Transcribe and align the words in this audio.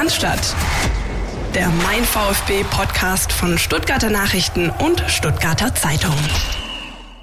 Cannstatt. 0.00 0.56
Der 1.54 1.68
Mein 1.84 2.02
VfB 2.02 2.64
Podcast 2.70 3.34
von 3.34 3.58
Stuttgarter 3.58 4.08
Nachrichten 4.08 4.70
und 4.70 5.04
Stuttgarter 5.08 5.74
Zeitung. 5.74 6.14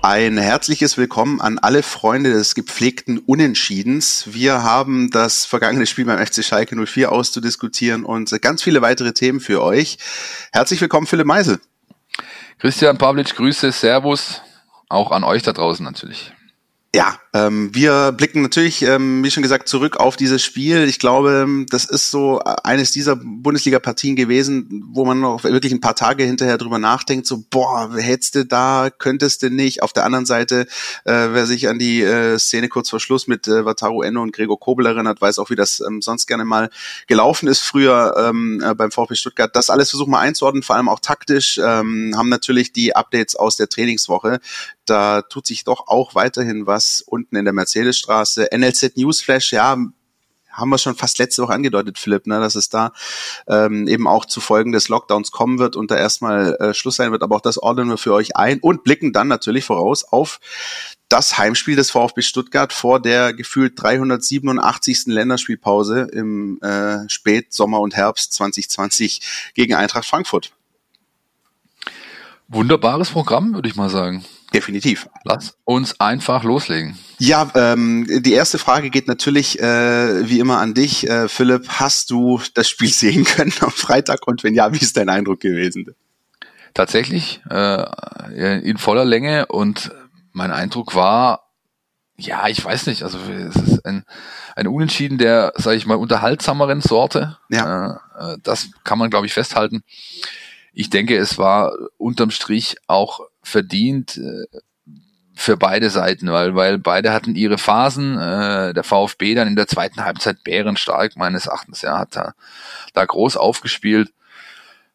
Ein 0.03 0.37
herzliches 0.37 0.95
Willkommen 0.95 1.41
an 1.41 1.57
alle 1.57 1.81
Freunde 1.81 2.33
des 2.33 2.53
gepflegten 2.53 3.17
Unentschiedens. 3.17 4.25
Wir 4.27 4.61
haben 4.61 5.09
das 5.09 5.45
vergangene 5.45 5.87
Spiel 5.87 6.05
beim 6.05 6.23
FC 6.23 6.45
Schalke 6.45 6.75
04 6.75 7.11
auszudiskutieren 7.11 8.05
und 8.05 8.39
ganz 8.43 8.61
viele 8.61 8.83
weitere 8.83 9.11
Themen 9.11 9.39
für 9.39 9.63
euch. 9.63 9.97
Herzlich 10.53 10.79
willkommen, 10.79 11.07
Philipp 11.07 11.25
Meisel. 11.25 11.59
Christian 12.59 12.99
Pavlic, 12.99 13.35
Grüße, 13.35 13.71
Servus, 13.71 14.43
auch 14.87 15.09
an 15.09 15.23
euch 15.23 15.41
da 15.41 15.51
draußen 15.51 15.83
natürlich. 15.83 16.31
Ja, 16.95 17.19
ähm, 17.33 17.75
wir 17.75 18.13
blicken 18.13 18.41
natürlich, 18.41 18.81
ähm, 18.81 19.21
wie 19.21 19.29
schon 19.29 19.43
gesagt, 19.43 19.67
zurück 19.67 19.97
auf 19.97 20.15
dieses 20.15 20.41
Spiel. 20.41 20.85
Ich 20.87 20.99
glaube, 20.99 21.45
das 21.69 21.83
ist 21.83 22.09
so 22.11 22.39
eines 22.39 22.91
dieser 22.91 23.17
Bundesliga-Partien 23.17 24.15
gewesen, 24.15 24.85
wo 24.87 25.03
man 25.03 25.19
noch 25.19 25.43
wirklich 25.43 25.73
ein 25.73 25.81
paar 25.81 25.95
Tage 25.95 26.23
hinterher 26.23 26.57
drüber 26.57 26.79
nachdenkt, 26.79 27.27
so, 27.27 27.43
boah, 27.49 27.93
hättest 27.97 28.35
du 28.35 28.45
da, 28.45 28.89
könntest 28.89 29.43
du 29.43 29.49
nicht. 29.49 29.83
Auf 29.83 29.91
der 29.91 30.05
anderen 30.05 30.25
Seite, 30.25 30.61
äh, 31.03 31.27
wer 31.31 31.45
sich 31.45 31.67
an 31.67 31.77
die 31.77 32.01
äh, 32.01 32.39
Szene 32.39 32.69
kurz 32.69 32.89
vor 32.89 33.01
Schluss 33.01 33.27
mit 33.27 33.49
äh, 33.49 33.65
Wataru 33.65 34.01
Endo 34.01 34.21
und 34.21 34.31
Gregor 34.31 34.59
Kobel 34.59 34.85
erinnert, 34.85 35.19
weiß 35.19 35.39
auch, 35.39 35.49
wie 35.49 35.55
das 35.55 35.81
ähm, 35.81 36.01
sonst 36.01 36.25
gerne 36.25 36.45
mal 36.45 36.69
gelaufen 37.07 37.47
ist 37.47 37.59
früher 37.59 38.15
ähm, 38.17 38.63
äh, 38.65 38.73
beim 38.73 38.91
VfB 38.91 39.15
Stuttgart. 39.15 39.53
Das 39.53 39.69
alles 39.69 39.89
versuchen 39.89 40.11
wir 40.11 40.19
einzuordnen, 40.19 40.63
vor 40.63 40.77
allem 40.77 40.87
auch 40.87 41.01
taktisch, 41.01 41.57
ähm, 41.57 42.13
haben 42.15 42.29
natürlich 42.29 42.71
die 42.71 42.95
Updates 42.95 43.35
aus 43.35 43.57
der 43.57 43.67
Trainingswoche. 43.67 44.39
Da 44.89 45.21
tut 45.21 45.45
sich 45.45 45.63
doch 45.63 45.87
auch 45.87 46.15
weiterhin 46.15 46.65
was 46.65 47.01
unten 47.01 47.35
in 47.35 47.45
der 47.45 47.53
Mercedesstraße. 47.53 48.49
NLZ 48.51 48.97
Newsflash, 48.97 49.51
ja, 49.53 49.77
haben 50.57 50.69
wir 50.69 50.77
schon 50.79 50.95
fast 50.95 51.19
letzte 51.19 51.43
Woche 51.43 51.53
angedeutet, 51.53 51.99
Philipp, 51.99 52.25
ne, 52.25 52.39
dass 52.39 52.55
es 52.55 52.69
da 52.69 52.91
ähm, 53.47 53.87
eben 53.87 54.07
auch 54.07 54.25
zu 54.25 54.41
Folgen 54.41 54.71
des 54.71 54.89
Lockdowns 54.89 55.31
kommen 55.31 55.59
wird 55.59 55.75
und 55.75 55.91
da 55.91 55.95
erstmal 55.95 56.55
äh, 56.55 56.73
Schluss 56.73 56.95
sein 56.95 57.11
wird. 57.11 57.21
Aber 57.21 57.35
auch 57.35 57.41
das 57.41 57.59
ordnen 57.59 57.89
wir 57.89 57.97
für 57.97 58.13
euch 58.13 58.35
ein 58.35 58.59
und 58.59 58.83
blicken 58.83 59.13
dann 59.13 59.27
natürlich 59.27 59.65
voraus 59.65 60.03
auf 60.03 60.39
das 61.09 61.37
Heimspiel 61.37 61.75
des 61.75 61.91
VfB 61.91 62.21
Stuttgart 62.21 62.73
vor 62.73 62.99
der 62.99 63.33
gefühlt 63.33 63.81
387. 63.81 65.05
Länderspielpause 65.05 66.01
im 66.11 66.59
äh, 66.61 67.07
Spät-, 67.07 67.53
Sommer- 67.53 67.79
und 67.79 67.95
Herbst 67.95 68.33
2020 68.33 69.51
gegen 69.53 69.75
Eintracht 69.75 70.05
Frankfurt. 70.05 70.51
Wunderbares 72.49 73.11
Programm, 73.11 73.53
würde 73.53 73.69
ich 73.69 73.75
mal 73.75 73.89
sagen. 73.89 74.25
Definitiv. 74.53 75.09
Lass 75.23 75.57
uns 75.65 75.99
einfach 75.99 76.43
loslegen. 76.43 76.97
Ja, 77.19 77.49
ähm, 77.55 78.07
die 78.07 78.33
erste 78.33 78.57
Frage 78.57 78.89
geht 78.89 79.07
natürlich 79.07 79.59
äh, 79.59 80.29
wie 80.29 80.39
immer 80.39 80.59
an 80.59 80.73
dich, 80.73 81.09
äh, 81.09 81.27
Philipp. 81.27 81.67
Hast 81.67 82.11
du 82.11 82.41
das 82.53 82.69
Spiel 82.69 82.89
sehen 82.93 83.25
können 83.25 83.53
am 83.59 83.71
Freitag 83.71 84.25
und 84.27 84.43
wenn 84.43 84.53
ja, 84.53 84.71
wie 84.73 84.77
ist 84.77 84.95
dein 84.95 85.09
Eindruck 85.09 85.41
gewesen? 85.41 85.93
Tatsächlich 86.73 87.41
äh, 87.49 88.59
in 88.61 88.77
voller 88.77 89.05
Länge 89.05 89.47
und 89.47 89.91
mein 90.31 90.51
Eindruck 90.51 90.95
war, 90.95 91.47
ja, 92.15 92.47
ich 92.47 92.63
weiß 92.63 92.87
nicht, 92.87 93.03
also 93.03 93.17
es 93.29 93.55
ist 93.55 93.85
ein, 93.85 94.03
ein 94.55 94.67
Unentschieden 94.67 95.17
der, 95.17 95.53
sage 95.55 95.77
ich 95.77 95.85
mal, 95.85 95.95
unterhaltsameren 95.95 96.81
Sorte. 96.81 97.37
Ja. 97.49 97.99
Äh, 98.17 98.33
äh 98.33 98.37
das 98.43 98.69
kann 98.83 98.97
man, 98.97 99.09
glaube 99.09 99.25
ich, 99.25 99.33
festhalten. 99.33 99.83
Ich 100.73 100.89
denke, 100.89 101.17
es 101.17 101.37
war 101.37 101.73
unterm 101.97 102.31
Strich 102.31 102.77
auch 102.87 103.21
verdient 103.47 104.17
äh, 104.17 104.45
für 105.33 105.55
beide 105.55 105.89
Seiten, 105.89 106.31
weil, 106.31 106.55
weil 106.55 106.79
beide 106.79 107.13
hatten 107.13 107.35
ihre 107.35 107.57
Phasen. 107.57 108.17
Äh, 108.17 108.73
der 108.73 108.83
VfB 108.83 109.35
dann 109.35 109.47
in 109.47 109.55
der 109.55 109.67
zweiten 109.67 110.03
Halbzeit 110.03 110.43
bärenstark, 110.43 111.15
meines 111.15 111.45
Erachtens. 111.45 111.83
Er 111.83 111.97
hat 111.97 112.15
da, 112.15 112.33
da 112.93 113.05
groß 113.05 113.37
aufgespielt. 113.37 114.11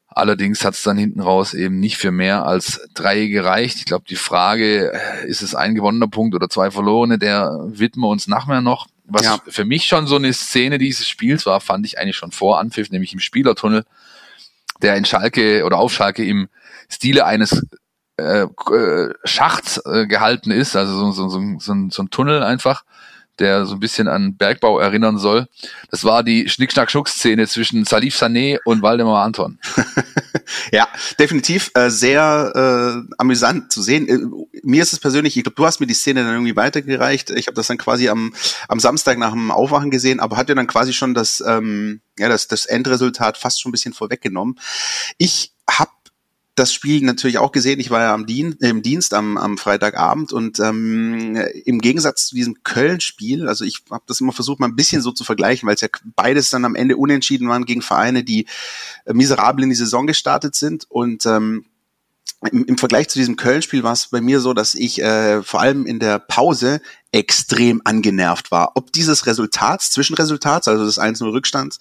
Allerdings 0.09 0.65
hat 0.65 0.75
es 0.75 0.83
dann 0.83 0.99
hinten 0.99 1.21
raus 1.21 1.55
eben 1.55 1.81
nicht 1.81 1.97
für 1.97 2.11
mehr 2.11 2.45
als 2.45 2.87
drei 2.93 3.27
gereicht. 3.27 3.77
Ich 3.77 3.85
glaube, 3.87 4.05
die 4.09 4.17
Frage, 4.17 4.93
äh, 4.93 5.27
ist 5.27 5.43
es 5.43 5.55
ein 5.55 5.75
gewonnener 5.75 6.09
Punkt 6.09 6.35
oder 6.35 6.49
zwei 6.49 6.71
verlorene, 6.71 7.19
der 7.19 7.59
widmen 7.65 8.05
wir 8.05 8.11
uns 8.11 8.27
nachher 8.27 8.61
noch. 8.61 8.89
Was 9.05 9.25
ja. 9.25 9.39
für 9.49 9.65
mich 9.65 9.85
schon 9.87 10.07
so 10.07 10.17
eine 10.17 10.33
Szene 10.33 10.79
dieses 10.79 11.09
Spiels 11.09 11.47
war, 11.47 11.61
fand 11.61 11.87
ich 11.87 11.99
eigentlich 11.99 12.17
schon 12.17 12.33
vor 12.33 12.59
Anpfiff, 12.59 12.91
nämlich 12.91 13.13
im 13.13 13.21
Spielertunnel, 13.21 13.85
der 14.83 14.97
in 14.97 15.05
Schalke 15.05 15.65
oder 15.65 15.79
auf 15.79 15.93
Schalke 15.93 16.25
im 16.25 16.49
Stile 16.89 17.25
eines 17.25 17.65
äh, 18.23 18.75
äh, 18.75 19.15
Schacht 19.25 19.81
äh, 19.85 20.07
gehalten 20.07 20.51
ist, 20.51 20.77
also 20.77 20.95
so, 20.95 21.13
so, 21.13 21.29
so, 21.29 21.41
so, 21.59 21.73
ein, 21.73 21.91
so 21.91 22.03
ein 22.03 22.11
Tunnel 22.11 22.43
einfach, 22.43 22.85
der 23.39 23.67
so 23.67 23.75
ein 23.75 23.81
bisschen 23.81 24.09
an 24.09 24.37
Bergbau 24.37 24.79
erinnern 24.79 25.19
soll. 25.19 25.49
Das 25.91 26.05
war 26.05 26.23
die 26.23 26.49
Schnick-Schnack-Schnuck-Szene 26.49 27.47
zwischen 27.49 27.85
Salif 27.85 28.15
Sané 28.15 28.59
und 28.65 28.83
Waldemar 28.83 29.25
Anton. 29.25 29.59
ja, 30.73 30.87
definitiv 31.19 31.71
äh, 31.75 31.91
sehr 31.91 32.53
äh, 32.55 33.15
amüsant 33.19 33.73
zu 33.73 33.83
sehen. 33.83 34.09
Äh, 34.09 34.19
mir 34.63 34.83
ist 34.83 34.93
es 34.93 35.01
persönlich, 35.01 35.37
ich 35.37 35.45
glaube, 35.45 35.57
du 35.57 35.67
hast 35.67 35.81
mir 35.81 35.87
die 35.87 35.95
Szene 35.95 36.23
dann 36.23 36.35
irgendwie 36.35 36.57
weitergereicht. 36.57 37.31
Ich 37.31 37.47
habe 37.47 37.55
das 37.55 37.67
dann 37.67 37.79
quasi 37.79 38.09
am, 38.09 38.35
am 38.69 38.81
Samstag 38.81 39.19
nach 39.19 39.33
dem 39.33 39.51
Aufwachen 39.51 39.91
gesehen, 39.91 40.21
aber 40.21 40.37
hat 40.37 40.49
ja 40.49 40.55
dann 40.55 40.67
quasi 40.67 40.93
schon 40.93 41.15
das, 41.15 41.43
ähm, 41.47 42.01
ja, 42.19 42.29
das, 42.29 42.49
das 42.49 42.67
Endresultat 42.67 43.39
fast 43.39 43.61
schon 43.61 43.71
ein 43.71 43.73
bisschen 43.73 43.95
vorweggenommen. 43.95 44.59
Ich 45.19 45.53
habe 45.69 45.91
das 46.55 46.73
Spiel 46.73 47.03
natürlich 47.03 47.39
auch 47.39 47.51
gesehen. 47.51 47.81
Ich 47.81 47.91
war 47.91 48.01
ja 48.01 48.13
am 48.13 48.27
Dien 48.27 48.53
im 48.61 48.83
Dienst 48.83 49.15
am, 49.15 49.39
am 49.39 49.57
Freitagabend 49.57 50.33
und 50.33 50.61
ähm, 50.61 51.37
im 51.65 51.81
Gegensatz 51.81 52.27
zu 52.27 52.35
diesem 52.35 52.63
Köln-Spiel, 52.63 53.49
also 53.49 53.65
ich 53.65 53.83
habe 53.91 54.05
das 54.07 54.21
immer 54.21 54.33
versucht, 54.33 54.61
mal 54.61 54.67
ein 54.67 54.77
bisschen 54.77 55.01
so 55.01 55.13
zu 55.13 55.25
vergleichen, 55.25 55.67
weil 55.67 55.77
es 55.77 55.81
ja 55.81 55.89
beides 56.15 56.51
dann 56.51 56.67
am 56.67 56.75
Ende 56.75 56.97
unentschieden 56.99 57.49
waren 57.49 57.65
gegen 57.65 57.81
Vereine, 57.81 58.23
die 58.23 58.47
äh, 59.07 59.15
miserabel 59.15 59.65
in 59.65 59.71
die 59.71 59.77
Saison 59.77 60.07
gestartet 60.07 60.55
sind 60.55 60.91
und 60.91 61.25
ähm, 61.25 61.65
im, 62.51 62.65
im 62.65 62.79
Vergleich 62.79 63.09
zu 63.09 63.19
diesem 63.19 63.37
Köln-Spiel 63.37 63.83
war 63.83 63.93
es 63.93 64.09
bei 64.09 64.21
mir 64.21 64.41
so, 64.41 64.55
dass 64.55 64.75
ich 64.75 65.01
äh, 65.01 65.43
vor 65.43 65.61
allem 65.61 65.87
in 65.87 65.99
der 65.99 66.19
Pause 66.19 66.81
extrem 67.13 67.83
angenervt 67.85 68.51
war. 68.51 68.73
Ob 68.75 68.93
dieses 68.93 69.27
Resultats, 69.27 69.91
Zwischenresultats, 69.91 70.67
also 70.67 70.85
des 70.85 70.99
1-0 70.99 71.31
Rückstands 71.31 71.79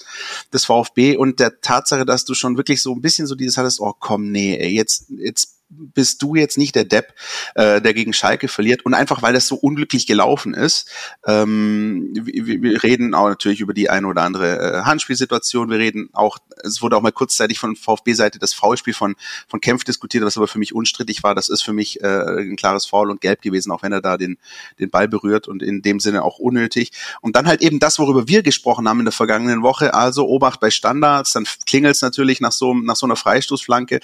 des 0.54 0.66
VfB 0.66 1.18
und 1.18 1.40
der 1.40 1.62
Tatsache, 1.62 2.06
dass 2.06 2.26
du 2.26 2.34
schon 2.34 2.58
wirklich 2.58 2.82
so 2.82 2.94
ein 2.94 3.02
bisschen 3.02 3.28
so 3.28 3.36
dieses 3.36 3.58
hattest, 3.58 3.80
oh 3.80 3.94
komm, 3.98 4.32
nee, 4.32 4.68
jetzt, 4.68 5.06
jetzt 5.10 5.61
bist 5.72 6.22
du 6.22 6.36
jetzt 6.36 6.58
nicht 6.58 6.76
der 6.76 6.84
Depp, 6.84 7.14
äh, 7.56 7.82
der 7.82 7.94
gegen 7.94 8.14
Schalke 8.14 8.48
verliert. 8.48 8.86
Und 8.86 8.94
einfach, 8.94 9.22
weil 9.22 9.34
das 9.34 9.48
so 9.48 9.56
unglücklich 9.56 10.06
gelaufen 10.06 10.54
ist, 10.54 10.90
ähm, 11.26 12.10
wir, 12.14 12.62
wir 12.62 12.84
reden 12.84 13.14
auch 13.14 13.30
natürlich 13.30 13.62
über 13.62 13.74
die 13.74 13.90
eine 13.90 14.08
oder 14.08 14.24
andere 14.24 14.60
äh, 14.60 14.82
Handspielsituation. 14.84 15.70
Wir 15.70 15.80
reden 15.80 16.10
auch, 16.14 16.38
es 16.64 16.82
wurde 16.82 16.98
auch 16.98 17.02
mal 17.02 17.12
kurzzeitig 17.12 17.60
von 17.60 17.76
VfB-Seite 17.76 18.40
das 18.40 18.54
Foulspiel 18.54 18.94
von, 18.94 19.16
von 19.48 19.62
Kempf 19.62 19.84
diskutiert, 19.84 20.26
was 20.26 20.38
aber 20.38 20.48
für 20.48 20.60
mich 20.60 20.76
unstrittig 20.76 21.24
war. 21.24 21.36
Das 21.36 21.50
ist 21.50 21.62
für 21.62 21.74
mich 21.74 22.02
äh, 22.02 22.08
ein 22.08 22.56
klares 22.58 22.86
Foul 22.86 23.10
und 23.10 23.22
gelb 23.22 23.42
gewesen, 23.42 23.72
auch 23.72 23.84
wenn 23.84 23.94
er 23.94 24.02
da 24.02 24.18
den, 24.18 24.38
den 24.80 24.90
Ball 24.90 25.08
berührt 25.08 25.48
und 25.48 25.64
in 25.64 25.82
dem 25.82 26.00
Sinne 26.00 26.24
auch 26.24 26.38
unnötig. 26.38 26.92
Und 27.22 27.36
dann 27.36 27.48
halt 27.48 27.62
eben 27.62 27.80
das, 27.80 27.98
worüber 27.98 28.28
wir 28.28 28.44
gesprochen 28.44 28.90
haben 28.90 29.00
in 29.00 29.06
der 29.06 29.12
vergangenen 29.12 29.64
Woche, 29.64 29.94
also 29.94 30.28
Obacht 30.28 30.60
bei 30.60 30.70
Standards, 30.70 31.32
dann 31.32 31.46
klingelt 31.66 31.96
es 31.96 32.02
natürlich 32.02 32.42
nach 32.42 32.52
so, 32.52 32.74
nach 32.74 32.96
so 32.96 33.06
einer 33.06 33.16
Freistoßflanke 33.16 34.00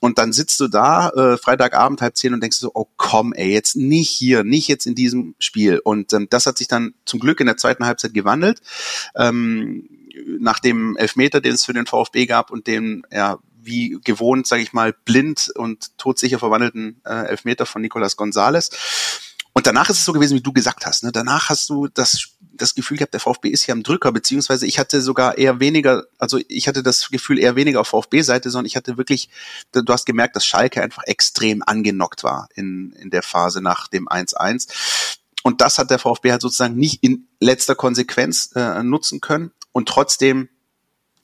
und 0.00 0.18
dann 0.18 0.32
sitzt 0.32 0.60
du 0.60 0.68
da 0.68 1.05
äh, 1.14 1.36
Freitagabend 1.36 2.00
halb 2.02 2.16
zehn 2.16 2.34
und 2.34 2.42
denkst 2.42 2.58
so, 2.58 2.70
oh 2.74 2.86
komm, 2.96 3.32
ey, 3.32 3.52
jetzt 3.52 3.76
nicht 3.76 4.08
hier, 4.08 4.44
nicht 4.44 4.68
jetzt 4.68 4.86
in 4.86 4.94
diesem 4.94 5.34
Spiel. 5.38 5.78
Und 5.78 6.12
ähm, 6.12 6.26
das 6.30 6.46
hat 6.46 6.58
sich 6.58 6.68
dann 6.68 6.94
zum 7.04 7.20
Glück 7.20 7.40
in 7.40 7.46
der 7.46 7.56
zweiten 7.56 7.86
Halbzeit 7.86 8.14
gewandelt. 8.14 8.60
Ähm, 9.14 9.88
nach 10.38 10.58
dem 10.58 10.96
Elfmeter, 10.96 11.40
den 11.40 11.52
es 11.52 11.64
für 11.64 11.72
den 11.72 11.86
VfB 11.86 12.26
gab 12.26 12.50
und 12.50 12.66
den, 12.66 13.02
ja, 13.12 13.38
wie 13.60 13.98
gewohnt, 14.04 14.46
sage 14.46 14.62
ich 14.62 14.72
mal, 14.72 14.94
blind 15.04 15.50
und 15.56 15.98
todsicher 15.98 16.38
verwandelten 16.38 17.00
äh, 17.04 17.26
Elfmeter 17.26 17.66
von 17.66 17.82
Nicolas 17.82 18.16
Gonzalez 18.16 18.70
und 19.56 19.66
danach 19.66 19.88
ist 19.88 20.00
es 20.00 20.04
so 20.04 20.12
gewesen, 20.12 20.36
wie 20.36 20.42
du 20.42 20.52
gesagt 20.52 20.84
hast. 20.84 21.02
Ne? 21.02 21.12
Danach 21.12 21.48
hast 21.48 21.70
du 21.70 21.88
das, 21.88 22.28
das 22.40 22.74
Gefühl 22.74 22.98
gehabt, 22.98 23.14
der 23.14 23.20
VfB 23.20 23.48
ist 23.48 23.64
hier 23.64 23.72
am 23.72 23.82
Drücker, 23.82 24.12
beziehungsweise 24.12 24.66
ich 24.66 24.78
hatte 24.78 25.00
sogar 25.00 25.38
eher 25.38 25.60
weniger, 25.60 26.04
also 26.18 26.38
ich 26.48 26.68
hatte 26.68 26.82
das 26.82 27.08
Gefühl 27.08 27.38
eher 27.38 27.56
weniger 27.56 27.80
auf 27.80 27.88
VfB-Seite, 27.88 28.50
sondern 28.50 28.66
ich 28.66 28.76
hatte 28.76 28.98
wirklich, 28.98 29.30
du 29.72 29.90
hast 29.90 30.04
gemerkt, 30.04 30.36
dass 30.36 30.44
Schalke 30.44 30.82
einfach 30.82 31.04
extrem 31.04 31.62
angenockt 31.62 32.22
war 32.22 32.50
in, 32.54 32.92
in 33.00 33.08
der 33.08 33.22
Phase 33.22 33.62
nach 33.62 33.88
dem 33.88 34.08
1-1. 34.08 34.68
Und 35.42 35.62
das 35.62 35.78
hat 35.78 35.90
der 35.90 36.00
VfB 36.00 36.32
halt 36.32 36.42
sozusagen 36.42 36.76
nicht 36.76 37.02
in 37.02 37.26
letzter 37.40 37.76
Konsequenz 37.76 38.50
äh, 38.56 38.82
nutzen 38.82 39.22
können. 39.22 39.52
Und 39.72 39.88
trotzdem 39.88 40.50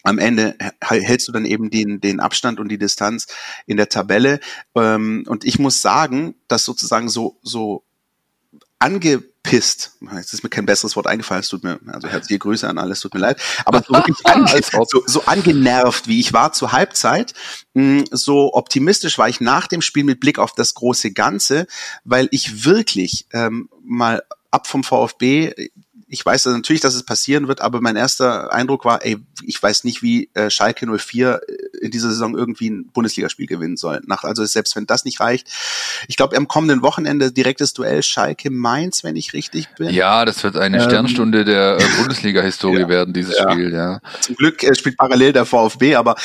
am 0.04 0.18
Ende 0.18 0.56
hältst 0.80 1.28
du 1.28 1.32
dann 1.32 1.44
eben 1.44 1.68
den, 1.68 2.00
den 2.00 2.18
Abstand 2.18 2.60
und 2.60 2.70
die 2.70 2.78
Distanz 2.78 3.26
in 3.66 3.76
der 3.76 3.90
Tabelle. 3.90 4.40
Ähm, 4.74 5.24
und 5.28 5.44
ich 5.44 5.58
muss 5.58 5.82
sagen, 5.82 6.34
dass 6.48 6.64
sozusagen 6.64 7.10
so, 7.10 7.38
so 7.42 7.84
angepisst, 8.82 9.92
jetzt 10.14 10.32
ist 10.34 10.42
mir 10.42 10.50
kein 10.50 10.66
besseres 10.66 10.96
Wort 10.96 11.06
eingefallen, 11.06 11.40
es 11.40 11.48
tut 11.48 11.62
mir, 11.62 11.78
also 11.86 12.08
herzliche 12.08 12.40
Grüße 12.40 12.68
an 12.68 12.78
alles, 12.78 13.00
tut 13.00 13.14
mir 13.14 13.20
leid, 13.20 13.40
aber 13.64 13.82
so 13.86 13.94
wirklich 13.94 14.16
ange 14.24 14.60
so, 14.62 15.02
so 15.06 15.24
angenervt, 15.24 16.08
wie 16.08 16.18
ich 16.18 16.32
war 16.32 16.52
zur 16.52 16.72
Halbzeit, 16.72 17.32
hm, 17.74 18.04
so 18.10 18.52
optimistisch 18.54 19.18
war 19.18 19.28
ich 19.28 19.40
nach 19.40 19.68
dem 19.68 19.82
Spiel 19.82 20.04
mit 20.04 20.20
Blick 20.20 20.38
auf 20.38 20.52
das 20.52 20.74
große 20.74 21.12
Ganze, 21.12 21.66
weil 22.04 22.28
ich 22.32 22.64
wirklich 22.64 23.26
ähm, 23.32 23.68
mal 23.84 24.22
ab 24.50 24.66
vom 24.66 24.82
VfB 24.82 25.70
Ich 26.12 26.24
weiß 26.26 26.44
natürlich, 26.46 26.82
dass 26.82 26.94
es 26.94 27.04
passieren 27.04 27.48
wird, 27.48 27.62
aber 27.62 27.80
mein 27.80 27.96
erster 27.96 28.52
Eindruck 28.52 28.84
war, 28.84 29.02
ey, 29.02 29.16
ich 29.46 29.62
weiß 29.62 29.84
nicht, 29.84 30.02
wie 30.02 30.28
äh, 30.34 30.50
Schalke 30.50 30.86
04 30.86 31.40
in 31.80 31.90
dieser 31.90 32.10
Saison 32.10 32.36
irgendwie 32.36 32.68
ein 32.68 32.90
Bundesligaspiel 32.92 33.46
gewinnen 33.46 33.78
soll. 33.78 34.02
Nach, 34.06 34.22
also 34.22 34.44
selbst 34.44 34.76
wenn 34.76 34.86
das 34.86 35.06
nicht 35.06 35.20
reicht. 35.20 35.48
Ich 36.08 36.16
glaube, 36.16 36.36
am 36.36 36.48
kommenden 36.48 36.82
Wochenende 36.82 37.32
direktes 37.32 37.72
Duell 37.72 38.02
Schalke-Mainz, 38.02 39.04
wenn 39.04 39.16
ich 39.16 39.32
richtig 39.32 39.68
bin. 39.76 39.88
Ja, 39.88 40.26
das 40.26 40.44
wird 40.44 40.58
eine 40.58 40.82
ähm, 40.82 40.84
Sternstunde 40.84 41.46
der 41.46 41.78
äh, 41.80 41.84
Bundesliga-Historie 41.98 42.80
ja, 42.80 42.88
werden, 42.88 43.14
dieses 43.14 43.38
ja. 43.38 43.50
Spiel, 43.50 43.72
ja. 43.72 44.00
Zum 44.20 44.36
Glück 44.36 44.62
äh, 44.62 44.74
spielt 44.74 44.98
parallel 44.98 45.32
der 45.32 45.46
VfB, 45.46 45.96
aber, 45.96 46.16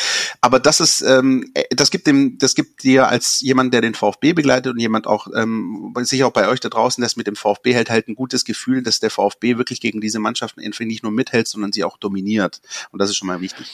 aber 0.41 0.59
das 0.59 0.81
ist, 0.81 1.01
ähm, 1.01 1.49
äh, 1.53 1.63
das 1.75 1.91
gibt 1.91 2.07
dem, 2.07 2.37
das 2.37 2.55
gibt 2.55 2.83
dir 2.83 3.07
als 3.07 3.39
jemand, 3.39 3.73
der 3.73 3.79
den 3.79 3.95
VfB 3.95 4.33
begleitet 4.33 4.73
und 4.73 4.79
jemand 4.79 5.07
auch, 5.07 5.27
ähm, 5.33 5.93
sicher 6.01 6.27
auch 6.27 6.33
bei 6.33 6.49
euch 6.49 6.59
da 6.59 6.67
draußen, 6.67 7.01
das 7.01 7.15
mit 7.15 7.25
dem 7.25 7.37
VfB 7.37 7.73
hält 7.73 7.89
halt 7.89 8.09
ein 8.09 8.15
gutes 8.15 8.43
Gefühl, 8.43 8.83
dass 8.83 8.99
der 8.99 9.09
VfB 9.09 9.57
wirklich 9.57 9.76
gegen 9.81 10.01
diese 10.01 10.19
Mannschaften 10.19 10.61
nicht 10.61 11.03
nur 11.03 11.11
mithält, 11.11 11.47
sondern 11.47 11.71
sie 11.71 11.83
auch 11.83 11.97
dominiert. 11.97 12.61
Und 12.91 12.99
das 13.01 13.09
ist 13.09 13.17
schon 13.17 13.27
mal 13.27 13.41
wichtig. 13.41 13.67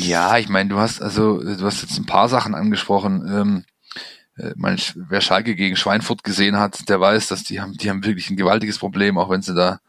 Ja, 0.00 0.38
ich 0.38 0.48
meine, 0.48 0.68
du 0.68 0.78
hast 0.78 1.00
also, 1.00 1.42
du 1.42 1.64
hast 1.64 1.82
jetzt 1.82 1.98
ein 1.98 2.06
paar 2.06 2.28
Sachen 2.28 2.54
angesprochen. 2.54 3.26
Ähm, 3.28 3.64
äh, 4.36 4.54
mein, 4.56 4.78
wer 4.94 5.20
Schalke 5.20 5.54
gegen 5.54 5.76
Schweinfurt 5.76 6.24
gesehen 6.24 6.56
hat, 6.56 6.88
der 6.88 7.00
weiß, 7.00 7.28
dass 7.28 7.44
die 7.44 7.60
haben, 7.60 7.74
die 7.74 7.90
haben 7.90 8.04
wirklich 8.04 8.30
ein 8.30 8.36
gewaltiges 8.36 8.78
Problem, 8.78 9.18
auch 9.18 9.30
wenn 9.30 9.42
sie 9.42 9.54
da 9.54 9.80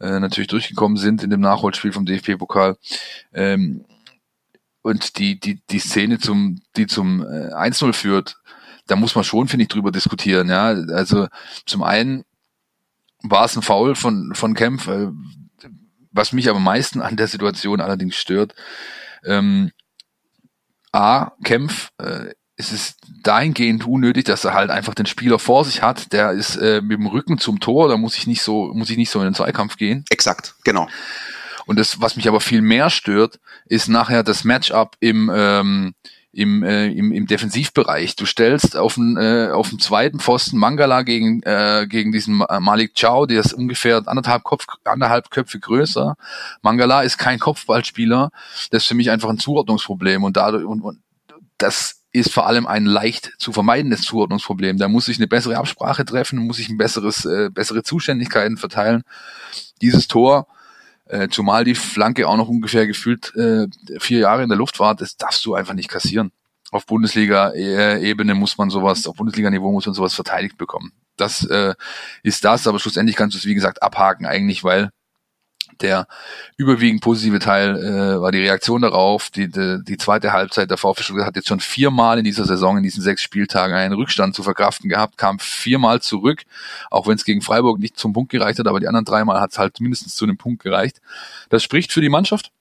äh, 0.00 0.20
natürlich 0.20 0.48
durchgekommen 0.48 0.96
sind 0.96 1.22
in 1.22 1.30
dem 1.30 1.40
Nachholspiel 1.40 1.92
vom 1.92 2.06
DFB-Pokal. 2.06 2.76
Ähm, 3.32 3.84
und 4.82 5.18
die, 5.18 5.38
die, 5.38 5.60
die 5.70 5.78
Szene 5.78 6.18
zum, 6.18 6.60
die 6.76 6.86
zum 6.86 7.22
äh, 7.22 7.54
1-0 7.54 7.92
führt, 7.92 8.36
da 8.86 8.96
muss 8.96 9.14
man 9.14 9.24
schon, 9.24 9.48
finde 9.48 9.62
ich, 9.62 9.68
drüber 9.68 9.92
diskutieren. 9.92 10.48
Ja, 10.48 10.66
also 10.66 11.28
zum 11.66 11.82
einen 11.84 12.24
war 13.22 13.44
es 13.44 13.56
ein 13.56 13.62
Foul 13.62 13.94
von 13.94 14.34
von 14.34 14.54
Kempf, 14.54 14.88
äh, 14.88 15.08
was 16.10 16.32
mich 16.32 16.48
am 16.48 16.62
meisten 16.62 17.00
an 17.00 17.16
der 17.16 17.28
Situation 17.28 17.80
allerdings 17.80 18.16
stört. 18.16 18.54
Ähm, 19.24 19.70
A, 20.92 21.32
Kempf 21.42 21.90
äh, 21.98 22.34
es 22.56 22.72
ist 22.72 22.98
dahingehend 23.22 23.86
unnötig, 23.86 24.24
dass 24.24 24.44
er 24.44 24.54
halt 24.54 24.70
einfach 24.70 24.94
den 24.94 25.06
Spieler 25.06 25.38
vor 25.38 25.64
sich 25.64 25.82
hat, 25.82 26.12
der 26.12 26.32
ist 26.32 26.56
äh, 26.56 26.80
mit 26.80 26.98
dem 26.98 27.06
Rücken 27.06 27.38
zum 27.38 27.60
Tor, 27.60 27.88
da 27.88 27.96
muss 27.96 28.16
ich 28.16 28.26
nicht 28.26 28.42
so, 28.42 28.72
muss 28.74 28.90
ich 28.90 28.96
nicht 28.96 29.10
so 29.10 29.18
in 29.20 29.26
den 29.26 29.34
Zweikampf 29.34 29.76
gehen. 29.76 30.04
Exakt, 30.10 30.54
genau. 30.64 30.88
Und 31.64 31.78
das, 31.78 32.00
was 32.00 32.16
mich 32.16 32.28
aber 32.28 32.40
viel 32.40 32.60
mehr 32.60 32.90
stört, 32.90 33.38
ist 33.66 33.88
nachher 33.88 34.22
das 34.22 34.44
Matchup 34.44 34.96
im, 35.00 35.30
ähm, 35.34 35.94
im, 36.32 36.62
äh, 36.62 36.88
im, 36.88 37.12
im 37.12 37.26
Defensivbereich. 37.26 38.16
Du 38.16 38.24
stellst 38.24 38.76
auf 38.76 38.94
den, 38.94 39.16
äh, 39.18 39.50
auf 39.52 39.68
dem 39.68 39.78
zweiten 39.78 40.18
Pfosten 40.18 40.58
Mangala 40.58 41.02
gegen, 41.02 41.42
äh, 41.42 41.86
gegen 41.88 42.10
diesen 42.12 42.42
Malik 42.60 42.94
Chow, 42.98 43.26
der 43.26 43.40
ist 43.40 43.52
ungefähr 43.52 44.02
anderthalb, 44.06 44.42
Kopf, 44.42 44.66
anderthalb 44.84 45.30
Köpfe 45.30 45.60
größer. 45.60 46.16
Mangala 46.62 47.02
ist 47.02 47.18
kein 47.18 47.38
Kopfballspieler. 47.38 48.30
Das 48.70 48.82
ist 48.82 48.88
für 48.88 48.94
mich 48.94 49.10
einfach 49.10 49.28
ein 49.28 49.38
Zuordnungsproblem 49.38 50.24
und 50.24 50.36
dadurch, 50.36 50.64
und, 50.64 50.80
und 50.80 50.98
das 51.58 52.02
ist 52.12 52.32
vor 52.32 52.46
allem 52.46 52.66
ein 52.66 52.84
leicht 52.84 53.32
zu 53.38 53.52
vermeidendes 53.52 54.02
Zuordnungsproblem. 54.02 54.76
Da 54.78 54.88
muss 54.88 55.08
ich 55.08 55.16
eine 55.18 55.28
bessere 55.28 55.56
Absprache 55.56 56.04
treffen, 56.04 56.38
muss 56.38 56.58
ich 56.58 56.68
ein 56.68 56.76
besseres, 56.76 57.24
äh, 57.24 57.50
bessere 57.50 57.82
Zuständigkeiten 57.82 58.58
verteilen. 58.58 59.02
Dieses 59.80 60.08
Tor, 60.08 60.46
äh, 61.12 61.28
zumal 61.28 61.64
die 61.64 61.74
Flanke 61.74 62.26
auch 62.26 62.38
noch 62.38 62.48
ungefähr 62.48 62.86
gefühlt 62.86 63.34
äh, 63.36 63.66
vier 64.00 64.20
Jahre 64.20 64.42
in 64.42 64.48
der 64.48 64.56
Luft 64.56 64.80
war, 64.80 64.94
das 64.94 65.16
darfst 65.16 65.44
du 65.44 65.54
einfach 65.54 65.74
nicht 65.74 65.90
kassieren. 65.90 66.32
Auf 66.70 66.86
Bundesliga-Ebene 66.86 68.34
muss 68.34 68.56
man 68.56 68.70
sowas, 68.70 69.06
auf 69.06 69.16
Bundesliga-Niveau 69.16 69.70
muss 69.70 69.84
man 69.84 69.94
sowas 69.94 70.14
verteidigt 70.14 70.56
bekommen. 70.56 70.92
Das 71.18 71.44
äh, 71.44 71.74
ist 72.22 72.46
das, 72.46 72.66
aber 72.66 72.78
schlussendlich 72.78 73.14
kannst 73.14 73.34
du 73.34 73.38
es, 73.38 73.44
wie 73.44 73.54
gesagt, 73.54 73.82
abhaken 73.82 74.24
eigentlich, 74.24 74.64
weil 74.64 74.88
der 75.80 76.06
überwiegend 76.56 77.00
positive 77.00 77.38
Teil 77.38 77.76
äh, 77.76 78.20
war 78.20 78.32
die 78.32 78.40
Reaktion 78.40 78.82
darauf. 78.82 79.30
Die, 79.30 79.48
die, 79.48 79.80
die 79.82 79.96
zweite 79.96 80.32
Halbzeit 80.32 80.70
der 80.70 80.78
VfB 80.78 81.24
hat 81.24 81.36
jetzt 81.36 81.48
schon 81.48 81.60
viermal 81.60 82.18
in 82.18 82.24
dieser 82.24 82.44
Saison, 82.44 82.76
in 82.76 82.82
diesen 82.82 83.02
sechs 83.02 83.22
Spieltagen, 83.22 83.74
einen 83.74 83.94
Rückstand 83.94 84.34
zu 84.34 84.42
verkraften 84.42 84.88
gehabt, 84.88 85.18
kam 85.18 85.38
viermal 85.38 86.00
zurück, 86.00 86.42
auch 86.90 87.06
wenn 87.06 87.16
es 87.16 87.24
gegen 87.24 87.42
Freiburg 87.42 87.78
nicht 87.78 87.98
zum 87.98 88.12
Punkt 88.12 88.30
gereicht 88.30 88.58
hat, 88.58 88.66
aber 88.66 88.80
die 88.80 88.88
anderen 88.88 89.04
dreimal 89.04 89.40
hat 89.40 89.52
es 89.52 89.58
halt 89.58 89.80
mindestens 89.80 90.14
zu 90.14 90.24
einem 90.24 90.36
Punkt 90.36 90.62
gereicht. 90.62 91.00
Das 91.48 91.62
spricht 91.62 91.92
für 91.92 92.00
die 92.00 92.08
Mannschaft. 92.08 92.52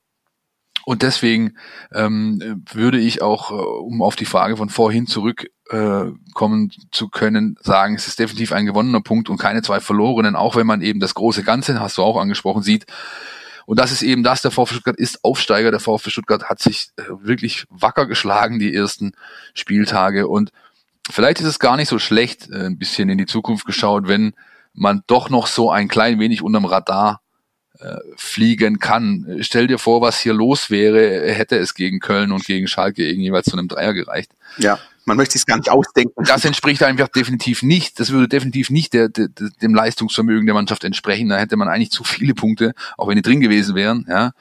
Und 0.86 1.04
deswegen 1.04 1.56
ähm, 1.94 2.64
würde 2.72 3.00
ich 3.00 3.22
auch, 3.22 3.52
äh, 3.52 3.54
um 3.54 4.02
auf 4.02 4.16
die 4.16 4.26
Frage 4.26 4.58
von 4.58 4.70
vorhin 4.70 5.08
zurückkommen 5.08 6.72
äh, 6.72 6.88
zu 6.92 7.10
können, 7.10 7.58
sagen, 7.62 7.96
es 7.96 8.08
ist 8.08 8.20
definitiv 8.20 8.52
ein 8.52 8.66
gewonnener 8.66 9.02
Punkt 9.02 9.30
und 9.30 9.38
keine 9.38 9.62
zwei 9.62 9.80
verlorenen, 9.80 10.36
auch 10.36 10.56
wenn 10.56 10.68
man 10.68 10.82
eben 10.82 11.00
das 11.00 11.14
große 11.14 11.44
Ganze, 11.44 11.80
hast 11.80 11.98
du 11.98 12.04
auch 12.04 12.18
angesprochen, 12.18 12.64
sieht. 12.64 12.86
Und 13.66 13.80
das 13.80 13.92
ist 13.92 14.02
eben 14.02 14.24
das, 14.24 14.42
der 14.42 14.52
VfB 14.52 14.74
Stuttgart 14.74 14.98
ist 14.98 15.24
Aufsteiger. 15.24 15.72
Der 15.72 15.80
VfB 15.80 16.10
Stuttgart 16.10 16.46
hat 16.46 16.60
sich 16.60 16.90
äh, 16.98 17.04
wirklich 17.22 17.66
wacker 17.70 18.08
geschlagen 18.08 18.60
die 18.60 18.74
ersten 18.74 19.14
Spieltage. 19.54 20.28
Und 20.28 20.52
vielleicht 21.10 21.40
ist 21.40 21.48
es 21.48 21.60
gar 21.60 21.78
nicht 21.78 21.90
so 21.90 22.00
schlecht, 22.00 22.50
äh, 22.50 22.66
ein 22.66 22.78
bisschen 22.78 23.10
in 23.10 23.18
die 23.18 23.28
Zukunft 23.28 23.66
geschaut, 23.66 24.08
wenn 24.08 24.34
man 24.74 25.04
doch 25.08 25.30
noch 25.30 25.48
so 25.48 25.70
ein 25.70 25.88
klein 25.88 26.20
wenig 26.20 26.42
unterm 26.42 26.66
Radar 26.66 27.21
fliegen 28.16 28.80
kann. 28.80 29.38
Stell 29.42 29.68
dir 29.68 29.80
vor, 29.80 30.02
was 30.02 30.20
hier 30.20 30.34
los 30.34 30.70
wäre, 30.70 31.32
hätte 31.32 31.58
es 31.58 31.74
gegen 31.74 32.00
Köln 32.00 32.32
und 32.32 32.46
gegen 32.46 32.68
Schalke 32.68 33.12
jeweils 33.12 33.46
zu 33.46 33.58
einem 33.58 33.68
Dreier 33.68 33.94
gereicht. 33.94 34.32
Ja, 34.58 34.80
man 35.06 35.18
möchte 35.18 35.38
es 35.38 35.46
gar 35.46 35.58
nicht 35.58 35.70
ausdenken. 35.70 36.24
Das 36.24 36.46
entspricht 36.46 36.84
einfach 36.84 37.08
definitiv 37.08 37.64
nicht, 37.64 38.00
das 38.00 38.12
würde 38.12 38.28
definitiv 38.28 38.70
nicht 38.70 38.94
der, 38.94 39.10
der, 39.10 39.30
dem 39.62 39.74
Leistungsvermögen 39.74 40.46
der 40.46 40.56
Mannschaft 40.56 40.84
entsprechen. 40.84 41.30
Da 41.30 41.38
hätte 41.38 41.58
man 41.58 41.68
eigentlich 41.68 41.92
zu 41.92 42.04
viele 42.04 42.34
Punkte, 42.34 42.74
auch 42.98 43.08
wenn 43.08 43.16
die 43.16 43.22
drin 43.22 43.42
gewesen 43.42 43.76
wären. 43.76 44.06
Ja. 44.08 44.32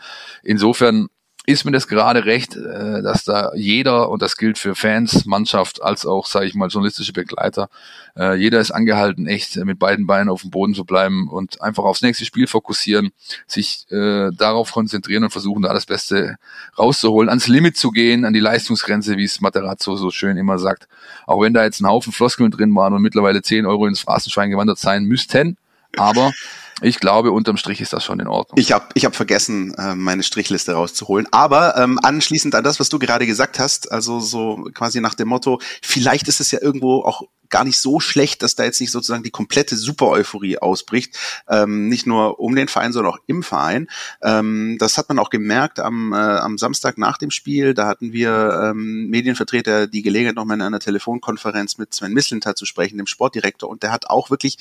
Insofern 0.42 1.08
ist 1.46 1.64
mir 1.64 1.72
das 1.72 1.88
gerade 1.88 2.24
recht, 2.26 2.54
äh, 2.54 3.02
dass 3.02 3.24
da 3.24 3.52
jeder, 3.54 4.10
und 4.10 4.22
das 4.22 4.36
gilt 4.36 4.58
für 4.58 4.74
Fans, 4.74 5.24
Mannschaft, 5.24 5.82
als 5.82 6.04
auch, 6.04 6.26
sage 6.26 6.46
ich 6.46 6.54
mal, 6.54 6.68
journalistische 6.68 7.12
Begleiter, 7.12 7.68
äh, 8.16 8.34
jeder 8.34 8.60
ist 8.60 8.70
angehalten, 8.70 9.26
echt 9.26 9.56
mit 9.56 9.78
beiden 9.78 10.06
Beinen 10.06 10.28
auf 10.28 10.42
dem 10.42 10.50
Boden 10.50 10.74
zu 10.74 10.84
bleiben 10.84 11.28
und 11.28 11.62
einfach 11.62 11.84
aufs 11.84 12.02
nächste 12.02 12.24
Spiel 12.24 12.46
fokussieren, 12.46 13.10
sich 13.46 13.86
äh, 13.90 14.30
darauf 14.32 14.72
konzentrieren 14.72 15.24
und 15.24 15.30
versuchen, 15.30 15.62
da 15.62 15.72
das 15.72 15.86
Beste 15.86 16.36
rauszuholen, 16.78 17.28
ans 17.28 17.48
Limit 17.48 17.76
zu 17.76 17.90
gehen, 17.90 18.24
an 18.24 18.34
die 18.34 18.40
Leistungsgrenze, 18.40 19.16
wie 19.16 19.24
es 19.24 19.40
Materazzo 19.40 19.96
so 19.96 20.10
schön 20.10 20.36
immer 20.36 20.58
sagt. 20.58 20.88
Auch 21.26 21.40
wenn 21.40 21.54
da 21.54 21.64
jetzt 21.64 21.80
ein 21.80 21.86
Haufen 21.86 22.12
Floskeln 22.12 22.50
drin 22.50 22.74
waren 22.74 22.92
und 22.92 23.02
mittlerweile 23.02 23.42
10 23.42 23.66
Euro 23.66 23.86
ins 23.86 24.00
Phrasenschwein 24.00 24.50
gewandert 24.50 24.78
sein 24.78 25.04
müssten, 25.04 25.56
aber 25.96 26.32
ich 26.80 27.00
glaube, 27.00 27.32
unterm 27.32 27.56
Strich 27.56 27.80
ist 27.80 27.92
das 27.92 28.04
schon 28.04 28.20
in 28.20 28.26
Ordnung. 28.26 28.58
Ich 28.58 28.72
habe 28.72 28.86
ich 28.94 29.04
hab 29.04 29.14
vergessen, 29.14 29.74
äh, 29.74 29.94
meine 29.94 30.22
Strichliste 30.22 30.72
rauszuholen. 30.72 31.26
Aber 31.30 31.76
ähm, 31.76 31.98
anschließend 32.02 32.54
an 32.54 32.64
das, 32.64 32.80
was 32.80 32.88
du 32.88 32.98
gerade 32.98 33.26
gesagt 33.26 33.58
hast, 33.58 33.90
also 33.90 34.20
so 34.20 34.68
quasi 34.74 35.00
nach 35.00 35.14
dem 35.14 35.28
Motto, 35.28 35.60
vielleicht 35.82 36.28
ist 36.28 36.40
es 36.40 36.50
ja 36.50 36.60
irgendwo 36.60 37.02
auch 37.02 37.22
gar 37.50 37.64
nicht 37.64 37.78
so 37.78 38.00
schlecht, 38.00 38.42
dass 38.42 38.54
da 38.54 38.64
jetzt 38.64 38.80
nicht 38.80 38.92
sozusagen 38.92 39.24
die 39.24 39.30
komplette 39.30 39.76
Super-Euphorie 39.76 40.58
ausbricht. 40.58 41.18
Ähm, 41.48 41.88
nicht 41.88 42.06
nur 42.06 42.40
um 42.40 42.54
den 42.54 42.68
Verein, 42.68 42.92
sondern 42.92 43.12
auch 43.12 43.18
im 43.26 43.42
Verein. 43.42 43.88
Ähm, 44.22 44.76
das 44.78 44.96
hat 44.96 45.08
man 45.08 45.18
auch 45.18 45.30
gemerkt 45.30 45.80
am, 45.80 46.12
äh, 46.12 46.16
am 46.16 46.56
Samstag 46.56 46.96
nach 46.96 47.18
dem 47.18 47.30
Spiel. 47.30 47.74
Da 47.74 47.86
hatten 47.86 48.12
wir 48.12 48.70
ähm, 48.70 49.08
Medienvertreter 49.08 49.88
die 49.88 50.02
Gelegenheit, 50.02 50.36
nochmal 50.36 50.56
in 50.56 50.62
einer 50.62 50.78
Telefonkonferenz 50.78 51.76
mit 51.76 51.92
Sven 51.92 52.12
Mislintat 52.12 52.56
zu 52.56 52.66
sprechen, 52.66 52.98
dem 52.98 53.08
Sportdirektor. 53.08 53.68
Und 53.68 53.82
der 53.82 53.90
hat 53.90 54.08
auch 54.08 54.30
wirklich 54.30 54.56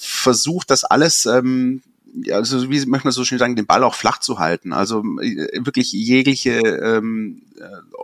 versucht, 0.00 0.70
das 0.70 0.84
alles 0.84 1.26
ähm, 1.26 1.82
ja, 2.14 2.36
also 2.36 2.70
wie 2.70 2.86
möchte 2.86 3.06
man 3.06 3.12
so 3.12 3.24
schön 3.24 3.38
sagen, 3.38 3.56
den 3.56 3.66
Ball 3.66 3.84
auch 3.84 3.94
flach 3.94 4.18
zu 4.18 4.38
halten. 4.38 4.72
Also 4.72 5.04
äh, 5.20 5.64
wirklich 5.64 5.92
jegliche 5.92 6.58
ähm, 6.58 7.42
äh, 7.49 7.49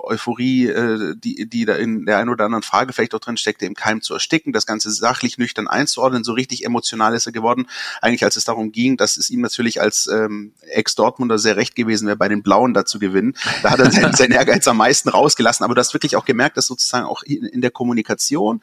Euphorie, 0.07 0.67
äh, 0.67 1.15
die, 1.17 1.49
die 1.49 1.65
da 1.65 1.75
in 1.75 2.07
der 2.07 2.19
einen 2.19 2.31
oder 2.31 2.45
anderen 2.45 2.63
Frage 2.63 2.93
vielleicht 2.93 3.15
auch 3.15 3.21
drin 3.21 3.37
steckte, 3.37 3.67
im 3.67 3.75
Keim 3.75 4.03
zu 4.03 4.15
ersticken, 4.15 4.53
das 4.53 4.67
Ganze 4.67 4.91
sachlich 4.91 5.39
nüchtern 5.39 5.69
einzuordnen. 5.69 6.25
So 6.25 6.33
richtig 6.33 6.65
emotional 6.65 7.15
ist 7.15 7.27
er 7.27 7.33
geworden, 7.33 7.67
eigentlich 8.01 8.25
als 8.25 8.37
es 8.37 8.45
darum 8.45 8.73
ging, 8.73 8.97
dass 8.97 9.17
es 9.17 9.31
ihm 9.31 9.41
natürlich 9.41 9.81
als 9.81 10.07
ähm, 10.07 10.53
Ex-Dortmunder 10.63 11.39
sehr 11.39 11.57
recht 11.57 11.75
gewesen 11.75 12.07
wäre, 12.07 12.17
bei 12.17 12.29
den 12.29 12.43
Blauen 12.43 12.75
da 12.75 12.85
zu 12.85 12.99
gewinnen. 12.99 13.37
Da 13.63 13.71
hat 13.71 13.81
er 13.81 13.91
seinen, 13.91 14.15
seinen 14.15 14.33
Ehrgeiz 14.33 14.67
am 14.69 14.77
meisten 14.77 15.09
rausgelassen, 15.09 15.65
aber 15.65 15.75
du 15.75 15.81
hast 15.81 15.95
wirklich 15.95 16.17
auch 16.17 16.25
gemerkt, 16.25 16.57
dass 16.57 16.67
sozusagen 16.67 17.07
auch 17.07 17.23
in, 17.23 17.45
in 17.45 17.61
der 17.61 17.71
Kommunikation 17.71 18.63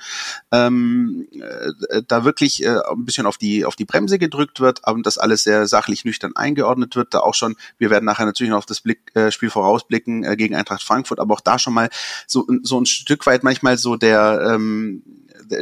ähm, 0.51 1.27
äh, 1.89 2.01
da 2.07 2.23
wirklich 2.25 2.63
äh, 2.63 2.79
ein 2.91 3.05
bisschen 3.05 3.25
auf 3.25 3.37
die, 3.37 3.65
auf 3.65 3.75
die 3.75 3.85
Bremse 3.85 4.19
gedrückt 4.19 4.59
wird 4.59 4.81
und 4.87 5.05
das 5.05 5.17
alles 5.17 5.43
sehr 5.43 5.67
sachlich 5.67 6.05
nüchtern 6.05 6.35
eingeordnet 6.35 6.95
wird. 6.95 7.13
Da 7.13 7.19
auch 7.19 7.33
schon, 7.33 7.55
wir 7.77 7.89
werden 7.89 8.05
nachher 8.05 8.25
natürlich 8.25 8.51
noch 8.51 8.59
auf 8.59 8.65
das 8.65 8.81
Blick, 8.81 9.11
äh, 9.15 9.31
Spiel 9.31 9.49
vorausblicken 9.49 10.23
äh, 10.23 10.35
gegen 10.35 10.55
Eintracht 10.55 10.82
Eintracht 10.83 10.93
Frankfurt, 10.93 11.19
aber 11.19 11.33
auch 11.33 11.41
da 11.41 11.59
schon 11.59 11.73
mal 11.73 11.89
so, 12.27 12.45
so 12.61 12.79
ein 12.79 12.85
Stück 12.85 13.25
weit 13.25 13.43
manchmal 13.43 13.77
so 13.77 13.95
der, 13.95 14.53
ähm, 14.53 15.03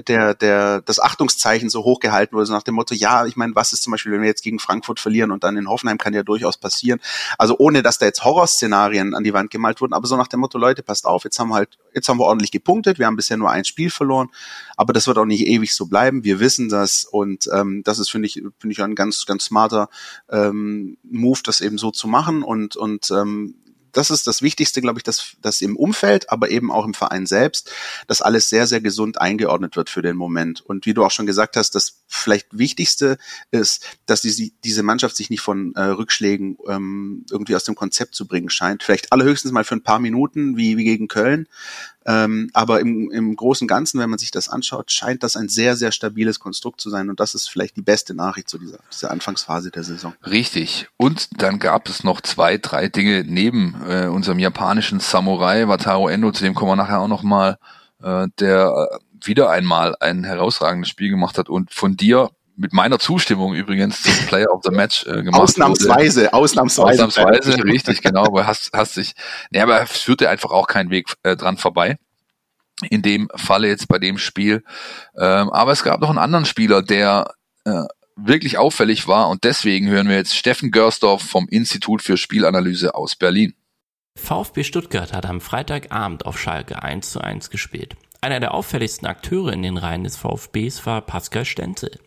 der, 0.07 0.35
der, 0.35 0.81
das 0.81 0.99
Achtungszeichen 0.99 1.69
so 1.69 1.83
hochgehalten 1.83 2.35
wurde, 2.35 2.45
so 2.45 2.53
nach 2.53 2.63
dem 2.63 2.75
Motto, 2.75 2.93
ja, 2.93 3.25
ich 3.25 3.35
meine, 3.35 3.55
was 3.55 3.73
ist 3.73 3.83
zum 3.83 3.91
Beispiel, 3.91 4.11
wenn 4.11 4.21
wir 4.21 4.27
jetzt 4.27 4.43
gegen 4.43 4.59
Frankfurt 4.59 4.99
verlieren 4.99 5.31
und 5.31 5.43
dann 5.43 5.57
in 5.57 5.67
Hoffenheim 5.67 5.97
kann 5.97 6.13
ja 6.13 6.23
durchaus 6.23 6.57
passieren. 6.57 6.99
Also 7.37 7.55
ohne, 7.57 7.81
dass 7.81 7.97
da 7.97 8.05
jetzt 8.05 8.23
Horrorszenarien 8.23 9.15
an 9.15 9.23
die 9.23 9.33
Wand 9.33 9.49
gemalt 9.49 9.81
wurden, 9.81 9.93
aber 9.93 10.07
so 10.07 10.17
nach 10.17 10.27
dem 10.27 10.41
Motto, 10.41 10.57
Leute, 10.57 10.83
passt 10.83 11.05
auf, 11.05 11.23
jetzt 11.23 11.39
haben 11.39 11.49
wir 11.49 11.55
halt, 11.55 11.77
jetzt 11.93 12.07
haben 12.09 12.19
wir 12.19 12.25
ordentlich 12.25 12.51
gepunktet, 12.51 12.99
wir 12.99 13.05
haben 13.05 13.15
bisher 13.15 13.37
nur 13.37 13.49
ein 13.49 13.65
Spiel 13.65 13.89
verloren, 13.89 14.29
aber 14.77 14.93
das 14.93 15.07
wird 15.07 15.17
auch 15.17 15.25
nicht 15.25 15.45
ewig 15.47 15.73
so 15.73 15.87
bleiben. 15.87 16.23
Wir 16.23 16.39
wissen 16.39 16.69
das 16.69 17.05
und 17.05 17.49
ähm, 17.53 17.81
das 17.83 17.99
ist, 17.99 18.09
finde 18.09 18.27
ich, 18.27 18.33
finde 18.33 18.71
ich 18.71 18.81
ein 18.81 18.95
ganz, 18.95 19.25
ganz 19.25 19.45
smarter 19.45 19.89
ähm, 20.29 20.97
Move, 21.03 21.39
das 21.43 21.61
eben 21.61 21.77
so 21.77 21.91
zu 21.91 22.07
machen 22.07 22.43
und, 22.43 22.75
und 22.75 23.09
ähm, 23.11 23.55
das 23.91 24.11
ist 24.11 24.27
das 24.27 24.41
Wichtigste, 24.41 24.81
glaube 24.81 24.99
ich, 24.99 25.03
dass, 25.03 25.35
dass 25.41 25.61
im 25.61 25.75
Umfeld, 25.75 26.29
aber 26.29 26.49
eben 26.49 26.71
auch 26.71 26.85
im 26.85 26.93
Verein 26.93 27.25
selbst, 27.25 27.71
dass 28.07 28.21
alles 28.21 28.49
sehr, 28.49 28.67
sehr 28.67 28.81
gesund 28.81 29.19
eingeordnet 29.19 29.75
wird 29.75 29.89
für 29.89 30.01
den 30.01 30.15
Moment. 30.15 30.61
Und 30.61 30.85
wie 30.85 30.93
du 30.93 31.03
auch 31.03 31.11
schon 31.11 31.25
gesagt 31.25 31.57
hast, 31.57 31.75
das 31.75 32.01
vielleicht 32.07 32.47
Wichtigste 32.57 33.17
ist, 33.51 33.85
dass 34.05 34.21
die, 34.21 34.53
diese 34.63 34.83
Mannschaft 34.83 35.15
sich 35.15 35.29
nicht 35.29 35.41
von 35.41 35.73
äh, 35.75 35.81
Rückschlägen 35.81 36.57
ähm, 36.67 37.25
irgendwie 37.29 37.55
aus 37.55 37.63
dem 37.63 37.75
Konzept 37.75 38.15
zu 38.15 38.27
bringen 38.27 38.49
scheint. 38.49 38.83
Vielleicht 38.83 39.11
allerhöchstens 39.11 39.51
mal 39.51 39.63
für 39.63 39.75
ein 39.75 39.83
paar 39.83 39.99
Minuten, 39.99 40.57
wie, 40.57 40.77
wie 40.77 40.83
gegen 40.83 41.07
Köln, 41.07 41.47
ähm, 42.05 42.49
aber 42.53 42.79
im, 42.79 43.11
im 43.11 43.35
Großen 43.35 43.65
und 43.65 43.67
Ganzen, 43.67 43.99
wenn 43.99 44.09
man 44.09 44.17
sich 44.17 44.31
das 44.31 44.49
anschaut, 44.49 44.91
scheint 44.91 45.21
das 45.23 45.35
ein 45.35 45.49
sehr, 45.49 45.75
sehr 45.75 45.91
stabiles 45.91 46.39
Konstrukt 46.39 46.81
zu 46.81 46.89
sein. 46.89 47.09
Und 47.09 47.19
das 47.19 47.35
ist 47.35 47.47
vielleicht 47.47 47.77
die 47.77 47.83
beste 47.83 48.15
Nachricht 48.15 48.49
zu 48.49 48.57
dieser, 48.57 48.79
dieser 48.91 49.11
Anfangsphase 49.11 49.69
der 49.69 49.83
Saison. 49.83 50.13
Richtig. 50.25 50.89
Und 50.97 51.29
dann 51.41 51.59
gab 51.59 51.87
es 51.87 52.03
noch 52.03 52.21
zwei, 52.21 52.57
drei 52.57 52.87
Dinge 52.87 53.23
neben 53.25 53.75
äh, 53.87 54.07
unserem 54.07 54.39
japanischen 54.39 54.99
Samurai, 54.99 55.67
Wataru 55.67 56.07
Endo, 56.07 56.31
zu 56.31 56.43
dem 56.43 56.55
kommen 56.55 56.71
wir 56.71 56.75
nachher 56.75 57.01
auch 57.01 57.07
noch 57.07 57.23
mal, 57.23 57.57
äh, 58.01 58.27
der 58.39 58.89
äh, 58.91 58.97
wieder 59.27 59.51
einmal 59.51 59.95
ein 59.99 60.23
herausragendes 60.23 60.89
Spiel 60.89 61.09
gemacht 61.09 61.37
hat 61.37 61.49
und 61.49 61.71
von 61.71 61.95
dir 61.95 62.31
mit 62.61 62.73
meiner 62.73 62.99
Zustimmung 62.99 63.55
übrigens 63.55 64.03
zum 64.03 64.13
Player 64.27 64.51
of 64.53 64.61
the 64.63 64.69
Match 64.69 65.05
äh, 65.07 65.23
gemacht 65.23 65.41
Ausnahmsweise, 65.41 66.21
wurde. 66.21 66.33
ausnahmsweise. 66.33 67.05
Ausnahmsweise, 67.05 67.63
richtig, 67.63 68.01
genau, 68.01 68.25
aber 68.25 68.45
hast, 68.45 68.71
hast 68.73 68.93
sich, 68.93 69.13
nee, 69.49 69.59
aber 69.59 69.81
es 69.81 69.97
führte 69.97 70.29
einfach 70.29 70.51
auch 70.51 70.67
kein 70.67 70.91
Weg 70.91 71.07
äh, 71.23 71.35
dran 71.35 71.57
vorbei. 71.57 71.97
In 72.89 73.01
dem 73.01 73.29
Falle 73.35 73.67
jetzt 73.67 73.87
bei 73.87 73.99
dem 73.99 74.17
Spiel. 74.17 74.63
Ähm, 75.17 75.49
aber 75.51 75.71
es 75.71 75.83
gab 75.83 76.01
noch 76.01 76.09
einen 76.09 76.17
anderen 76.17 76.45
Spieler, 76.45 76.81
der 76.81 77.33
äh, 77.65 77.83
wirklich 78.15 78.57
auffällig 78.57 79.07
war 79.07 79.29
und 79.29 79.43
deswegen 79.43 79.87
hören 79.87 80.07
wir 80.07 80.15
jetzt 80.15 80.35
Steffen 80.35 80.71
Görsdorf 80.71 81.23
vom 81.23 81.47
Institut 81.47 82.01
für 82.01 82.17
Spielanalyse 82.17 82.93
aus 82.93 83.15
Berlin. 83.15 83.55
VfB 84.15 84.63
Stuttgart 84.63 85.13
hat 85.13 85.25
am 85.25 85.41
Freitagabend 85.41 86.25
auf 86.25 86.39
Schalke 86.39 86.83
1 86.83 87.11
zu 87.11 87.21
1 87.21 87.49
gespielt. 87.49 87.95
Einer 88.23 88.39
der 88.39 88.53
auffälligsten 88.53 89.07
Akteure 89.07 89.51
in 89.51 89.63
den 89.63 89.77
Reihen 89.77 90.03
des 90.03 90.15
VfBs 90.15 90.85
war 90.85 91.01
Pascal 91.01 91.43
Stenzel. 91.43 91.99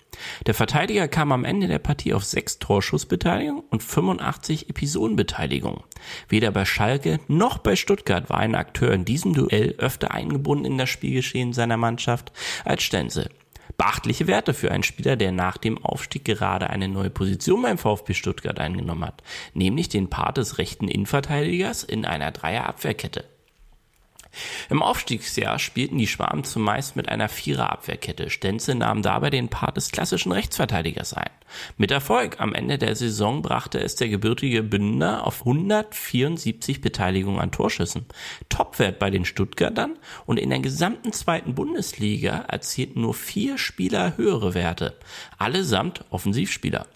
Der 0.47 0.55
Verteidiger 0.55 1.09
kam 1.09 1.33
am 1.33 1.45
Ende 1.45 1.67
der 1.67 1.81
Partie 1.81 2.15
auf 2.15 2.23
sechs 2.23 2.61
Torschussbeteiligung 2.61 3.65
und 3.69 3.83
85 3.83 4.71
Episodenbeteiligung. 4.71 5.83
Weder 6.29 6.53
bei 6.53 6.67
Schalke 6.67 7.19
noch 7.27 7.59
bei 7.59 7.75
Stuttgart 7.75 8.31
war 8.31 8.39
ein 8.39 8.55
Akteur 8.55 8.93
in 8.93 9.05
diesem 9.05 9.35
Duell 9.35 9.75
öfter 9.79 10.13
eingebunden 10.13 10.67
in 10.67 10.79
das 10.79 10.89
Spielgeschehen 10.89 11.53
seiner 11.53 11.79
Mannschaft 11.79 12.31
als 12.65 12.85
Stenzel. 12.85 13.29
Beachtliche 13.77 14.29
Werte 14.29 14.55
für 14.55 14.71
einen 14.71 14.85
Spieler, 14.85 15.17
der 15.17 15.33
nach 15.33 15.57
dem 15.57 15.85
Aufstieg 15.85 16.25
gerade 16.25 16.71
eine 16.71 16.87
neue 16.87 17.11
Position 17.11 17.63
beim 17.63 17.77
VfB 17.77 18.15
Stuttgart 18.15 18.61
eingenommen 18.61 19.05
hat, 19.05 19.25
nämlich 19.53 19.89
den 19.89 20.11
Part 20.11 20.37
des 20.37 20.59
rechten 20.59 20.87
Innenverteidigers 20.87 21.83
in 21.83 22.05
einer 22.05 22.31
Dreierabwehrkette. 22.31 23.25
Im 24.71 24.83
Aufstiegsjahr 24.83 25.59
spielten 25.59 25.99
die 25.99 26.07
Schwaben 26.07 26.45
zumeist 26.45 26.97
mit 26.97 27.09
einer 27.09 27.29
Viererabwehrkette. 27.29 28.31
Stenzel 28.31 28.75
nahm 28.75 29.03
dabei 29.03 29.31
den 29.31 29.49
Part 29.49 29.77
des 29.77 29.91
klassischen 29.91 30.33
Rechtsverteidigers 30.33 31.15
ein. 31.15 31.31
Mit 31.77 31.91
Erfolg. 31.91 32.41
Am 32.41 32.55
Ende 32.55 32.79
der 32.79 32.97
Saison 32.97 33.43
brachte 33.43 33.81
es 33.81 33.97
der 33.97 34.09
gebürtige 34.09 34.63
Bündner 34.63 35.27
auf 35.27 35.41
174 35.41 36.81
Beteiligungen 36.81 37.41
an 37.41 37.53
Torschüssen. 37.53 38.07
Topwert 38.49 38.99
bei 38.99 39.11
den 39.11 39.25
Stuttgartern 39.25 39.97
und 40.27 40.39
in 40.39 40.51
der 40.51 40.61
gesamten 40.61 41.13
zweiten 41.13 41.55
Bundesliga 41.55 42.45
erzielten 42.49 43.03
nur 43.03 43.15
vier 43.15 43.59
Spieler 43.59 44.17
höhere 44.17 44.55
Werte. 44.55 44.97
Allesamt 45.39 46.05
Offensivspieler. 46.11 46.87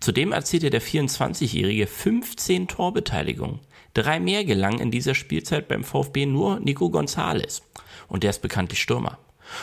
Zudem 0.00 0.32
erzielte 0.32 0.70
der 0.70 0.82
24-Jährige 0.82 1.86
15 1.86 2.68
Torbeteiligungen. 2.68 3.60
Drei 3.94 4.20
mehr 4.20 4.44
gelangen 4.44 4.80
in 4.80 4.90
dieser 4.90 5.14
Spielzeit 5.14 5.68
beim 5.68 5.84
VfB 5.84 6.26
nur 6.26 6.60
Nico 6.60 6.86
González. 6.86 7.62
Und 8.08 8.22
der 8.22 8.30
ist 8.30 8.42
bekanntlich 8.42 8.80
Stürmer. 8.80 9.18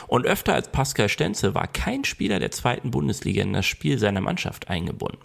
Und 0.08 0.26
öfter 0.26 0.54
als 0.54 0.72
Pascal 0.72 1.10
Stenze 1.10 1.56
war 1.56 1.68
kein 1.68 2.04
Spieler 2.04 2.40
der 2.40 2.52
zweiten 2.52 2.92
Bundesliga 2.92 3.42
in 3.42 3.54
das 3.54 3.66
Spiel 3.66 3.98
seiner 3.98 4.22
Mannschaft 4.22 4.70
eingebunden. 4.70 5.20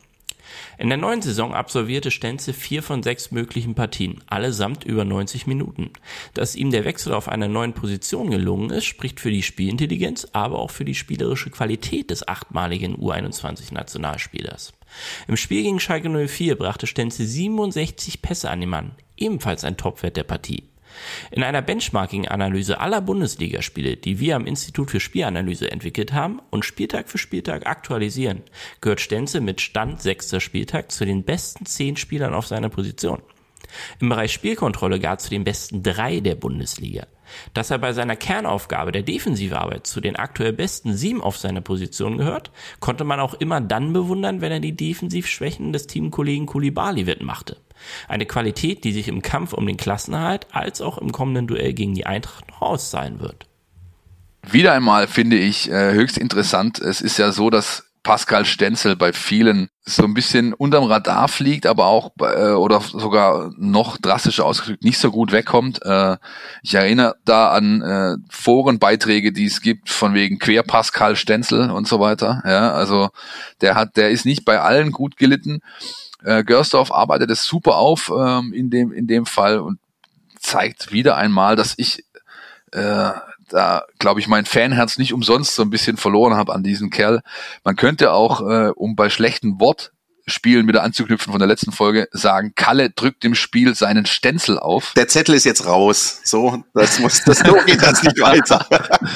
In 0.79 0.89
der 0.89 0.99
neuen 0.99 1.23
Saison 1.23 1.55
absolvierte 1.55 2.11
Stenze 2.11 2.53
vier 2.53 2.83
von 2.83 3.03
sechs 3.03 3.31
möglichen 3.31 3.75
Partien, 3.75 4.23
allesamt 4.27 4.85
über 4.85 5.05
90 5.05 5.47
Minuten. 5.47 5.91
Dass 6.35 6.57
ihm 6.57 6.71
der 6.71 6.85
Wechsel 6.85 7.15
auf 7.15 7.29
einer 7.29 7.49
neuen 7.49 7.73
Position 7.73 8.31
gelungen 8.31 8.71
ist, 8.71 8.85
spricht 8.85 9.21
für 9.21 9.31
die 9.31 9.43
Spielintelligenz, 9.43 10.27
aber 10.33 10.59
auch 10.59 10.71
für 10.71 10.85
die 10.85 10.95
spielerische 10.95 11.51
Qualität 11.51 12.11
des 12.11 12.27
achtmaligen 12.27 12.97
U21-Nationalspielers. 12.97 14.73
Im 15.29 15.37
Spiel 15.37 15.63
gegen 15.63 15.81
Schalke 15.81 16.09
04 16.09 16.57
brachte 16.57 16.87
Stenze 16.87 17.27
67 17.27 18.23
Pässe 18.23 18.51
an 18.51 18.61
den 18.61 18.71
Mann, 18.71 18.93
ebenfalls 19.17 19.65
ein 19.65 19.77
Topwert 19.77 20.17
der 20.17 20.25
Partie. 20.25 20.65
In 21.31 21.43
einer 21.43 21.63
Benchmarking-Analyse 21.63 22.81
aller 22.81 23.01
Bundesligaspiele, 23.01 23.97
die 23.97 24.21
wir 24.21 24.37
am 24.37 24.47
Institut 24.47 24.91
für 24.91 25.01
Spielanalyse 25.01 25.71
entwickelt 25.71 26.13
haben 26.13 26.41
und 26.51 26.65
Spieltag 26.65 27.09
für 27.09 27.19
Spieltag 27.19 27.67
aktualisieren, 27.67 28.43
gehört 28.81 29.01
Stenze 29.01 29.41
mit 29.41 29.61
Stand 29.61 30.01
6. 30.01 30.43
Spieltag 30.43 30.91
zu 30.91 31.05
den 31.05 31.25
besten 31.25 31.67
10 31.67 31.97
Spielern 31.97 32.35
auf 32.35 32.47
seiner 32.47 32.69
Position. 32.69 33.23
Im 34.01 34.09
Bereich 34.09 34.33
Spielkontrolle 34.33 35.01
gar 35.01 35.19
zu 35.19 35.31
den 35.31 35.45
besten 35.45 35.83
drei 35.83 36.21
der 36.21 36.35
Bundesliga. 36.35 37.07
Dass 37.55 37.71
er 37.71 37.79
bei 37.79 37.93
seiner 37.93 38.17
Kernaufgabe 38.17 38.93
der 38.93 39.03
Defensivarbeit 39.03 39.87
zu 39.87 40.01
den 40.01 40.17
aktuell 40.17 40.53
besten 40.53 40.95
sieben 40.95 41.23
auf 41.23 41.39
seiner 41.39 41.63
Position 41.63 42.19
gehört, 42.19 42.51
konnte 42.81 43.05
man 43.05 43.21
auch 43.21 43.35
immer 43.35 43.61
dann 43.61 43.93
bewundern, 43.93 44.41
wenn 44.41 44.53
er 44.53 44.61
die 44.61 44.77
Defensivschwächen 44.77 45.73
des 45.73 45.87
Teamkollegen 45.87 46.47
Kulibali 46.47 47.07
wettmachte. 47.07 47.57
Eine 48.09 48.27
Qualität, 48.27 48.85
die 48.85 48.93
sich 48.93 49.09
im 49.09 49.23
Kampf 49.23 49.53
um 49.53 49.67
den 49.67 49.77
Klassenerhalt 49.77 50.47
als 50.53 50.81
auch 50.81 50.99
im 50.99 51.13
kommenden 51.13 51.47
Duell 51.47 51.73
gegen 51.73 51.95
die 51.95 52.07
Eintracht 52.07 52.49
noch 52.49 52.63
auszahlen 52.63 53.21
wird. 53.21 53.47
Wieder 54.51 54.73
einmal 54.73 55.07
finde 55.07 55.37
ich 55.37 55.71
äh, 55.71 55.93
höchst 55.93 56.19
interessant. 56.19 56.79
Es 56.79 57.01
ist 57.01 57.19
ja 57.19 57.33
so, 57.33 57.51
dass 57.51 57.85
Pascal 58.05 58.45
Stenzel 58.45 58.97
bei 58.97 59.15
vielen 59.15 59.69
so 59.81 60.05
ein 60.05 60.13
bisschen 60.13 60.53
unterm 60.53 60.85
Radar 60.85 61.27
fliegt, 61.27 61.67
aber 61.67 61.87
auch 61.87 62.13
äh, 62.21 62.51
oder 62.53 62.81
sogar 62.81 63.51
noch 63.57 63.97
drastischer 63.97 64.45
ausgedrückt 64.45 64.85
nicht 64.85 64.99
so 64.99 65.11
gut 65.11 65.33
wegkommt. 65.33 65.81
Äh, 65.85 66.19
ich 66.63 66.75
erinnere 66.75 67.17
da 67.25 67.49
an 67.49 67.81
äh, 67.81 68.17
Forenbeiträge, 68.29 69.33
die 69.33 69.47
es 69.47 69.63
gibt 69.63 69.89
von 69.89 70.13
wegen 70.13 70.39
Quer 70.39 70.63
Pascal 70.63 71.17
Stenzel 71.17 71.71
und 71.71 71.89
so 71.89 71.99
weiter. 71.99 72.43
Ja, 72.45 72.73
also 72.73 73.09
der 73.63 73.75
hat, 73.75 73.97
der 73.97 74.11
ist 74.11 74.27
nicht 74.27 74.45
bei 74.45 74.61
allen 74.61 74.93
gut 74.93 75.17
gelitten. 75.17 75.61
Äh, 76.25 76.45
Görsdorf 76.45 76.91
arbeitet 76.91 77.31
es 77.31 77.45
super 77.45 77.77
auf 77.77 78.11
ähm, 78.17 78.53
in 78.53 78.71
dem 78.71 78.93
in 78.93 79.07
dem 79.07 79.27
Fall 79.27 79.59
und 79.61 79.79
zeigt 80.39 80.93
wieder 80.93 81.17
einmal, 81.17 81.57
dass 81.57 81.75
ich 81.77 82.05
äh, 82.73 83.13
da, 83.49 83.85
glaube 83.99 84.21
ich, 84.21 84.27
mein 84.27 84.47
Fanherz 84.47 84.99
nicht 84.99 85.13
umsonst 85.13 85.55
so 85.55 85.63
ein 85.63 85.71
bisschen 85.71 85.97
verloren 85.97 86.35
habe 86.35 86.55
an 86.55 86.63
diesen 86.63 86.91
Kerl. 86.91 87.23
Man 87.63 87.77
könnte 87.77 88.13
auch, 88.13 88.41
äh, 88.41 88.71
um 88.75 88.97
bei 88.97 89.11
schlechten 89.11 89.61
Wort 89.61 89.93
Spielen 90.27 90.67
wieder 90.67 90.83
anzuknüpfen 90.83 91.33
von 91.33 91.39
der 91.39 91.49
letzten 91.49 91.73
Folge, 91.73 92.09
sagen, 92.13 92.53
Kalle 92.55 92.91
drückt 92.91 93.25
dem 93.25 93.35
Spiel 93.35 93.75
seinen 93.75 94.07
Stenzel 94.07 94.59
auf. 94.59 94.93
Der 94.97 95.09
Zettel 95.09 95.35
ist 95.35 95.45
jetzt 95.45 95.67
raus. 95.67 96.21
So, 96.25 96.63
das 96.75 96.99
muss, 96.99 97.23
das 97.25 97.39
so 97.47 97.55
geht 97.67 97.83
das 97.83 98.03
nicht 98.03 98.21
weiter. 98.21 98.67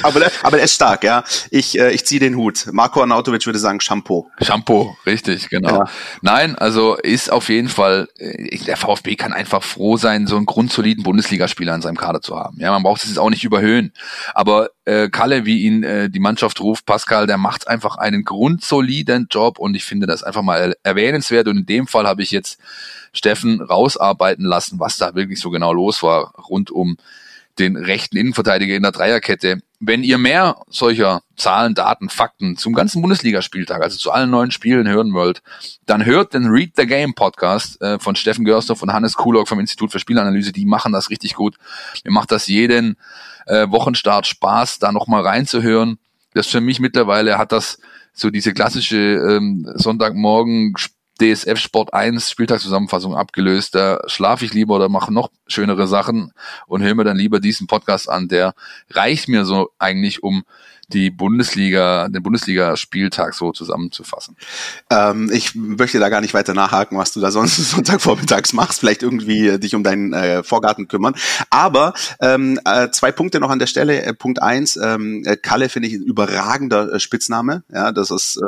aber, 0.03 0.19
der, 0.19 0.31
aber 0.43 0.57
der 0.57 0.65
ist 0.65 0.75
stark, 0.75 1.03
ja. 1.03 1.23
Ich, 1.49 1.79
äh, 1.79 1.91
ich 1.91 2.05
ziehe 2.05 2.19
den 2.19 2.35
Hut. 2.35 2.67
Marco 2.71 3.01
Arnautovic 3.01 3.45
würde 3.45 3.59
sagen 3.59 3.81
Shampoo. 3.81 4.29
Shampoo, 4.41 4.95
richtig, 5.05 5.49
genau. 5.49 5.79
Ja. 5.79 5.85
Nein, 6.21 6.55
also 6.55 6.95
ist 6.95 7.31
auf 7.31 7.49
jeden 7.49 7.69
Fall, 7.69 8.07
äh, 8.17 8.57
der 8.65 8.77
VfB 8.77 9.15
kann 9.15 9.33
einfach 9.33 9.63
froh 9.63 9.97
sein, 9.97 10.27
so 10.27 10.37
einen 10.37 10.45
grundsoliden 10.45 11.03
Bundesligaspieler 11.03 11.73
in 11.73 11.81
seinem 11.81 11.97
Kader 11.97 12.21
zu 12.21 12.37
haben. 12.37 12.57
Ja, 12.59 12.71
man 12.71 12.83
braucht 12.83 13.03
es 13.03 13.09
jetzt 13.09 13.19
auch 13.19 13.29
nicht 13.29 13.43
überhöhen. 13.43 13.93
Aber 14.33 14.69
äh, 14.89 15.09
Kalle, 15.09 15.45
wie 15.45 15.63
ihn 15.63 15.83
äh, 15.83 16.09
die 16.09 16.19
Mannschaft 16.19 16.59
ruft, 16.61 16.85
Pascal, 16.85 17.27
der 17.27 17.37
macht 17.37 17.67
einfach 17.67 17.97
einen 17.97 18.23
grundsoliden 18.23 19.27
Job 19.29 19.59
und 19.59 19.75
ich 19.75 19.85
finde 19.85 20.07
das 20.07 20.23
einfach 20.23 20.41
mal 20.41 20.75
erwähnenswert 20.81 21.47
und 21.47 21.57
in 21.57 21.65
dem 21.67 21.87
Fall 21.87 22.07
habe 22.07 22.23
ich 22.23 22.31
jetzt 22.31 22.59
Steffen 23.13 23.61
rausarbeiten 23.61 24.45
lassen, 24.45 24.79
was 24.79 24.97
da 24.97 25.13
wirklich 25.13 25.39
so 25.39 25.51
genau 25.51 25.73
los 25.73 26.01
war 26.01 26.33
rund 26.49 26.71
um 26.71 26.97
den 27.59 27.75
rechten 27.75 28.17
Innenverteidiger 28.17 28.75
in 28.75 28.83
der 28.83 28.91
Dreierkette. 28.91 29.61
Wenn 29.79 30.03
ihr 30.03 30.17
mehr 30.17 30.61
solcher 30.69 31.21
Zahlen, 31.37 31.75
Daten, 31.75 32.09
Fakten 32.09 32.57
zum 32.57 32.73
ganzen 32.73 33.01
Bundesligaspieltag, 33.01 33.81
also 33.81 33.97
zu 33.97 34.11
allen 34.11 34.29
neuen 34.29 34.51
Spielen 34.51 34.87
hören 34.87 35.13
wollt, 35.13 35.41
dann 35.85 36.05
hört 36.05 36.33
den 36.33 36.47
Read 36.47 36.71
the 36.75 36.85
Game 36.85 37.13
Podcast 37.13 37.81
äh, 37.81 37.99
von 37.99 38.15
Steffen 38.15 38.45
Görster, 38.45 38.75
von 38.75 38.91
Hannes 38.91 39.13
Kuhlok 39.13 39.47
vom 39.47 39.59
Institut 39.59 39.91
für 39.91 39.99
Spielanalyse. 39.99 40.51
Die 40.51 40.65
machen 40.65 40.91
das 40.91 41.09
richtig 41.09 41.35
gut. 41.35 41.57
Mir 42.03 42.11
macht 42.11 42.31
das 42.31 42.47
jeden 42.47 42.97
äh, 43.45 43.69
Wochenstart 43.69 44.27
Spaß, 44.27 44.79
da 44.79 44.91
nochmal 44.91 45.23
reinzuhören. 45.25 45.97
Das 46.33 46.47
für 46.47 46.61
mich 46.61 46.79
mittlerweile 46.79 47.37
hat 47.37 47.51
das 47.51 47.79
so 48.13 48.29
diese 48.29 48.53
klassische 48.53 48.97
ähm, 48.97 49.69
Sonntagmorgen 49.75 50.73
DSF 51.21 51.57
Sport 51.57 51.93
1 51.93 52.29
Spieltagszusammenfassung 52.29 53.15
abgelöst. 53.15 53.75
Da 53.75 53.99
schlafe 54.07 54.45
ich 54.45 54.53
lieber 54.53 54.75
oder 54.75 54.89
mache 54.89 55.13
noch 55.13 55.29
schönere 55.47 55.87
Sachen 55.87 56.31
und 56.67 56.81
höre 56.81 56.95
mir 56.95 57.03
dann 57.03 57.17
lieber 57.17 57.39
diesen 57.39 57.67
Podcast 57.67 58.09
an. 58.09 58.27
Der 58.27 58.53
reicht 58.91 59.27
mir 59.27 59.45
so 59.45 59.69
eigentlich, 59.77 60.23
um 60.23 60.43
die 60.93 61.09
Bundesliga, 61.11 62.07
den 62.09 62.23
Bundesliga-Spieltag 62.23 63.33
so 63.33 63.51
zusammenzufassen. 63.51 64.35
Ähm, 64.89 65.29
ich 65.31 65.55
möchte 65.55 65.99
da 65.99 66.09
gar 66.09 66.21
nicht 66.21 66.33
weiter 66.33 66.53
nachhaken, 66.53 66.97
was 66.97 67.11
du 67.11 67.19
da 67.19 67.31
sonst 67.31 67.57
Sonntagvormittags 67.71 68.53
machst. 68.53 68.79
Vielleicht 68.79 69.03
irgendwie 69.03 69.47
äh, 69.47 69.59
dich 69.59 69.75
um 69.75 69.83
deinen 69.83 70.13
äh, 70.13 70.43
Vorgarten 70.43 70.87
kümmern. 70.87 71.15
Aber 71.49 71.93
ähm, 72.21 72.59
äh, 72.65 72.89
zwei 72.91 73.11
Punkte 73.11 73.39
noch 73.39 73.49
an 73.49 73.59
der 73.59 73.67
Stelle. 73.67 74.01
Äh, 74.01 74.13
Punkt 74.13 74.41
eins, 74.41 74.77
ähm, 74.77 75.23
äh, 75.25 75.37
Kalle 75.37 75.69
finde 75.69 75.87
ich 75.87 75.95
ein 75.95 76.03
überragender 76.03 76.93
äh, 76.93 76.99
Spitzname. 76.99 77.63
Ja, 77.71 77.91
das 77.91 78.11
ist 78.11 78.39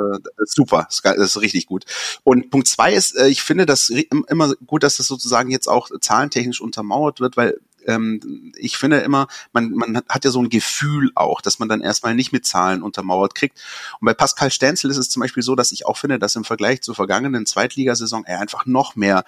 super. 0.45 0.87
Das 0.89 1.17
ist 1.17 1.41
richtig 1.41 1.67
gut. 1.67 1.85
Und 2.23 2.49
Punkt 2.49 2.67
zwei 2.67 2.93
ist, 2.93 3.17
ich 3.19 3.41
finde 3.41 3.65
das 3.65 3.89
immer 3.89 4.53
gut, 4.65 4.83
dass 4.83 4.97
das 4.97 5.07
sozusagen 5.07 5.51
jetzt 5.51 5.67
auch 5.67 5.89
zahlentechnisch 5.99 6.61
untermauert 6.61 7.19
wird, 7.19 7.37
weil 7.37 7.57
ähm, 7.87 8.51
ich 8.55 8.77
finde 8.77 8.99
immer, 8.99 9.27
man, 9.53 9.71
man 9.71 10.01
hat 10.07 10.25
ja 10.25 10.31
so 10.31 10.41
ein 10.41 10.49
Gefühl 10.49 11.11
auch, 11.15 11.41
dass 11.41 11.59
man 11.59 11.69
dann 11.69 11.81
erstmal 11.81 12.15
nicht 12.15 12.31
mit 12.31 12.45
Zahlen 12.45 12.81
untermauert 12.83 13.35
kriegt. 13.35 13.59
Und 13.99 14.05
bei 14.05 14.13
Pascal 14.13 14.51
Stenzel 14.51 14.91
ist 14.91 14.97
es 14.97 15.09
zum 15.09 15.21
Beispiel 15.21 15.43
so, 15.43 15.55
dass 15.55 15.71
ich 15.71 15.85
auch 15.85 15.97
finde, 15.97 16.19
dass 16.19 16.35
im 16.35 16.43
Vergleich 16.43 16.81
zur 16.81 16.95
vergangenen 16.95 17.45
Zweitligasaison 17.45 18.25
er 18.25 18.39
einfach 18.39 18.65
noch 18.65 18.95
mehr 18.95 19.23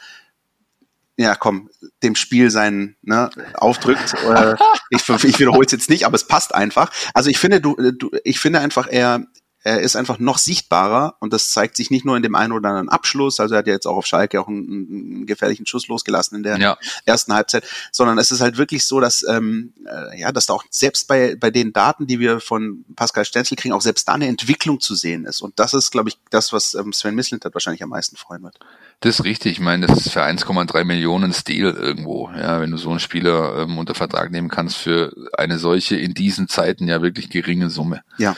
ja, 1.15 1.35
komm, 1.35 1.69
dem 2.01 2.15
Spiel 2.15 2.49
seinen 2.49 2.95
ne, 3.01 3.29
aufdrückt. 3.55 4.15
Äh, 4.23 4.55
ich 4.89 5.07
ich 5.07 5.39
wiederhole 5.39 5.65
es 5.65 5.71
jetzt 5.71 5.89
nicht, 5.89 6.05
aber 6.05 6.15
es 6.15 6.27
passt 6.27 6.55
einfach. 6.55 6.91
Also 7.13 7.29
ich 7.29 7.37
finde, 7.37 7.61
du, 7.61 7.75
du, 7.91 8.09
ich 8.23 8.39
finde 8.39 8.59
einfach, 8.61 8.87
er, 8.89 9.27
er 9.63 9.79
ist 9.81 9.95
einfach 9.95 10.19
noch 10.19 10.37
sichtbarer 10.37 11.15
und 11.19 11.33
das 11.33 11.51
zeigt 11.51 11.75
sich 11.75 11.89
nicht 11.89 12.05
nur 12.05 12.17
in 12.17 12.23
dem 12.23 12.35
einen 12.35 12.51
oder 12.51 12.69
anderen 12.69 12.89
Abschluss, 12.89 13.39
also 13.39 13.55
er 13.55 13.59
hat 13.59 13.67
ja 13.67 13.73
jetzt 13.73 13.87
auch 13.87 13.97
auf 13.97 14.05
Schalke 14.05 14.39
auch 14.39 14.47
einen, 14.47 14.87
einen 14.89 15.25
gefährlichen 15.25 15.65
Schuss 15.65 15.87
losgelassen 15.87 16.37
in 16.37 16.43
der 16.43 16.57
ja. 16.57 16.77
ersten 17.05 17.33
Halbzeit, 17.33 17.63
sondern 17.91 18.17
es 18.17 18.31
ist 18.31 18.41
halt 18.41 18.57
wirklich 18.57 18.85
so, 18.85 18.99
dass 18.99 19.25
ähm, 19.27 19.73
äh, 19.85 20.19
ja, 20.19 20.31
dass 20.31 20.47
da 20.47 20.53
auch 20.53 20.65
selbst 20.69 21.07
bei 21.07 21.35
bei 21.35 21.49
den 21.49 21.73
Daten, 21.73 22.07
die 22.07 22.19
wir 22.19 22.39
von 22.39 22.83
Pascal 22.95 23.25
Stenzel 23.25 23.55
kriegen, 23.55 23.73
auch 23.73 23.81
selbst 23.81 24.07
da 24.07 24.13
eine 24.13 24.27
Entwicklung 24.27 24.79
zu 24.79 24.95
sehen 24.95 25.25
ist 25.25 25.41
und 25.41 25.59
das 25.59 25.73
ist, 25.73 25.91
glaube 25.91 26.09
ich, 26.09 26.17
das, 26.29 26.53
was 26.53 26.73
ähm, 26.73 26.93
Sven 26.93 27.15
Mislintat 27.15 27.53
wahrscheinlich 27.53 27.83
am 27.83 27.89
meisten 27.89 28.17
freuen 28.17 28.43
wird. 28.43 28.59
Das 28.99 29.19
ist 29.19 29.25
richtig. 29.25 29.53
Ich 29.53 29.59
meine, 29.59 29.85
das 29.85 30.05
ist 30.05 30.13
für 30.13 30.23
1,3 30.23 30.85
Millionen 30.85 31.33
Stil 31.33 31.65
irgendwo. 31.65 32.29
Ja, 32.37 32.61
wenn 32.61 32.71
du 32.71 32.77
so 32.77 32.89
einen 32.89 32.99
Spieler 32.99 33.59
ähm, 33.59 33.77
unter 33.77 33.95
Vertrag 33.95 34.31
nehmen 34.31 34.49
kannst 34.49 34.77
für 34.77 35.13
eine 35.37 35.59
solche 35.59 35.97
in 35.97 36.13
diesen 36.13 36.47
Zeiten 36.47 36.87
ja 36.87 37.01
wirklich 37.01 37.29
geringe 37.29 37.69
Summe. 37.69 38.03
Ja. 38.17 38.35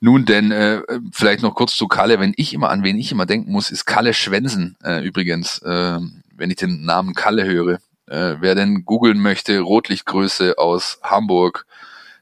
Nun 0.00 0.24
denn, 0.24 0.50
äh, 0.50 0.80
vielleicht 1.12 1.42
noch 1.42 1.54
kurz 1.54 1.76
zu 1.76 1.86
Kalle. 1.86 2.18
Wenn 2.18 2.32
ich 2.36 2.54
immer 2.54 2.70
an 2.70 2.82
wen 2.82 2.98
ich 2.98 3.12
immer 3.12 3.26
denken 3.26 3.52
muss, 3.52 3.70
ist 3.70 3.84
Kalle 3.84 4.14
Schwensen 4.14 4.76
äh, 4.82 5.04
übrigens, 5.04 5.58
äh, 5.58 5.98
wenn 6.34 6.50
ich 6.50 6.56
den 6.56 6.84
Namen 6.86 7.14
Kalle 7.14 7.44
höre. 7.44 7.80
Äh, 8.06 8.36
wer 8.40 8.54
denn 8.54 8.84
googeln 8.86 9.20
möchte, 9.20 9.60
Rotlichtgröße 9.60 10.56
aus 10.56 10.98
Hamburg, 11.02 11.66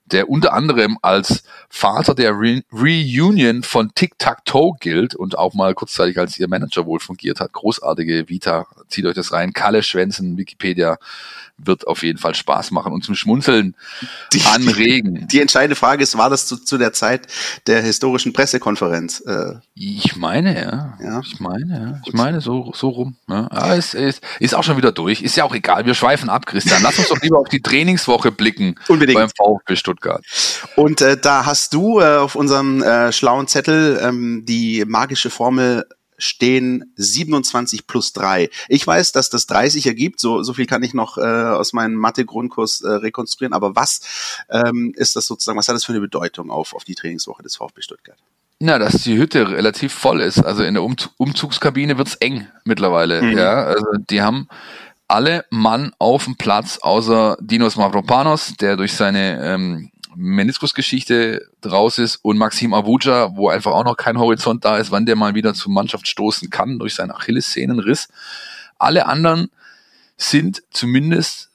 der 0.07 0.29
unter 0.29 0.55
anderem 0.55 0.99
als 1.03 1.45
Vater 1.69 2.15
der 2.15 2.33
Re 2.33 2.63
Reunion 2.73 3.63
von 3.63 3.95
Tic-Tac-Toe 3.95 4.77
gilt 4.81 5.15
und 5.15 5.39
auch 5.39 5.55
mal 5.55 5.75
kurzzeitig 5.75 6.19
als 6.19 6.39
ihr 6.39 6.49
Manager 6.49 6.85
wohl 6.85 6.99
fungiert 6.99 7.41
hat. 7.41 7.53
Großartige 7.53 8.29
Vita, 8.29 8.67
zieht 8.89 9.07
euch 9.07 9.15
das 9.15 9.33
rein. 9.33 9.53
Kalle 9.53 9.83
Schwensen, 9.83 10.37
Wikipedia, 10.37 10.99
wird 11.59 11.87
auf 11.87 12.03
jeden 12.03 12.19
Fall 12.19 12.35
Spaß 12.35 12.71
machen 12.71 12.93
und 12.93 13.05
zum 13.05 13.15
Schmunzeln 13.15 13.75
die, 14.33 14.43
anregen. 14.43 15.15
Die, 15.15 15.27
die, 15.33 15.41
entscheidende 15.41 15.77
Frage 15.77 16.03
ist, 16.03 16.17
war 16.17 16.31
das 16.31 16.47
zu, 16.47 16.57
zu 16.57 16.79
der 16.79 16.93
Zeit 16.93 17.27
der 17.67 17.83
historischen 17.83 18.33
Pressekonferenz? 18.33 19.21
Äh, 19.27 19.55
ich 19.75 20.17
meine, 20.17 20.55
ja. 20.55 20.99
ja. 21.03 21.21
Ich 21.25 21.41
meine, 21.41 21.79
ja. 21.79 22.03
Ich 22.07 22.13
meine, 22.13 22.41
so, 22.41 22.73
so 22.75 22.89
rum. 22.89 23.17
Ja. 23.29 23.49
Aber 23.51 23.77
es 23.77 23.95
ist, 23.95 24.23
ist 24.39 24.55
auch 24.55 24.65
schon 24.65 24.77
wieder 24.77 24.93
durch. 24.93 25.23
Ist 25.23 25.37
ja 25.37 25.45
auch 25.45 25.55
egal. 25.55 25.85
Wir 25.85 25.95
schweifen 25.95 26.31
ab, 26.31 26.47
Christian. 26.47 26.83
Lass 26.83 26.99
uns 26.99 27.09
doch 27.09 27.21
lieber 27.21 27.39
auf 27.39 27.49
die 27.49 27.61
Trainingswoche 27.61 28.33
blicken 28.33 28.77
Unbedingt. 28.89 29.19
beim 29.19 29.31
VfB 29.31 29.77
Stuttgart. 29.77 30.25
Und 30.77 31.01
äh, 31.01 31.17
da 31.17 31.45
hast 31.45 31.75
du 31.75 32.01
äh, 32.01 32.17
auf 32.17 32.35
unserem 32.35 32.83
äh, 32.83 33.13
schlauen 33.13 33.49
Zettel 33.49 33.99
ähm, 34.03 34.45
die 34.47 34.85
magische 34.87 35.31
Formel 35.31 35.85
stehen 36.19 36.93
27 36.97 37.87
plus 37.87 38.13
3. 38.13 38.51
Ich 38.69 38.87
weiß, 38.87 39.13
dass 39.13 39.31
das 39.31 39.47
30 39.47 39.87
ergibt, 39.87 40.21
so, 40.21 40.43
so 40.43 40.53
viel 40.53 40.67
kann 40.67 40.83
ich 40.83 40.95
noch 40.95 41.17
äh, 41.17 41.23
aus 41.23 41.73
meinem 41.73 41.95
Mathe-Grundkurs 41.95 42.83
äh, 42.83 42.89
rekonstruieren, 42.89 43.55
aber 43.55 43.77
was 43.77 44.43
ähm, 44.51 44.93
ist 44.97 45.17
das 45.17 45.27
sozusagen, 45.27 45.59
was 45.59 45.69
hat 45.69 45.77
das 45.77 45.85
für 45.85 45.93
eine 45.93 46.01
Bedeutung 46.01 46.51
auf, 46.51 46.75
auf 46.75 46.85
die 46.85 46.95
Trainingswoche 46.95 47.43
des 47.43 47.57
VfB 47.57 47.83
Stuttgart? 47.83 48.19
Na, 48.61 48.79
dass 48.79 49.03
die 49.03 49.17
Hütte 49.17 49.51
relativ 49.51 49.93
voll 49.93 50.21
ist. 50.21 50.41
Also 50.41 50.65
in 50.65 50.75
der 50.75 50.83
Umzug 50.83 51.13
Umzugskabine 51.17 51.97
wird's 51.97 52.17
eng 52.17 52.49
mittlerweile. 52.65 53.23
Mhm. 53.23 53.39
Ja, 53.39 53.65
also 53.65 53.87
die 54.11 54.21
haben 54.21 54.49
alle 55.07 55.45
Mann 55.51 55.93
auf 55.99 56.25
dem 56.25 56.37
Platz, 56.37 56.79
außer 56.83 57.39
Dinos 57.41 57.77
Mavropanos, 57.77 58.55
der 58.61 58.77
durch 58.77 58.95
seine 58.95 59.43
ähm, 59.43 59.91
Meniskusgeschichte 60.15 61.49
draus 61.61 61.99
ist 61.99 62.17
und 62.17 62.39
Maxim 62.39 62.75
Avuja, 62.75 63.37
wo 63.37 63.49
einfach 63.49 63.73
auch 63.73 63.85
noch 63.85 63.97
kein 63.97 64.19
Horizont 64.19 64.65
da 64.65 64.79
ist, 64.79 64.91
wann 64.91 65.07
der 65.07 65.17
mal 65.17 65.35
wieder 65.35 65.55
zur 65.55 65.73
Mannschaft 65.73 66.09
stoßen 66.09 66.51
kann 66.51 66.79
durch 66.79 66.95
seinen 66.95 67.11
Achillessehnenriss. 67.11 68.09
Alle 68.79 69.07
anderen 69.07 69.51
sind 70.17 70.63
zumindest 70.71 71.49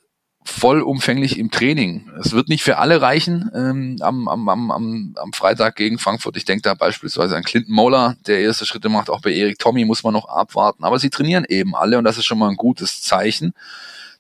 vollumfänglich 0.46 1.39
im 1.39 1.52
Training. 1.52 2.10
Es 2.20 2.34
wird 2.34 2.50
nicht 2.50 2.63
für 2.63 2.78
alle 2.78 3.02
reichen 3.02 3.50
ähm, 3.56 3.98
am, 4.02 4.28
am, 4.28 4.50
am, 4.50 5.16
am 5.16 5.34
Freitag 5.34 5.76
gegen 5.76 6.00
Frankfurt. 6.00 6.36
Ich 6.36 6.46
denke 6.46 6.63
da 6.63 6.74
beispielsweise 6.74 7.36
an 7.36 7.44
Clinton 7.44 7.74
Moller, 7.74 8.16
der 8.28 8.42
erste 8.42 8.66
Schritte 8.66 8.89
macht. 8.89 9.10
Auch 9.10 9.22
bei 9.22 9.32
Erik 9.32 9.60
Tommy 9.60 9.86
muss 9.86 10.04
man 10.04 10.13
noch 10.13 10.28
abwarten. 10.28 10.84
Aber 10.84 11.00
sie 11.00 11.10
trainieren 11.10 11.46
eben 11.48 11.76
alle 11.76 11.98
und 11.98 12.04
das 12.04 12.18
ist 12.18 12.26
schon 12.26 12.39
mal 12.39 12.50
ein 12.50 12.58
gutes 12.58 13.02
Zeichen. 13.02 13.54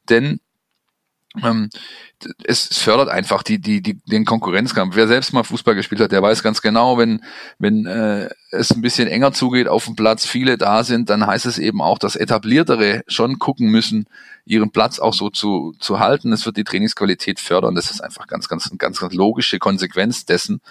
Denn 0.09 0.39
es 2.43 2.77
fördert 2.77 3.09
einfach 3.09 3.41
die, 3.43 3.59
die, 3.59 3.81
die, 3.81 3.99
den 4.05 4.23
Konkurrenzkampf. 4.23 4.95
Wer 4.95 5.07
selbst 5.07 5.33
mal 5.33 5.43
Fußball 5.43 5.73
gespielt 5.73 6.01
hat, 6.01 6.11
der 6.11 6.21
weiß 6.21 6.43
ganz 6.43 6.61
genau, 6.61 6.97
wenn, 6.97 7.23
wenn 7.57 7.85
äh, 7.85 8.29
es 8.51 8.71
ein 8.71 8.81
bisschen 8.81 9.07
enger 9.07 9.33
zugeht 9.33 9.67
auf 9.67 9.85
dem 9.85 9.95
Platz, 9.95 10.25
viele 10.25 10.57
da 10.57 10.83
sind, 10.83 11.09
dann 11.09 11.25
heißt 11.25 11.45
es 11.47 11.57
eben 11.57 11.81
auch, 11.81 11.97
dass 11.97 12.15
etabliertere 12.15 13.03
schon 13.07 13.39
gucken 13.39 13.69
müssen, 13.69 14.05
ihren 14.45 14.71
Platz 14.71 14.99
auch 14.99 15.13
so 15.13 15.29
zu, 15.29 15.73
zu 15.79 15.99
halten. 15.99 16.31
Es 16.33 16.45
wird 16.45 16.57
die 16.57 16.63
Trainingsqualität 16.63 17.39
fördern. 17.39 17.75
Das 17.75 17.89
ist 17.89 18.01
einfach 18.01 18.27
ganz, 18.27 18.47
ganz, 18.47 18.69
ganz, 18.77 18.99
ganz 18.99 19.13
logische 19.13 19.57
Konsequenz 19.57 20.25
dessen. 20.25 20.61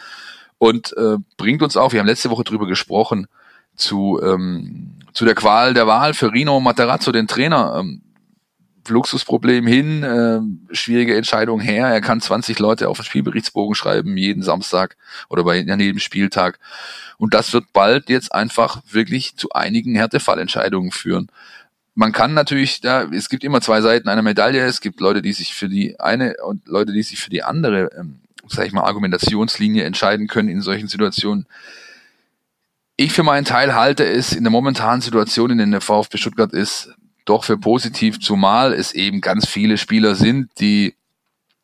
Und 0.58 0.96
äh, 0.96 1.16
bringt 1.36 1.62
uns 1.62 1.76
auch, 1.76 1.92
wir 1.92 1.98
haben 1.98 2.06
letzte 2.06 2.30
Woche 2.30 2.44
drüber 2.44 2.68
gesprochen, 2.68 3.26
zu, 3.74 4.20
ähm, 4.22 4.92
zu 5.12 5.24
der 5.24 5.34
Qual 5.34 5.74
der 5.74 5.88
Wahl 5.88 6.14
für 6.14 6.32
Rino 6.32 6.60
Materazzo, 6.60 7.10
den 7.10 7.26
Trainer. 7.26 7.78
Ähm, 7.80 8.02
Luxusproblem 8.88 9.66
hin, 9.66 10.02
äh, 10.02 10.74
schwierige 10.74 11.16
Entscheidung 11.16 11.60
her. 11.60 11.86
Er 11.86 12.00
kann 12.00 12.20
20 12.20 12.58
Leute 12.58 12.88
auf 12.88 12.98
den 12.98 13.04
Spielberichtsbogen 13.04 13.74
schreiben, 13.74 14.16
jeden 14.16 14.42
Samstag 14.42 14.96
oder 15.28 15.44
bei 15.44 15.56
jedem 15.56 15.98
Spieltag. 15.98 16.58
Und 17.18 17.34
das 17.34 17.52
wird 17.52 17.72
bald 17.72 18.08
jetzt 18.08 18.34
einfach 18.34 18.82
wirklich 18.90 19.36
zu 19.36 19.50
einigen 19.50 19.94
Härtefallentscheidungen 19.94 20.90
führen. 20.90 21.30
Man 21.94 22.12
kann 22.12 22.34
natürlich, 22.34 22.80
da, 22.80 23.04
es 23.04 23.28
gibt 23.28 23.44
immer 23.44 23.60
zwei 23.60 23.82
Seiten 23.82 24.08
einer 24.08 24.22
Medaille. 24.22 24.64
Es 24.64 24.80
gibt 24.80 25.00
Leute, 25.00 25.20
die 25.20 25.32
sich 25.32 25.54
für 25.54 25.68
die 25.68 26.00
eine 26.00 26.36
und 26.44 26.66
Leute, 26.66 26.92
die 26.92 27.02
sich 27.02 27.20
für 27.20 27.30
die 27.30 27.42
andere, 27.42 27.90
ähm, 27.98 28.20
sag 28.48 28.66
ich 28.66 28.72
mal, 28.72 28.84
Argumentationslinie 28.84 29.84
entscheiden 29.84 30.26
können 30.26 30.48
in 30.48 30.62
solchen 30.62 30.88
Situationen. 30.88 31.46
Ich 32.96 33.12
für 33.12 33.22
meinen 33.22 33.44
Teil 33.44 33.74
halte 33.74 34.04
es 34.04 34.32
in 34.32 34.44
der 34.44 34.50
momentanen 34.50 35.02
Situation, 35.02 35.50
in 35.50 35.58
der 35.58 35.66
der 35.66 35.80
VfB 35.80 36.18
Stuttgart 36.18 36.52
ist, 36.52 36.94
doch 37.24 37.44
für 37.44 37.58
positiv, 37.58 38.20
zumal 38.20 38.72
es 38.72 38.92
eben 38.92 39.20
ganz 39.20 39.46
viele 39.46 39.78
Spieler 39.78 40.14
sind, 40.14 40.50
die, 40.58 40.94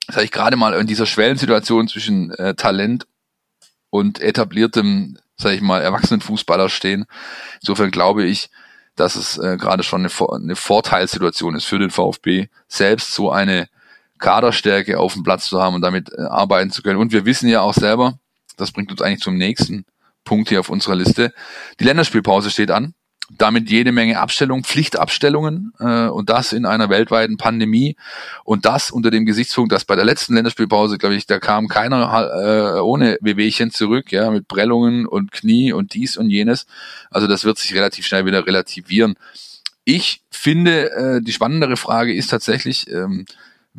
sag 0.09 0.25
ich 0.25 0.31
gerade 0.31 0.57
mal, 0.57 0.75
in 0.75 0.87
dieser 0.87 1.07
Schwellensituation 1.07 1.89
zwischen 1.89 2.31
äh, 2.33 2.55
Talent 2.55 3.07
und 3.91 4.21
etabliertem, 4.21 5.19
sag 5.37 5.53
ich 5.53 5.61
mal, 5.61 5.83
erwachsenen 5.83 6.21
Fußballer 6.21 6.69
stehen. 6.69 7.07
Insofern 7.61 7.91
glaube 7.91 8.25
ich, 8.25 8.51
dass 8.97 9.17
es 9.17 9.39
äh, 9.39 9.57
gerade 9.57 9.83
schon 9.83 10.05
eine, 10.05 10.31
eine 10.33 10.57
Vorteilssituation 10.57 11.55
ist 11.55 11.65
für 11.65 11.79
den 11.79 11.91
VfB, 11.91 12.49
selbst 12.67 13.13
so 13.13 13.31
eine 13.31 13.69
Kaderstärke 14.19 14.99
auf 14.99 15.15
dem 15.15 15.23
Platz 15.23 15.49
zu 15.49 15.61
haben 15.63 15.77
und 15.77 15.83
damit 15.83 16.13
äh, 16.13 16.23
arbeiten 16.23 16.71
zu 16.71 16.83
können. 16.83 16.99
Und 16.99 17.13
wir 17.13 17.25
wissen 17.25 17.49
ja 17.49 17.61
auch 17.61 17.75
selber, 17.75 18.19
das 18.57 18.73
bringt 18.73 18.91
uns 18.91 19.01
eigentlich 19.01 19.21
zum 19.21 19.37
nächsten 19.37 19.85
Punkt 20.25 20.49
hier 20.49 20.61
auf 20.61 20.69
unserer 20.69 20.97
Liste. 20.97 21.33
Die 21.81 21.85
Länderspielpause 21.85 22.51
steht 22.51 22.71
an. 22.71 22.95
Damit 23.31 23.71
jede 23.71 23.93
Menge 23.93 24.21
Abstellungen, 24.21 24.65
Pflichtabstellungen 24.65 25.73
äh, 25.79 26.07
und 26.07 26.31
das 26.31 26.53
in 26.53 26.65
einer 26.65 26.89
weltweiten 26.89 27.37
Pandemie 27.37 27.97
und 28.45 28.65
das 28.65 28.91
unter 28.91 29.11
dem 29.11 29.27
Gesichtspunkt, 29.27 29.73
dass 29.73 29.85
bei 29.85 29.97
der 29.97 30.05
letzten 30.05 30.35
Länderspielpause, 30.35 30.99
glaube 30.99 31.15
ich, 31.15 31.27
da 31.27 31.39
kam 31.39 31.69
keiner 31.69 32.77
äh, 32.77 32.81
ohne 32.81 33.19
Wehwehchen 33.21 33.71
zurück, 33.71 34.13
ja, 34.13 34.31
mit 34.31 34.49
Prellungen 34.49 35.07
und 35.07 35.31
Knie 35.33 35.73
und 35.73 35.95
dies 35.95 36.17
und 36.17 36.31
jenes. 36.31 36.67
Also 37.11 37.27
das 37.27 37.45
wird 37.45 37.59
sich 37.59 37.75
relativ 37.75 38.07
schnell 38.07 38.25
wieder 38.25 38.47
relativieren. 38.47 39.15
Ich 39.85 40.23
finde, 40.31 40.91
äh, 40.93 41.21
die 41.23 41.33
spannendere 41.33 41.77
Frage 41.77 42.15
ist 42.15 42.29
tatsächlich, 42.29 42.91
ähm, 42.91 43.27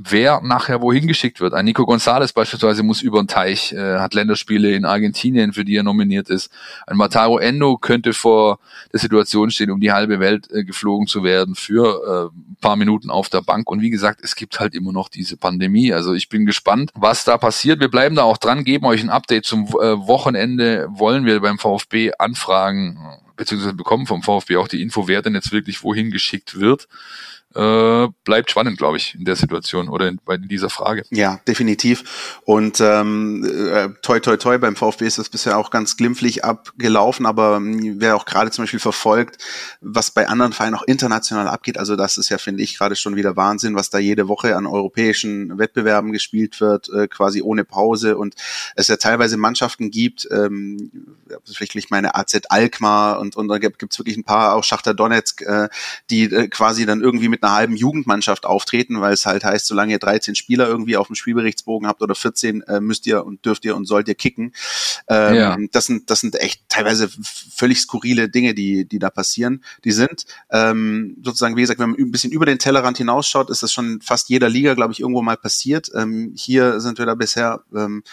wer 0.02 0.40
nachher 0.42 0.82
wohin 0.82 1.08
geschickt 1.08 1.42
wird. 1.42 1.54
Ein 1.54 1.66
Nico 1.66 1.84
González 1.84 2.34
beispielsweise 2.34 2.84
muss 2.84 3.02
über 3.02 3.22
den 3.22 3.28
Teich, 3.28 3.74
äh, 3.74 4.00
hat 4.00 4.14
Länderspiele 4.14 4.72
in 4.72 4.86
Argentinien, 4.86 5.52
für 5.52 5.66
die 5.66 5.76
er 5.76 5.84
nominiert 5.84 6.30
ist. 6.30 6.50
Ein 6.88 6.96
Mataro 6.96 7.38
Endo 7.38 7.78
könnte 7.78 8.14
vor 8.14 8.60
der 8.94 9.02
Situation 9.02 9.52
stehen, 9.52 9.72
um 9.72 9.82
die 9.82 9.92
halbe 9.92 10.22
Welt 10.22 10.50
äh, 10.52 10.64
geflogen 10.64 11.08
zu 11.08 11.24
werden 11.26 11.54
für 11.54 12.32
äh, 12.32 12.62
paar 12.62 12.78
Minuten 12.78 13.10
auf 13.10 13.28
der 13.28 13.42
Bank. 13.42 13.70
Und 13.70 13.82
wie 13.82 13.90
gesagt, 13.90 14.22
es 14.24 14.36
gibt 14.36 14.62
halt 14.62 14.74
immer 14.74 14.94
noch 14.94 15.10
diese 15.10 15.36
Pandemie. 15.36 15.92
Also 15.92 16.14
ich 16.14 16.30
bin 16.30 16.46
gespannt, 16.46 16.92
was 16.96 17.26
da 17.26 17.38
passiert. 17.38 17.82
Wir 17.82 17.90
bleiben 17.90 18.16
da 18.16 18.24
auch 18.24 18.38
dran, 18.38 18.64
geben 18.64 18.86
euch 18.86 19.04
ein 19.04 19.10
Update 19.10 19.46
zum 19.46 19.66
äh, 19.68 20.08
Wochenende. 20.08 20.88
Wollen 20.92 21.26
wir 21.26 21.42
beim 21.42 21.60
VfB 21.60 22.14
anfragen, 22.18 22.98
beziehungsweise 23.36 23.74
bekommen 23.74 24.06
vom 24.06 24.24
VfB 24.24 24.56
auch 24.56 24.70
die 24.70 24.82
Info, 24.82 25.10
wer 25.10 25.22
denn 25.22 25.36
jetzt 25.36 25.52
wirklich 25.52 25.84
wohin 25.84 26.10
geschickt 26.10 26.58
wird 26.58 26.88
äh, 27.56 28.08
bleibt 28.24 28.52
spannend, 28.52 28.78
glaube 28.78 28.98
ich, 28.98 29.16
in 29.16 29.26
der 29.26 29.36
Situation 29.36 29.90
oder 29.90 30.08
in, 30.08 30.20
bei 30.24 30.38
dieser 30.38 30.70
Frage. 30.70 31.04
Ja, 31.10 31.40
definitiv. 31.48 32.40
Und 32.46 32.80
ähm, 32.80 33.44
äh, 33.44 33.90
toi 34.04 34.20
toi 34.20 34.38
toi, 34.38 34.58
beim 34.60 34.76
VfB 34.76 35.08
ist 35.08 35.18
das 35.18 35.30
bisher 35.30 35.58
auch 35.58 35.72
ganz 35.72 35.98
glimpflich 35.98 36.44
abgelaufen, 36.46 37.26
aber 37.26 37.58
ähm, 37.58 37.96
wer 38.00 38.16
auch 38.16 38.26
gerade 38.26 38.52
zum 38.52 38.64
Beispiel 38.64 38.80
verfolgt, 38.80 39.44
was 39.82 40.12
bei 40.12 40.28
anderen 40.28 40.54
Vereinen 40.54 40.76
auch 40.76 40.84
international 40.84 41.48
abgeht, 41.48 41.80
also 41.80 41.96
das 41.96 42.18
ist 42.18 42.30
ja, 42.30 42.38
finde 42.38 42.62
ich, 42.62 42.78
gerade 42.78 42.96
schon 42.96 43.16
wieder 43.16 43.36
Wahnsinn, 43.36 43.76
was 43.76 43.90
da 43.90 43.98
jede 43.98 44.28
Woche 44.28 44.56
an 44.56 44.68
europäischen 44.68 45.58
Wettbewerben 45.58 46.12
gespielt 46.12 46.62
wird, 46.62 46.90
äh, 46.90 47.08
quasi 47.08 47.42
ohne 47.42 47.64
Pause 47.66 48.18
und 48.18 48.36
es 48.76 48.88
ja 48.88 48.98
teilweise 48.98 49.38
Mannschaften 49.38 49.90
gibt, 49.90 50.28
ähm, 50.32 50.92
wirklich 51.58 51.89
meine 51.89 52.15
AZ 52.15 52.39
Alkmaar 52.50 53.20
und, 53.20 53.36
und 53.36 53.48
da 53.48 53.58
gibt 53.58 53.84
es 53.92 53.98
wirklich 53.98 54.18
ein 54.18 54.24
paar, 54.24 54.56
auch 54.56 54.63
Schachter 54.63 54.94
Donetsk, 54.94 55.42
äh, 55.42 55.70
die 56.10 56.24
äh, 56.24 56.48
quasi 56.48 56.86
dann 56.86 57.02
irgendwie 57.02 57.28
mit 57.28 57.39
mit 57.39 57.44
einer 57.44 57.56
halben 57.56 57.76
Jugendmannschaft 57.76 58.46
auftreten, 58.46 59.00
weil 59.00 59.13
es 59.13 59.26
halt 59.26 59.44
heißt, 59.44 59.65
solange 59.65 59.94
ihr 59.94 60.00
13 60.00 60.36
Spieler 60.36 60.68
irgendwie 60.68 60.98
auf 60.98 61.08
dem 61.08 61.15
Spielberichtsbogen 61.15 61.88
habt 61.88 62.02
oder 62.02 62.15
14, 62.15 62.62
äh, 62.63 62.82
müsst 62.82 63.08
ihr 63.08 63.26
und 63.26 63.46
dürft 63.46 63.63
ihr 63.65 63.76
und 63.76 63.86
sollt 63.86 64.08
ihr 64.08 64.15
kicken. 64.15 64.54
Ähm, 65.08 65.36
ja. 65.36 65.58
Das 65.72 65.86
sind 65.86 66.10
das 66.10 66.20
sind 66.20 66.36
echt 66.36 66.63
teilweise 66.68 67.10
völlig 67.22 67.80
skurrile 67.80 68.30
Dinge, 68.30 68.54
die 68.54 68.86
die 68.86 69.00
da 69.00 69.10
passieren. 69.10 69.63
Die 69.86 69.92
sind 69.92 70.26
ähm, 70.52 71.15
sozusagen, 71.24 71.56
wie 71.56 71.62
gesagt, 71.62 71.80
wenn 71.80 71.92
man 71.92 72.00
ein 72.00 72.12
bisschen 72.12 72.32
über 72.32 72.46
den 72.46 72.60
Tellerrand 72.60 72.98
hinausschaut, 72.98 73.50
ist 73.50 73.63
das 73.63 73.72
schon 73.72 74.02
fast 74.02 74.30
jeder 74.30 74.50
Liga, 74.50 74.74
glaube 74.74 74.92
ich, 74.92 75.00
irgendwo 75.00 75.22
mal 75.22 75.38
passiert. 75.38 75.89
Ähm, 75.96 76.34
hier 76.36 76.82
sind 76.82 76.98
wir 76.98 77.06
da 77.06 77.15
bisher 77.15 77.63
ähm, 77.74 78.04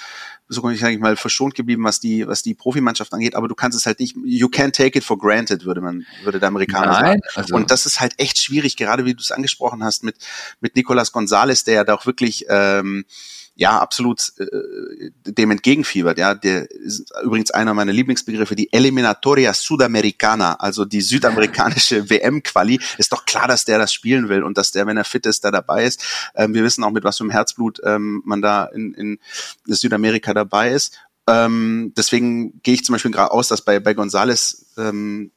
so 0.48 0.62
kann 0.62 0.72
ich 0.72 0.80
sage 0.80 0.94
ich 0.94 1.00
mal 1.00 1.16
verschont 1.16 1.54
geblieben, 1.54 1.85
was 1.85 2.00
die 2.00 2.26
was 2.26 2.42
die 2.42 2.54
Profimannschaft 2.54 3.12
angeht, 3.12 3.35
aber 3.35 3.48
du 3.48 3.54
kannst 3.54 3.76
es 3.76 3.87
halt 3.87 4.00
nicht 4.00 4.16
you 4.24 4.46
can't 4.48 4.72
take 4.72 4.98
it 4.98 5.04
for 5.04 5.18
granted, 5.18 5.64
würde 5.64 5.80
man 5.80 6.06
würde 6.22 6.38
der 6.38 6.48
Amerikaner 6.48 6.92
Nein, 6.92 7.04
sagen. 7.04 7.20
Also 7.35 7.54
und 7.56 7.70
das 7.70 7.87
ist 7.87 8.00
halt 8.00 8.14
echt 8.18 8.38
schwierig, 8.38 8.76
gerade 8.76 9.04
wie 9.04 9.14
du 9.14 9.20
es 9.20 9.32
angesprochen 9.32 9.82
hast 9.82 10.04
mit 10.04 10.16
mit 10.61 10.76
Nicolas 10.76 11.12
Gonzalez, 11.12 11.64
der 11.64 11.74
ja 11.74 11.85
da 11.85 11.94
auch 11.94 12.06
wirklich 12.06 12.46
ähm, 12.48 13.04
ja 13.57 13.79
absolut 13.79 14.33
äh, 14.38 15.11
dem 15.25 15.51
entgegenfiebert. 15.51 16.19
Ja, 16.19 16.35
der 16.35 16.71
ist 16.71 17.11
übrigens 17.25 17.51
einer 17.51 17.73
meiner 17.73 17.92
Lieblingsbegriffe, 17.92 18.55
die 18.55 18.73
Eliminatoria 18.73 19.55
Sudamericana, 19.55 20.55
also 20.57 20.85
die 20.85 21.01
südamerikanische 21.01 22.09
WM-Quali. 22.11 22.79
Ist 22.99 23.12
doch 23.12 23.25
klar, 23.25 23.49
dass 23.49 23.64
der 23.64 23.79
das 23.79 23.92
spielen 23.92 24.29
will 24.29 24.42
und 24.42 24.59
dass 24.59 24.73
der, 24.73 24.87
wenn 24.87 24.99
er 24.99 25.05
fit 25.05 25.25
ist, 25.25 25.42
da 25.45 25.51
dabei 25.51 25.85
ist. 25.85 26.05
Ähm, 26.35 26.55
wir 26.55 26.62
wissen 26.62 26.85
auch, 26.85 26.90
mit 26.90 27.05
was 27.05 27.16
für 27.16 27.25
einem 27.25 27.31
Herzblut 27.31 27.81
ähm, 27.83 28.23
man 28.27 28.42
da 28.42 28.66
in, 28.66 28.92
in 28.92 29.19
Südamerika 29.64 30.35
dabei 30.35 30.73
ist. 30.73 31.01
Ähm, 31.27 31.92
deswegen 31.97 32.61
gehe 32.62 32.75
ich 32.75 32.85
zum 32.85 32.92
Beispiel 32.92 33.11
gerade 33.11 33.33
aus, 33.33 33.49
dass 33.49 33.62
bei, 33.62 33.81
bei 33.81 33.95
Gonzales 33.95 34.66
ähm, 34.77 35.33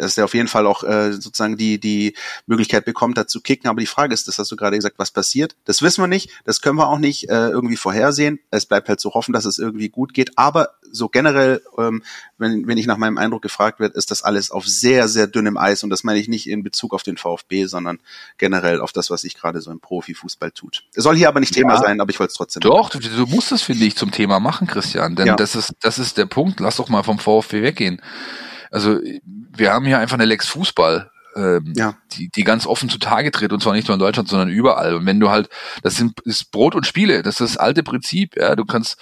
dass 0.00 0.18
er 0.18 0.24
auf 0.24 0.34
jeden 0.34 0.48
Fall 0.48 0.66
auch 0.66 0.84
äh, 0.84 1.12
sozusagen 1.12 1.56
die, 1.56 1.78
die 1.78 2.14
Möglichkeit 2.46 2.84
bekommt, 2.84 3.18
da 3.18 3.26
zu 3.26 3.40
kicken. 3.40 3.68
Aber 3.68 3.80
die 3.80 3.86
Frage 3.86 4.14
ist, 4.14 4.28
das 4.28 4.38
hast 4.38 4.50
du 4.50 4.56
gerade 4.56 4.76
gesagt, 4.76 4.98
was 4.98 5.10
passiert? 5.10 5.56
Das 5.64 5.82
wissen 5.82 6.02
wir 6.02 6.08
nicht, 6.08 6.30
das 6.44 6.60
können 6.60 6.76
wir 6.76 6.88
auch 6.88 6.98
nicht 6.98 7.28
äh, 7.28 7.48
irgendwie 7.48 7.76
vorhersehen. 7.76 8.40
Es 8.50 8.66
bleibt 8.66 8.88
halt 8.88 9.00
zu 9.00 9.14
hoffen, 9.14 9.32
dass 9.32 9.44
es 9.44 9.58
irgendwie 9.58 9.88
gut 9.88 10.14
geht. 10.14 10.36
Aber 10.36 10.70
so 10.90 11.08
generell, 11.08 11.62
ähm, 11.76 12.02
wenn, 12.38 12.66
wenn 12.66 12.78
ich 12.78 12.86
nach 12.86 12.96
meinem 12.96 13.18
Eindruck 13.18 13.42
gefragt 13.42 13.80
wird, 13.80 13.94
ist 13.94 14.10
das 14.10 14.22
alles 14.22 14.50
auf 14.50 14.66
sehr, 14.66 15.08
sehr 15.08 15.26
dünnem 15.26 15.56
Eis. 15.56 15.82
Und 15.82 15.90
das 15.90 16.04
meine 16.04 16.18
ich 16.18 16.28
nicht 16.28 16.48
in 16.48 16.62
Bezug 16.62 16.94
auf 16.94 17.02
den 17.02 17.16
VfB, 17.16 17.66
sondern 17.66 17.98
generell 18.36 18.80
auf 18.80 18.92
das, 18.92 19.10
was 19.10 19.22
sich 19.22 19.34
gerade 19.34 19.60
so 19.60 19.70
im 19.70 19.80
Profifußball 19.80 20.50
tut. 20.52 20.84
Es 20.94 21.04
soll 21.04 21.16
hier 21.16 21.28
aber 21.28 21.40
nicht 21.40 21.54
Thema 21.54 21.76
sein, 21.78 22.00
aber 22.00 22.10
ich 22.10 22.18
wollte 22.18 22.30
es 22.30 22.36
trotzdem. 22.36 22.60
Doch, 22.60 22.90
du, 22.90 22.98
du 22.98 23.26
musst 23.26 23.52
es, 23.52 23.62
finde 23.62 23.84
ich, 23.84 23.96
zum 23.96 24.10
Thema 24.10 24.40
machen, 24.40 24.66
Christian. 24.66 25.16
Denn 25.16 25.26
ja. 25.28 25.36
das 25.36 25.54
ist, 25.54 25.74
das 25.80 25.98
ist 25.98 26.18
der 26.18 26.26
Punkt. 26.26 26.60
Lass 26.60 26.76
doch 26.76 26.88
mal 26.88 27.02
vom 27.02 27.18
VfB 27.18 27.62
weggehen. 27.62 28.00
Also 28.70 29.00
wir 29.56 29.72
haben 29.72 29.86
hier 29.86 29.98
einfach 29.98 30.14
eine 30.14 30.24
Lex 30.24 30.48
Fußball, 30.48 31.10
ähm, 31.36 31.72
ja. 31.76 31.94
die, 32.12 32.28
die 32.28 32.42
ganz 32.42 32.66
offen 32.66 32.88
zutage 32.88 33.30
tritt 33.30 33.52
und 33.52 33.62
zwar 33.62 33.74
nicht 33.74 33.88
nur 33.88 33.94
in 33.94 34.00
Deutschland, 34.00 34.28
sondern 34.28 34.48
überall. 34.48 34.94
Und 34.94 35.06
wenn 35.06 35.20
du 35.20 35.30
halt, 35.30 35.48
das 35.82 35.96
sind 35.96 36.20
ist 36.20 36.50
Brot 36.50 36.74
und 36.74 36.86
Spiele, 36.86 37.22
das 37.22 37.40
ist 37.40 37.54
das 37.54 37.56
alte 37.56 37.82
Prinzip, 37.82 38.36
ja, 38.36 38.56
du 38.56 38.64
kannst, 38.64 38.96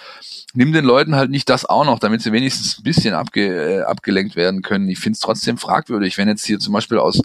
nimm 0.53 0.71
den 0.71 0.85
Leuten 0.85 1.15
halt 1.15 1.31
nicht 1.31 1.49
das 1.49 1.65
auch 1.65 1.85
noch, 1.85 1.99
damit 1.99 2.21
sie 2.21 2.31
wenigstens 2.31 2.77
ein 2.77 2.83
bisschen 2.83 3.13
abge, 3.13 3.79
äh, 3.79 3.81
abgelenkt 3.83 4.35
werden 4.35 4.61
können. 4.61 4.87
Ich 4.89 4.99
finde 4.99 5.15
es 5.15 5.19
trotzdem 5.19 5.57
fragwürdig, 5.57 6.17
wenn 6.17 6.27
jetzt 6.27 6.45
hier 6.45 6.59
zum 6.59 6.73
Beispiel 6.73 6.99
aus, 6.99 7.21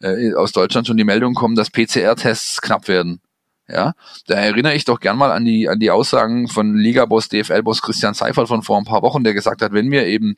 äh, 0.00 0.34
aus 0.34 0.52
Deutschland 0.52 0.86
schon 0.86 0.96
die 0.96 1.04
Meldungen 1.04 1.34
kommen, 1.34 1.54
dass 1.54 1.70
PCR-Tests 1.70 2.60
knapp 2.60 2.88
werden. 2.88 3.20
Ja, 3.68 3.94
da 4.26 4.34
erinnere 4.34 4.74
ich 4.74 4.84
doch 4.84 5.00
gern 5.00 5.16
mal 5.16 5.30
an 5.30 5.44
die, 5.44 5.68
an 5.68 5.78
die 5.78 5.90
Aussagen 5.90 6.48
von 6.48 6.76
Liga-Boss, 6.76 7.28
DFL-Boss 7.28 7.80
Christian 7.80 8.12
Seifert 8.12 8.48
von 8.48 8.62
vor 8.62 8.76
ein 8.76 8.84
paar 8.84 9.02
Wochen, 9.02 9.24
der 9.24 9.34
gesagt 9.34 9.62
hat, 9.62 9.72
wenn 9.72 9.90
wir 9.90 10.06
eben 10.06 10.36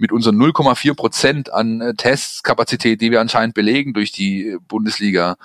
mit 0.00 0.12
unseren 0.12 0.36
0,4 0.36 0.94
Prozent 0.94 1.52
an 1.52 1.80
äh, 1.80 1.94
Testkapazität, 1.94 3.00
die 3.00 3.10
wir 3.10 3.20
anscheinend 3.20 3.54
belegen 3.54 3.92
durch 3.92 4.12
die 4.12 4.48
äh, 4.48 4.58
Bundesliga, 4.66 5.36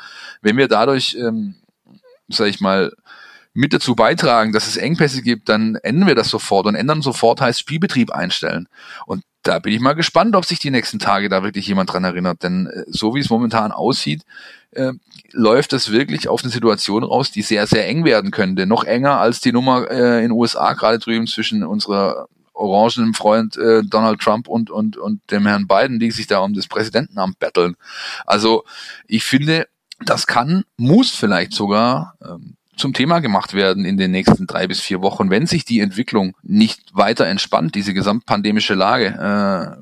wenn 0.41 0.57
wir 0.57 0.67
dadurch, 0.67 1.15
ähm, 1.19 1.55
sag 2.29 2.47
ich 2.47 2.61
mal, 2.61 2.93
mit 3.53 3.73
dazu 3.73 3.95
beitragen, 3.95 4.51
dass 4.51 4.67
es 4.67 4.75
Engpässe 4.75 5.21
gibt, 5.21 5.47
dann 5.47 5.75
ändern 5.75 6.07
wir 6.07 6.15
das 6.15 6.29
sofort 6.29 6.67
und 6.67 6.75
ändern 6.75 7.01
sofort 7.01 7.39
heißt 7.39 7.59
Spielbetrieb 7.59 8.11
einstellen. 8.11 8.67
Und 9.05 9.23
da 9.43 9.59
bin 9.59 9.73
ich 9.73 9.79
mal 9.79 9.93
gespannt, 9.93 10.35
ob 10.35 10.43
sich 10.43 10.59
die 10.59 10.71
nächsten 10.71 10.99
Tage 10.99 11.29
da 11.29 11.41
wirklich 11.41 11.67
jemand 11.67 11.93
dran 11.93 12.03
erinnert. 12.03 12.43
Denn 12.43 12.67
äh, 12.67 12.83
so 12.87 13.15
wie 13.15 13.19
es 13.19 13.29
momentan 13.29 13.71
aussieht, 13.71 14.23
äh, 14.71 14.93
läuft 15.31 15.73
es 15.73 15.91
wirklich 15.91 16.27
auf 16.27 16.43
eine 16.43 16.51
Situation 16.51 17.03
raus, 17.03 17.31
die 17.31 17.41
sehr, 17.41 17.67
sehr 17.67 17.87
eng 17.87 18.05
werden 18.05 18.31
könnte. 18.31 18.65
Noch 18.65 18.83
enger 18.83 19.19
als 19.19 19.41
die 19.41 19.51
Nummer 19.51 19.89
äh, 19.89 20.17
in 20.17 20.29
den 20.29 20.31
USA 20.31 20.73
gerade 20.73 20.99
drüben 20.99 21.27
zwischen 21.27 21.63
unserer 21.63 22.27
orangenen 22.55 23.13
Freund 23.13 23.57
äh, 23.57 23.83
Donald 23.83 24.19
Trump 24.21 24.47
und, 24.47 24.69
und, 24.69 24.97
und 24.97 25.21
dem 25.29 25.45
Herrn 25.45 25.67
Biden, 25.67 25.99
die 25.99 26.11
sich 26.11 26.27
da 26.27 26.39
um 26.39 26.53
das 26.53 26.67
Präsidentenamt 26.67 27.37
betteln. 27.39 27.75
Also 28.25 28.63
ich 29.07 29.23
finde, 29.23 29.67
das 30.03 30.25
kann, 30.25 30.63
muss 30.77 31.11
vielleicht 31.11 31.53
sogar 31.53 32.15
ähm, 32.23 32.55
zum 32.75 32.93
Thema 32.93 33.19
gemacht 33.19 33.53
werden 33.53 33.85
in 33.85 33.97
den 33.97 34.11
nächsten 34.11 34.47
drei 34.47 34.67
bis 34.67 34.81
vier 34.81 35.01
Wochen, 35.01 35.29
wenn 35.29 35.47
sich 35.47 35.63
die 35.65 35.79
Entwicklung 35.79 36.35
nicht 36.43 36.81
weiter 36.93 37.25
entspannt, 37.25 37.75
diese 37.75 37.93
gesamtpandemische 37.93 38.73
Lage 38.73 39.07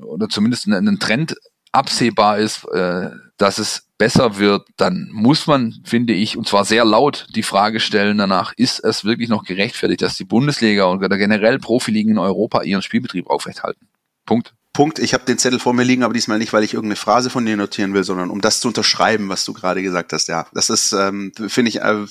äh, 0.00 0.04
oder 0.04 0.28
zumindest 0.28 0.66
ein 0.66 0.98
Trend 0.98 1.36
absehbar 1.74 2.38
ist, 2.38 2.64
äh, 2.72 3.10
dass 3.36 3.58
es 3.58 3.88
besser 3.98 4.38
wird, 4.38 4.66
dann 4.76 5.08
muss 5.12 5.46
man, 5.46 5.74
finde 5.84 6.12
ich, 6.12 6.36
und 6.36 6.46
zwar 6.46 6.64
sehr 6.64 6.84
laut 6.84 7.26
die 7.34 7.42
Frage 7.42 7.80
stellen 7.80 8.18
danach, 8.18 8.52
ist 8.56 8.80
es 8.80 9.04
wirklich 9.04 9.28
noch 9.28 9.44
gerechtfertigt, 9.44 10.02
dass 10.02 10.16
die 10.16 10.24
Bundesliga 10.24 10.86
oder 10.90 11.16
generell 11.16 11.58
Profiligen 11.58 12.12
in 12.12 12.18
Europa 12.18 12.62
ihren 12.62 12.82
Spielbetrieb 12.82 13.28
aufrechthalten? 13.28 13.88
Punkt. 14.24 14.54
Punkt. 14.72 14.98
Ich 14.98 15.14
habe 15.14 15.24
den 15.24 15.38
Zettel 15.38 15.60
vor 15.60 15.72
mir 15.72 15.84
liegen, 15.84 16.02
aber 16.02 16.14
diesmal 16.14 16.38
nicht, 16.38 16.52
weil 16.52 16.64
ich 16.64 16.74
irgendeine 16.74 16.96
Phrase 16.96 17.30
von 17.30 17.46
dir 17.46 17.56
notieren 17.56 17.94
will, 17.94 18.02
sondern 18.02 18.30
um 18.30 18.40
das 18.40 18.60
zu 18.60 18.68
unterschreiben, 18.68 19.28
was 19.28 19.44
du 19.44 19.52
gerade 19.52 19.82
gesagt 19.82 20.12
hast. 20.12 20.26
Ja, 20.26 20.46
das 20.52 20.68
ist, 20.68 20.92
ähm, 20.92 21.32
finde 21.48 21.68
ich, 21.68 21.80
äh, 21.80 22.04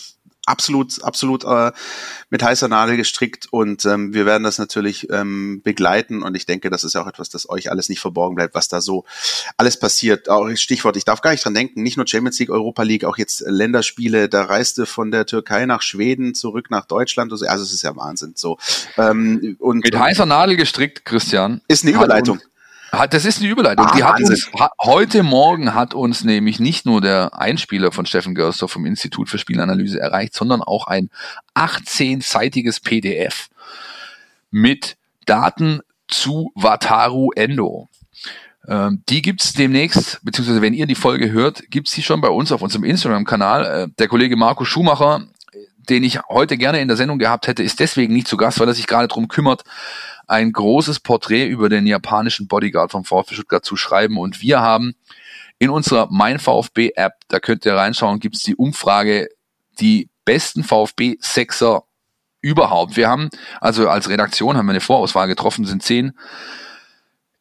absolut, 0.46 1.04
absolut 1.04 1.44
äh, 1.46 1.72
mit 2.30 2.44
heißer 2.44 2.68
Nadel 2.68 2.98
gestrickt 2.98 3.48
und 3.52 3.86
ähm, 3.86 4.14
wir 4.14 4.26
werden 4.26 4.44
das 4.44 4.58
natürlich 4.58 5.10
ähm, 5.10 5.62
begleiten 5.64 6.24
und 6.24 6.36
ich 6.36 6.46
denke, 6.46 6.70
das 6.70 6.84
ist 6.84 6.94
ja 6.94 7.02
auch 7.02 7.08
etwas, 7.08 7.30
das 7.30 7.50
euch 7.50 7.72
alles 7.72 7.90
nicht 7.90 8.00
verborgen 8.00 8.36
bleibt, 8.36 8.56
was 8.56 8.68
da 8.68 8.82
so 8.82 9.06
alles 9.58 9.78
passiert. 9.78 10.30
Auch 10.30 10.50
Stichwort, 10.56 10.98
ich 10.98 11.06
darf 11.06 11.22
gar 11.22 11.32
nicht 11.32 11.46
dran 11.46 11.54
denken, 11.54 11.84
nicht 11.84 11.98
nur 11.98 12.08
Champions 12.08 12.40
League, 12.40 12.50
Europa 12.50 12.84
League, 12.84 13.06
auch 13.06 13.18
jetzt 13.18 13.44
Länderspiele, 13.46 14.30
da 14.30 14.44
reiste 14.44 14.86
von 14.86 15.12
der 15.12 15.26
Türkei 15.26 15.66
nach 15.66 15.82
Schweden 15.82 16.36
zurück 16.36 16.70
nach 16.70 16.86
Deutschland, 16.86 17.32
also 17.32 17.46
es 17.46 17.74
ist 17.74 17.84
ja 17.84 17.96
Wahnsinn. 17.96 18.34
So 18.36 18.58
ähm, 18.98 19.56
und 19.60 19.84
mit 19.84 19.98
heißer 19.98 20.26
Nadel 20.26 20.58
gestrickt, 20.58 21.06
Christian. 21.06 21.62
Ist 21.68 21.84
eine 21.84 21.94
Überleitung. 21.94 22.40
Das 23.10 23.26
ist 23.26 23.40
eine 23.40 23.50
Überleitung. 23.50 23.88
Ah, 23.88 23.96
die 23.96 24.04
hat 24.04 24.20
uns, 24.20 24.52
heute 24.80 25.24
Morgen 25.24 25.74
hat 25.74 25.96
uns 25.96 26.24
nämlich 26.24 26.60
nicht 26.60 26.86
nur 26.86 27.02
der 27.02 27.40
Einspieler 27.40 27.92
von 27.92 28.06
Steffen 28.06 28.36
Görster 28.36 28.68
vom 28.68 28.86
Institut 28.86 29.30
für 29.30 29.40
Spielanalyse 29.40 30.00
erreicht, 30.00 30.36
sondern 30.36 30.62
auch 30.62 30.86
ein 30.86 31.10
18-seitiges 31.56 32.84
PDF 32.84 33.50
mit 34.52 34.96
Daten 35.26 35.82
zu 36.08 36.52
Wataru 36.54 37.32
Endo. 37.36 37.90
Ähm, 38.68 39.02
die 39.10 39.24
gibt's 39.24 39.54
demnächst, 39.54 40.20
beziehungsweise 40.24 40.62
wenn 40.62 40.76
ihr 40.76 40.86
die 40.86 40.94
Folge 40.94 41.32
hört, 41.32 41.64
gibt's 41.72 41.94
die 41.94 42.04
schon 42.04 42.22
bei 42.22 42.30
uns 42.30 42.52
auf 42.52 42.62
unserem 42.62 42.84
Instagram-Kanal. 42.84 43.66
Äh, 43.66 43.88
der 43.98 44.08
Kollege 44.08 44.36
Marco 44.36 44.66
Schumacher, 44.66 45.26
den 45.90 46.04
ich 46.04 46.20
heute 46.30 46.58
gerne 46.58 46.80
in 46.80 46.88
der 46.88 46.98
Sendung 46.98 47.18
gehabt 47.18 47.48
hätte, 47.48 47.64
ist 47.64 47.80
deswegen 47.80 48.14
nicht 48.14 48.28
zu 48.28 48.38
Gast, 48.38 48.60
weil 48.60 48.68
er 48.68 48.76
sich 48.76 48.88
gerade 48.88 49.08
drum 49.08 49.28
kümmert, 49.28 49.64
ein 50.28 50.52
großes 50.52 51.00
Porträt 51.00 51.48
über 51.48 51.70
den 51.70 51.88
japanischen 51.88 52.48
Bodyguard 52.48 52.92
vom 52.92 53.06
VfB 53.06 53.36
Stuttgart 53.36 53.66
zu 53.66 53.76
schreiben. 53.76 54.18
Und 54.18 54.42
wir 54.42 54.62
haben 54.62 54.96
in 55.60 55.70
unserer 55.70 56.08
Mein 56.12 56.40
VfB 56.40 56.92
App, 56.96 57.14
da 57.28 57.40
könnt 57.40 57.66
ihr 57.66 57.76
reinschauen, 57.76 58.20
gibt's 58.20 58.44
die 58.44 58.56
Umfrage, 58.56 59.30
die 59.80 60.10
besten 60.26 60.64
VfB 60.64 61.18
Sechser 61.20 61.84
überhaupt. 62.42 62.98
Wir 62.98 63.10
haben, 63.10 63.30
also 63.62 63.90
als 63.90 64.10
Redaktion 64.10 64.58
haben 64.58 64.66
wir 64.66 64.72
eine 64.72 64.82
Vorauswahl 64.82 65.28
getroffen, 65.28 65.66
sind 65.66 65.84
zehn 65.84 66.14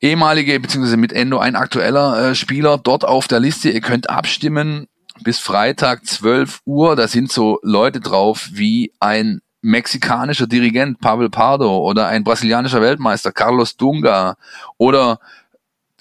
ehemalige, 0.01 0.59
beziehungsweise 0.61 0.97
mit 0.97 1.13
Endo 1.13 1.39
ein 1.39 1.57
aktueller 1.57 2.31
äh, 2.31 2.35
Spieler 2.35 2.79
dort 2.79 3.05
auf 3.05 3.29
der 3.29 3.41
Liste. 3.41 3.71
Ihr 3.71 3.81
könnt 3.81 4.11
abstimmen 4.11 4.89
bis 5.21 5.39
Freitag 5.39 6.07
12 6.07 6.61
Uhr. 6.65 6.97
Da 6.97 7.09
sind 7.09 7.31
so 7.31 7.59
Leute 7.63 8.01
drauf 8.01 8.49
wie 8.53 8.93
ein 9.01 9.41
mexikanischer 9.63 10.47
Dirigent 10.47 11.01
Pavel 11.01 11.31
Pardo 11.31 11.79
oder 11.79 12.09
ein 12.09 12.25
brasilianischer 12.25 12.83
Weltmeister 12.83 13.33
Carlos 13.33 13.77
Dunga 13.77 14.37
oder 14.77 15.21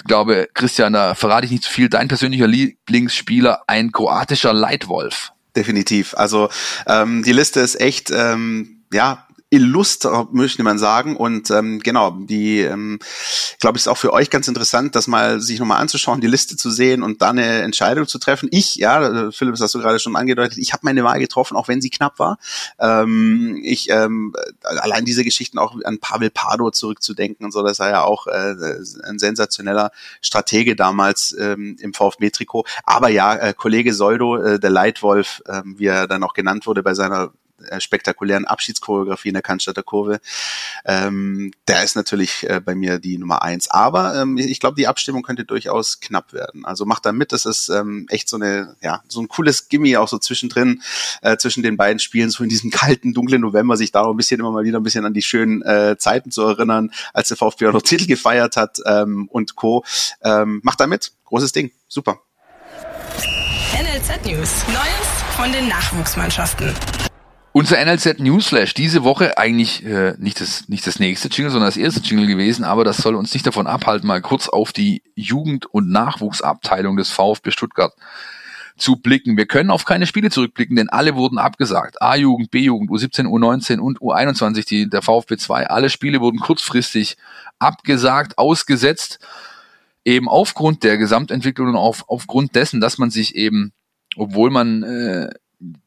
glaube 0.06 0.50
Christian, 0.54 0.94
da 0.94 1.16
verrate 1.16 1.46
ich 1.46 1.52
nicht 1.52 1.64
zu 1.64 1.72
viel, 1.72 1.88
dein 1.88 2.08
persönlicher 2.08 2.48
Lieblingsspieler, 2.48 3.64
ein 3.68 3.92
kroatischer 3.92 4.54
Leitwolf. 4.54 5.32
Definitiv. 5.56 6.16
Also 6.16 6.50
ähm, 6.88 7.24
die 7.24 7.34
Liste 7.34 7.60
ist 7.60 7.80
echt 7.80 8.10
ähm, 8.12 8.84
ja 8.92 9.28
illuster, 9.52 10.30
möchte 10.32 10.64
man 10.64 10.80
sagen. 10.80 11.18
Und 11.18 11.52
ähm, 11.52 11.80
genau, 11.80 12.12
die, 12.12 12.62
ähm, 12.62 13.00
glaube 13.60 13.78
ich, 13.78 13.84
ist 13.84 13.88
auch 13.90 13.98
für 13.98 14.14
euch 14.14 14.30
ganz 14.30 14.48
interessant, 14.48 14.96
das 14.96 15.08
mal 15.08 15.42
sich 15.42 15.60
nochmal 15.60 15.82
anzuschauen, 15.82 16.22
die 16.22 16.28
Liste 16.28 16.56
zu 16.56 16.72
sehen 16.72 17.04
und 17.04 17.22
dann 17.22 17.38
eine 17.38 17.62
Entscheidung 17.62 18.08
zu 18.08 18.18
treffen. 18.18 18.48
Ich, 18.52 18.76
ja, 18.76 19.30
Philipp, 19.32 19.54
das 19.54 19.62
hast 19.62 19.76
du 19.76 19.80
gerade 19.80 20.00
schon 20.00 20.16
angedeutet, 20.16 20.58
ich 20.58 20.72
habe 20.72 20.82
meine 20.86 21.04
Wahl 21.04 21.20
getroffen, 21.20 21.58
auch 21.58 21.68
wenn 21.68 21.82
sie 21.82 21.90
knapp 21.90 22.18
war. 22.18 22.40
Ähm, 22.80 23.60
ich 23.62 23.90
ähm, 23.90 24.34
allein 24.64 25.04
diese 25.04 25.26
Geschichten 25.26 25.60
auch 25.60 25.76
an 25.84 26.00
Pavel 26.00 26.30
Pardo 26.30 26.72
zurückzudenken 26.72 27.46
und 27.46 27.52
so, 27.52 27.62
das 27.62 27.80
war 27.80 27.90
ja 27.90 28.04
auch 28.04 28.28
äh, 28.28 28.56
ein 29.04 29.20
sensationeller 29.20 29.92
Stratege 30.22 30.78
damals 30.78 31.36
ähm, 31.38 31.76
im 31.82 31.94
VfB-Trikot. 31.94 32.64
Aber 32.86 33.10
ja, 33.10 33.36
äh, 33.36 33.54
Kollege 33.54 33.94
Soldo, 33.94 34.38
äh, 34.38 34.60
der 34.62 34.70
Leitwolf, 34.70 35.42
äh, 35.46 35.62
wie 35.66 35.88
er 35.88 36.08
dann 36.08 36.24
auch 36.24 36.34
genannt 36.34 36.68
wurde 36.68 36.84
bei 36.84 36.94
seiner 36.94 37.26
äh, 37.26 37.41
spektakulären 37.80 38.46
Abschiedschoreografie 38.46 39.30
in 39.30 39.34
der 39.34 39.42
Cannstatter 39.42 39.84
Kurve. 39.84 40.20
Ähm, 40.86 41.52
der 41.68 41.84
ist 41.84 41.96
natürlich 41.96 42.50
äh, 42.50 42.62
bei 42.64 42.76
mir 42.76 43.00
die 43.00 43.18
Nummer 43.18 43.42
eins. 43.42 43.70
Aber 43.70 44.16
ähm, 44.16 44.38
ich 44.38 44.60
glaube, 44.60 44.76
die 44.76 44.88
Abstimmung 44.88 45.24
könnte 45.24 45.46
durchaus 45.46 46.00
knapp 46.00 46.34
werden. 46.34 46.66
Also 46.66 46.86
macht 46.86 47.06
da 47.06 47.12
mit, 47.12 47.32
das 47.32 47.46
ist 47.46 47.70
ähm, 47.70 48.06
echt 48.10 48.30
so 48.30 48.38
eine, 48.38 48.76
ja, 48.82 49.04
so 49.08 49.22
ein 49.22 49.28
cooles 49.28 49.70
Gimme 49.70 50.00
auch 50.00 50.08
so 50.08 50.18
zwischendrin, 50.18 50.82
äh, 51.22 51.38
zwischen 51.38 51.64
den 51.64 51.78
beiden 51.78 52.00
Spielen, 52.00 52.30
so 52.30 52.44
in 52.44 52.50
diesem 52.50 52.72
kalten, 52.72 53.14
dunklen 53.14 53.42
November, 53.42 53.78
sich 53.78 53.92
da 53.92 54.02
auch 54.02 54.12
ein 54.12 54.18
bisschen 54.18 54.40
immer 54.40 54.52
mal 54.52 54.64
wieder 54.64 54.80
ein 54.80 54.84
bisschen 54.84 55.06
an 55.06 55.14
die 55.14 55.22
schönen 55.22 55.62
äh, 55.62 55.96
Zeiten 55.98 56.32
zu 56.32 56.42
erinnern, 56.44 56.92
als 57.14 57.30
der 57.30 57.38
VfB 57.38 57.68
auch 57.68 57.74
noch 57.74 57.82
Titel 57.82 58.08
gefeiert 58.08 58.58
hat 58.58 58.80
ähm, 58.86 59.28
und 59.30 59.56
Co. 59.56 59.84
Ähm, 60.24 60.62
macht 60.64 60.80
da 60.80 60.88
mit. 60.88 61.12
Großes 61.26 61.52
Ding. 61.52 61.72
Super. 61.88 62.20
NLZ 63.74 64.26
News. 64.26 64.66
Neues 64.68 65.36
von 65.36 65.52
den 65.52 65.68
Nachwuchsmannschaften. 65.68 66.74
Unser 67.54 67.84
NLZ 67.84 68.20
Newsflash 68.20 68.74
diese 68.74 69.04
Woche 69.04 69.38
eigentlich 69.38 69.86
äh, 69.86 70.14
nicht 70.18 70.40
das 70.40 70.70
nicht 70.70 70.88
das 70.88 71.00
nächste 71.00 71.28
Jingle, 71.28 71.52
sondern 71.52 71.68
das 71.68 71.76
erste 71.76 72.00
Jingle 72.00 72.28
gewesen, 72.28 72.64
aber 72.64 72.86
das 72.86 72.98
soll 72.98 73.16
uns 73.16 73.34
nicht 73.34 73.46
davon 73.46 73.68
abhalten, 73.68 74.08
mal 74.08 74.22
kurz 74.22 74.48
auf 74.48 74.72
die 74.72 75.04
Jugend- 75.16 75.66
und 75.66 75.90
Nachwuchsabteilung 75.90 76.96
des 76.96 77.12
VfB 77.12 77.52
Stuttgart 77.52 77.94
zu 78.78 78.96
blicken. 78.96 79.36
Wir 79.36 79.48
können 79.48 79.70
auf 79.70 79.84
keine 79.84 80.08
Spiele 80.08 80.30
zurückblicken, 80.30 80.78
denn 80.78 80.90
alle 80.90 81.16
wurden 81.16 81.40
abgesagt. 81.40 82.02
A-Jugend, 82.02 82.52
B-Jugend, 82.52 82.90
U17, 82.90 83.26
U19 83.26 83.80
und 83.80 84.00
U21, 84.00 84.66
die 84.66 84.90
der 84.90 85.02
VfB 85.02 85.36
2. 85.36 85.68
Alle 85.68 85.90
Spiele 85.90 86.22
wurden 86.22 86.40
kurzfristig 86.40 87.18
abgesagt, 87.60 88.38
ausgesetzt, 88.38 89.20
eben 90.06 90.30
aufgrund 90.30 90.84
der 90.84 90.98
Gesamtentwicklung 90.98 91.68
und 91.68 91.76
auf, 91.76 92.06
aufgrund 92.08 92.56
dessen, 92.56 92.80
dass 92.80 92.98
man 92.98 93.12
sich 93.12 93.36
eben, 93.36 93.74
obwohl 94.16 94.50
man 94.50 94.84
äh, 94.84 95.30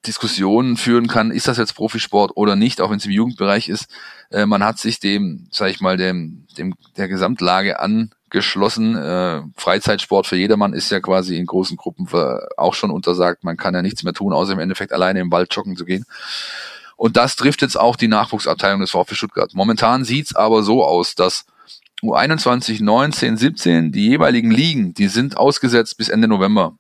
Diskussionen 0.07 0.77
führen 0.77 1.09
kann, 1.09 1.33
ist 1.33 1.49
das 1.49 1.59
jetzt 1.59 1.75
Profisport 1.75 2.33
oder 2.37 2.55
nicht, 2.55 2.81
auch 2.81 2.91
wenn 2.91 2.99
es 2.99 3.07
im 3.07 3.11
Jugendbereich 3.11 3.69
ist. 3.69 3.87
Äh, 4.31 4.47
man 4.47 4.63
hat 4.63 4.79
sich 4.79 5.01
dem, 5.01 5.49
sag 5.51 5.71
ich 5.71 5.81
mal, 5.81 5.97
dem, 5.97 6.47
dem 6.57 6.75
der 6.97 7.09
Gesamtlage 7.09 7.81
angeschlossen. 7.81 8.95
Äh, 8.95 9.43
Freizeitsport 9.57 10.29
für 10.29 10.37
jedermann 10.37 10.75
ist 10.75 10.91
ja 10.91 11.01
quasi 11.01 11.37
in 11.37 11.47
großen 11.47 11.77
Gruppen 11.77 12.09
auch 12.57 12.75
schon 12.75 12.93
untersagt. 12.93 13.43
Man 13.43 13.57
kann 13.57 13.75
ja 13.75 13.83
nichts 13.83 14.05
mehr 14.05 14.13
tun, 14.13 14.33
außer 14.33 14.53
im 14.53 14.61
Endeffekt 14.61 14.93
alleine 14.93 15.21
im 15.21 15.33
Wald 15.33 15.53
joggen 15.53 15.77
zu 15.77 15.85
gehen. 15.85 16.05
Und 16.97 17.17
das 17.17 17.35
trifft 17.35 17.61
jetzt 17.63 17.79
auch 17.79 17.97
die 17.97 18.09
Nachwuchsabteilung 18.09 18.81
des 18.81 18.93
VfB 18.93 19.17
Stuttgart. 19.17 19.55
Momentan 19.55 20.05
sieht's 20.05 20.37
aber 20.37 20.63
so 20.63 20.85
aus, 20.85 21.17
dass 21.17 21.47
U21, 22.01 22.83
19, 22.83 23.37
17, 23.37 23.91
die 23.91 24.09
jeweiligen 24.09 24.53
Ligen, 24.53 24.95
die 24.95 25.09
sind 25.09 25.37
ausgesetzt 25.37 25.97
bis 25.97 26.09
Ende 26.09 26.29
November 26.29 26.77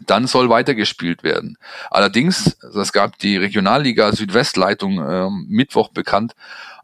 dann 0.00 0.26
soll 0.26 0.48
weitergespielt 0.48 1.22
werden. 1.22 1.56
Allerdings, 1.90 2.56
das 2.74 2.92
gab 2.92 3.18
die 3.18 3.36
Regionalliga 3.36 4.12
Südwestleitung 4.12 4.98
äh, 4.98 5.30
Mittwoch 5.48 5.88
bekannt, 5.88 6.34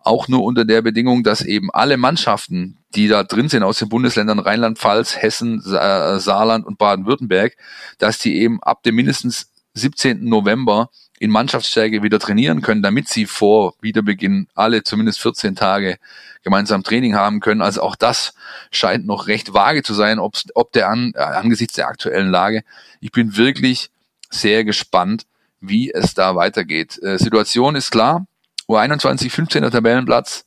auch 0.05 0.29
nur 0.29 0.42
unter 0.42 0.64
der 0.64 0.83
Bedingung, 0.83 1.22
dass 1.22 1.42
eben 1.42 1.70
alle 1.70 1.96
Mannschaften, 1.96 2.79
die 2.94 3.09
da 3.09 3.22
drin 3.22 3.48
sind 3.48 3.62
aus 3.62 3.79
den 3.79 3.88
Bundesländern 3.88 4.38
Rheinland-Pfalz, 4.38 5.16
Hessen, 5.16 5.61
Sa 5.61 6.18
Saarland 6.18 6.66
und 6.66 6.79
Baden-Württemberg, 6.79 7.57
dass 7.98 8.18
die 8.18 8.37
eben 8.38 8.62
ab 8.62 8.83
dem 8.83 8.96
mindestens 8.96 9.51
17. 9.75 10.25
November 10.25 10.90
in 11.23 11.31
Mannschaftsstärke 11.31 12.03
wieder 12.03 12.19
trainieren 12.19 12.63
können, 12.63 12.83
damit 12.83 13.09
sie 13.09 13.27
vor 13.27 13.75
Wiederbeginn 13.81 14.49
alle 14.57 14.83
zumindest 14.83 15.21
14 15.21 15.55
Tage 15.55 15.99
gemeinsam 16.43 16.83
Training 16.83 17.15
haben 17.15 17.39
können. 17.39 17.63
Also 17.63 17.81
auch 17.81 17.95
das 17.95 18.35
scheint 18.73 19.07
noch 19.07 19.29
recht 19.29 19.55
vage 19.55 19.85
zu 19.85 19.95
sein, 19.95 20.19
ob, 20.19 20.35
ob 20.57 20.73
der 20.73 20.89
an, 20.89 21.13
äh, 21.15 21.21
angesichts 21.21 21.75
der 21.75 21.87
aktuellen 21.87 22.29
Lage. 22.29 22.65
Ich 23.01 23.13
bin 23.13 23.37
wirklich 23.37 23.91
sehr 24.31 24.65
gespannt, 24.65 25.27
wie 25.61 25.93
es 25.93 26.15
da 26.15 26.35
weitergeht. 26.35 27.01
Äh, 27.01 27.19
Situation 27.19 27.77
ist 27.77 27.93
klar. 27.93 28.27
U21 28.69 29.31
15. 29.31 29.71
Tabellenplatz. 29.71 30.45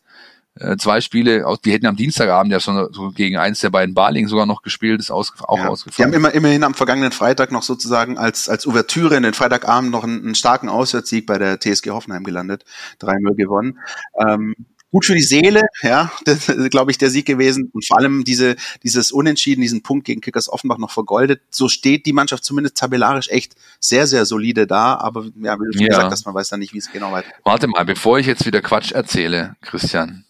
Äh, 0.58 0.78
zwei 0.78 1.02
Spiele, 1.02 1.46
die 1.66 1.72
hätten 1.74 1.86
am 1.86 1.98
Dienstagabend 1.98 2.52
ja 2.52 2.62
schon 2.62 2.94
so 2.94 3.12
gegen 3.12 3.38
eins 3.38 3.60
der 3.60 3.72
beiden 3.72 3.94
Baling 3.94 4.28
sogar 4.30 4.46
noch 4.46 4.62
gespielt, 4.62 5.02
ist 5.02 5.12
aus, 5.12 5.34
auch 5.40 5.58
ja, 5.58 5.68
ausgefallen. 5.68 6.12
Die 6.12 6.16
haben 6.16 6.22
immer, 6.22 6.34
immerhin 6.34 6.64
am 6.64 6.74
vergangenen 6.74 7.12
Freitag 7.12 7.52
noch 7.52 7.64
sozusagen 7.64 8.18
als, 8.18 8.48
als 8.48 8.66
Ouvertüre 8.66 9.18
in 9.18 9.24
den 9.24 9.34
Freitagabend 9.34 9.92
noch 9.92 10.06
einen, 10.06 10.24
einen 10.24 10.36
starken 10.36 10.70
Auswärtssieg 10.70 11.26
bei 11.26 11.38
der 11.38 11.60
TSG 11.60 11.90
Hoffenheim 11.90 12.24
gelandet. 12.24 12.64
3-0 13.02 13.36
gewonnen. 13.36 13.80
Ähm, 14.18 14.56
gut 14.92 15.04
für 15.04 15.16
die 15.16 15.22
Seele, 15.22 15.64
ja, 15.82 16.10
glaube 16.70 16.92
ich, 16.92 16.98
der 16.98 17.10
Sieg 17.10 17.26
gewesen. 17.26 17.70
Und 17.74 17.86
vor 17.86 17.98
allem 17.98 18.24
diese, 18.24 18.56
dieses 18.82 19.12
Unentschieden, 19.12 19.62
diesen 19.62 19.84
Punkt 19.84 20.06
gegen 20.06 20.22
Kickers 20.22 20.48
Offenbach 20.48 20.78
noch 20.78 20.92
vergoldet. 20.92 21.42
So 21.50 21.68
steht 21.68 22.06
die 22.06 22.14
Mannschaft 22.14 22.46
zumindest 22.46 22.78
tabellarisch 22.78 23.28
echt 23.28 23.56
sehr, 23.82 24.08
sehr 24.08 24.26
solide 24.26 24.68
da. 24.68 24.96
Aber 24.96 25.26
ja, 25.42 25.60
wie 25.60 25.66
du 25.66 25.74
schon 25.74 25.82
ja. 25.82 25.88
gesagt 25.90 26.12
hast, 26.12 26.26
man 26.26 26.34
weiß 26.34 26.48
da 26.48 26.56
nicht, 26.56 26.74
wie 26.74 26.78
es 26.78 26.90
genau 26.90 27.12
weitergeht. 27.12 27.42
Warte 27.44 27.68
mal, 27.68 27.84
bevor 27.84 28.20
ich 28.20 28.26
jetzt 28.26 28.46
wieder 28.46 28.62
Quatsch 28.62 28.94
erzähle, 28.94 29.58
Christian. 29.60 30.25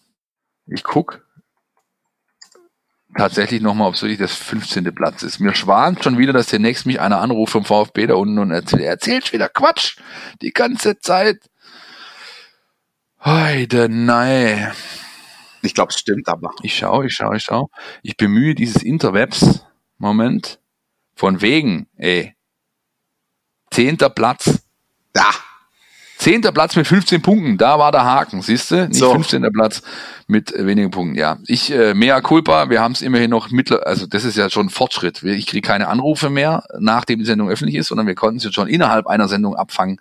Ich 0.68 0.84
guck 0.84 1.26
tatsächlich 3.18 3.62
nochmal, 3.62 3.88
ob 3.88 3.96
es 3.96 4.02
wirklich 4.02 4.20
das 4.20 4.36
15. 4.36 4.94
Platz 4.94 5.24
ist. 5.24 5.40
Mir 5.40 5.56
schwant 5.56 6.04
schon 6.04 6.18
wieder, 6.18 6.34
dass 6.34 6.48
demnächst 6.48 6.86
mich 6.86 7.00
einer 7.00 7.22
anruft 7.22 7.54
vom 7.54 7.66
VfB 7.66 8.08
da 8.08 8.16
unten 8.16 8.40
und 8.40 8.52
erzählt, 8.52 8.82
er 8.82 8.90
erzählt 8.90 9.34
wieder 9.34 9.50
Quatsch 9.50 9.98
die 10.42 10.52
ganze 10.52 11.00
Zeit. 11.00 11.50
Heide, 13.24 13.90
nein. 13.90 14.74
Ich 15.62 15.74
glaube, 15.74 15.90
es 15.90 16.00
stimmt 16.00 16.28
aber. 16.28 16.52
Ich 16.62 16.78
schau, 16.78 17.02
ich 17.02 17.14
schau, 17.14 17.34
ich 17.34 17.44
schau. 17.44 17.70
Ich 18.04 18.18
bemühe 18.18 18.54
dieses 18.54 18.84
Interwebs. 18.84 19.66
Moment. 19.98 20.60
Von 21.16 21.42
wegen, 21.42 21.88
ey. 21.96 22.36
Zehnter 23.72 24.10
Platz. 24.10 24.64
Ja. 25.16 25.32
Zehnter 26.26 26.52
Platz 26.52 26.76
mit 26.76 26.88
15 26.88 27.22
Punkten, 27.22 27.58
da 27.58 27.78
war 27.78 27.92
der 27.92 28.04
Haken, 28.04 28.42
siehst 28.42 28.72
du? 28.72 28.88
Nicht 28.88 28.96
so. 28.96 29.12
15. 29.12 29.44
Platz 29.54 29.84
mit 30.28 30.54
wenigen 30.58 30.90
Punkten, 30.90 31.16
ja. 31.16 31.38
Ich, 31.46 31.72
äh, 31.72 31.94
mea 31.94 32.20
culpa, 32.22 32.70
wir 32.72 32.82
haben 32.82 32.94
es 32.94 33.04
immerhin 33.04 33.30
noch 33.30 33.52
mittler, 33.52 33.86
also 33.86 34.08
das 34.08 34.24
ist 34.24 34.36
ja 34.36 34.50
schon 34.50 34.70
Fortschritt. 34.70 35.22
Ich 35.22 35.46
kriege 35.46 35.68
keine 35.68 35.88
Anrufe 35.88 36.32
mehr, 36.32 36.64
nachdem 36.80 37.20
die 37.20 37.26
Sendung 37.26 37.50
öffentlich 37.50 37.76
ist, 37.76 37.90
sondern 37.90 38.08
wir 38.08 38.16
konnten 38.16 38.38
es 38.38 38.44
jetzt 38.44 38.56
schon 38.56 38.68
innerhalb 38.68 39.06
einer 39.06 39.28
Sendung 39.28 39.56
abfangen 39.56 40.00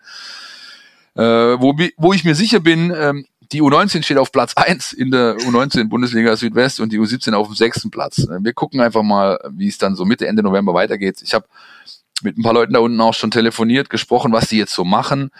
äh, 1.16 1.22
wo, 1.22 1.76
wo 1.96 2.12
ich 2.12 2.24
mir 2.24 2.34
sicher 2.34 2.60
bin, 2.60 2.92
ähm, 2.96 3.26
die 3.52 3.62
U19 3.62 4.02
steht 4.02 4.18
auf 4.18 4.32
Platz 4.32 4.54
eins 4.56 4.92
in 4.92 5.10
der 5.10 5.36
U19 5.36 5.88
Bundesliga 5.88 6.34
Südwest 6.34 6.80
und 6.80 6.92
die 6.92 6.98
U17 6.98 7.34
auf 7.34 7.46
dem 7.46 7.54
sechsten 7.54 7.90
Platz. 7.90 8.26
Wir 8.40 8.52
gucken 8.52 8.80
einfach 8.80 9.02
mal, 9.02 9.38
wie 9.50 9.68
es 9.68 9.78
dann 9.78 9.94
so 9.94 10.04
Mitte, 10.04 10.26
Ende 10.26 10.42
November 10.42 10.74
weitergeht. 10.74 11.20
Ich 11.22 11.34
habe 11.34 11.46
mit 12.22 12.38
ein 12.38 12.42
paar 12.42 12.54
Leuten 12.54 12.74
da 12.74 12.80
unten 12.80 13.00
auch 13.00 13.14
schon 13.14 13.30
telefoniert, 13.30 13.90
gesprochen, 13.90 14.32
was 14.32 14.48
die 14.48 14.58
jetzt 14.58 14.74
so 14.74 14.84
machen. 14.84 15.30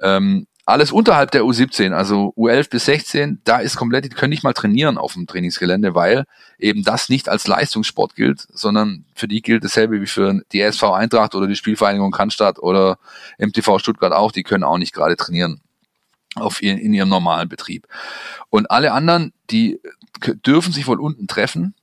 Ähm, 0.00 0.46
alles 0.66 0.92
unterhalb 0.92 1.30
der 1.30 1.42
U17, 1.42 1.92
also 1.92 2.32
U11 2.36 2.70
bis 2.70 2.86
16, 2.86 3.40
da 3.44 3.58
ist 3.58 3.76
komplett, 3.76 4.06
die 4.06 4.08
können 4.08 4.30
nicht 4.30 4.44
mal 4.44 4.54
trainieren 4.54 4.96
auf 4.96 5.12
dem 5.12 5.26
Trainingsgelände, 5.26 5.94
weil 5.94 6.24
eben 6.58 6.82
das 6.82 7.10
nicht 7.10 7.28
als 7.28 7.46
Leistungssport 7.46 8.14
gilt, 8.14 8.46
sondern 8.50 9.04
für 9.14 9.28
die 9.28 9.42
gilt 9.42 9.62
dasselbe 9.62 10.00
wie 10.00 10.06
für 10.06 10.40
die 10.52 10.62
SV 10.62 10.94
Eintracht 10.94 11.34
oder 11.34 11.46
die 11.46 11.56
Spielvereinigung 11.56 12.12
Cannstatt 12.12 12.58
oder 12.58 12.98
MTV 13.38 13.78
Stuttgart 13.78 14.12
auch, 14.12 14.32
die 14.32 14.42
können 14.42 14.64
auch 14.64 14.78
nicht 14.78 14.94
gerade 14.94 15.16
trainieren 15.16 15.60
auf 16.34 16.62
ihr, 16.62 16.78
in 16.78 16.94
ihrem 16.94 17.10
normalen 17.10 17.48
Betrieb. 17.48 17.86
Und 18.48 18.70
alle 18.70 18.92
anderen, 18.92 19.34
die 19.50 19.80
dürfen 20.46 20.72
sich 20.72 20.86
wohl 20.86 21.00
unten 21.00 21.26
treffen, 21.26 21.74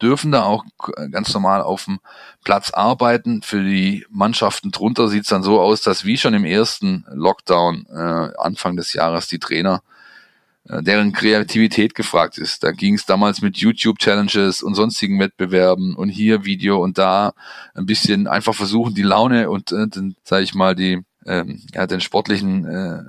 dürfen 0.00 0.32
da 0.32 0.44
auch 0.44 0.64
ganz 1.10 1.32
normal 1.34 1.62
auf 1.62 1.84
dem 1.84 1.98
Platz 2.44 2.70
arbeiten. 2.70 3.42
Für 3.42 3.62
die 3.62 4.06
Mannschaften 4.10 4.70
drunter 4.70 5.08
sieht 5.08 5.22
es 5.22 5.28
dann 5.28 5.42
so 5.42 5.60
aus, 5.60 5.82
dass 5.82 6.04
wie 6.04 6.16
schon 6.16 6.34
im 6.34 6.44
ersten 6.44 7.04
Lockdown 7.10 7.86
äh, 7.90 8.30
Anfang 8.38 8.76
des 8.76 8.92
Jahres 8.92 9.26
die 9.26 9.38
Trainer 9.38 9.82
äh, 10.68 10.82
deren 10.82 11.12
Kreativität 11.12 11.94
gefragt 11.94 12.38
ist. 12.38 12.62
Da 12.62 12.72
ging 12.72 12.94
es 12.94 13.06
damals 13.06 13.40
mit 13.40 13.56
YouTube-Challenges 13.56 14.62
und 14.62 14.74
sonstigen 14.74 15.18
Wettbewerben 15.18 15.94
und 15.94 16.10
hier 16.10 16.44
Video 16.44 16.82
und 16.82 16.98
da 16.98 17.32
ein 17.74 17.86
bisschen 17.86 18.26
einfach 18.26 18.54
versuchen, 18.54 18.94
die 18.94 19.02
Laune 19.02 19.50
und 19.50 19.72
äh, 19.72 19.88
den, 19.88 20.16
sag 20.24 20.42
ich 20.42 20.54
mal, 20.54 20.74
die 20.74 21.02
ähm, 21.26 21.62
ja, 21.74 21.86
den 21.86 22.00
sportlichen 22.00 22.64
äh, 22.66 23.02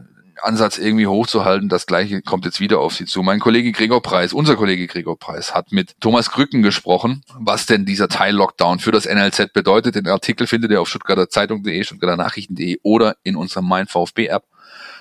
Ansatz 0.44 0.78
irgendwie 0.78 1.08
hochzuhalten. 1.08 1.70
Das 1.70 1.86
gleiche 1.86 2.22
kommt 2.22 2.46
jetzt 2.46 2.60
wieder 2.60 2.80
auf 2.80 2.94
Sie 2.94 3.06
zu. 3.06 3.24
Mein 3.24 3.40
Kollege 3.40 3.72
Gregor 3.72 4.02
Preis, 4.02 4.34
unser 4.34 4.56
Kollege 4.56 4.88
Gregor 4.88 5.18
Preis, 5.18 5.54
hat 5.54 5.72
mit 5.72 5.96
Thomas 6.00 6.32
Krücken 6.32 6.62
gesprochen, 6.62 7.24
was 7.38 7.66
denn 7.66 7.86
dieser 7.86 8.08
Teil-Lockdown 8.08 8.80
für 8.80 8.92
das 8.92 9.06
NLZ 9.06 9.54
bedeutet. 9.54 9.96
Den 9.96 10.08
Artikel 10.08 10.48
findet 10.48 10.72
ihr 10.72 10.82
auf 10.82 10.90
stuttgarter 10.90 11.30
Zeitung.de, 11.30 11.84
stuttgarter 11.84 12.18
Nachrichten.de 12.18 12.80
oder 12.84 13.16
in 13.24 13.36
unserer 13.36 13.62
Mein 13.62 13.88
VfB 13.88 14.28
App. 14.28 14.44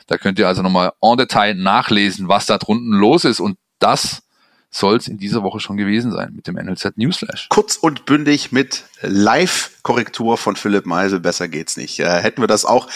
Da 0.06 0.16
könnt 0.18 0.38
ihr 0.38 0.48
also 0.48 0.62
nochmal 0.62 0.92
en 1.02 1.16
Detail 1.16 1.54
nachlesen, 1.54 2.28
was 2.28 2.46
da 2.46 2.58
drunten 2.58 2.92
los 2.92 3.24
ist. 3.24 3.40
Und 3.40 3.58
das 3.78 4.22
soll 4.70 4.96
es 4.96 5.08
in 5.08 5.16
dieser 5.16 5.42
Woche 5.42 5.60
schon 5.60 5.76
gewesen 5.76 6.12
sein 6.12 6.32
mit 6.34 6.46
dem 6.46 6.56
NLZ 6.56 6.96
Newsflash. 6.96 7.48
Kurz 7.48 7.76
und 7.76 8.04
bündig 8.04 8.52
mit 8.52 8.84
Live-Korrektur 9.00 10.36
von 10.36 10.56
Philipp 10.56 10.84
Meisel, 10.84 11.20
besser 11.20 11.48
geht's 11.48 11.76
nicht. 11.76 12.00
Äh, 12.00 12.20
hätten 12.20 12.42
wir 12.42 12.48
das 12.48 12.64
auch 12.64 12.88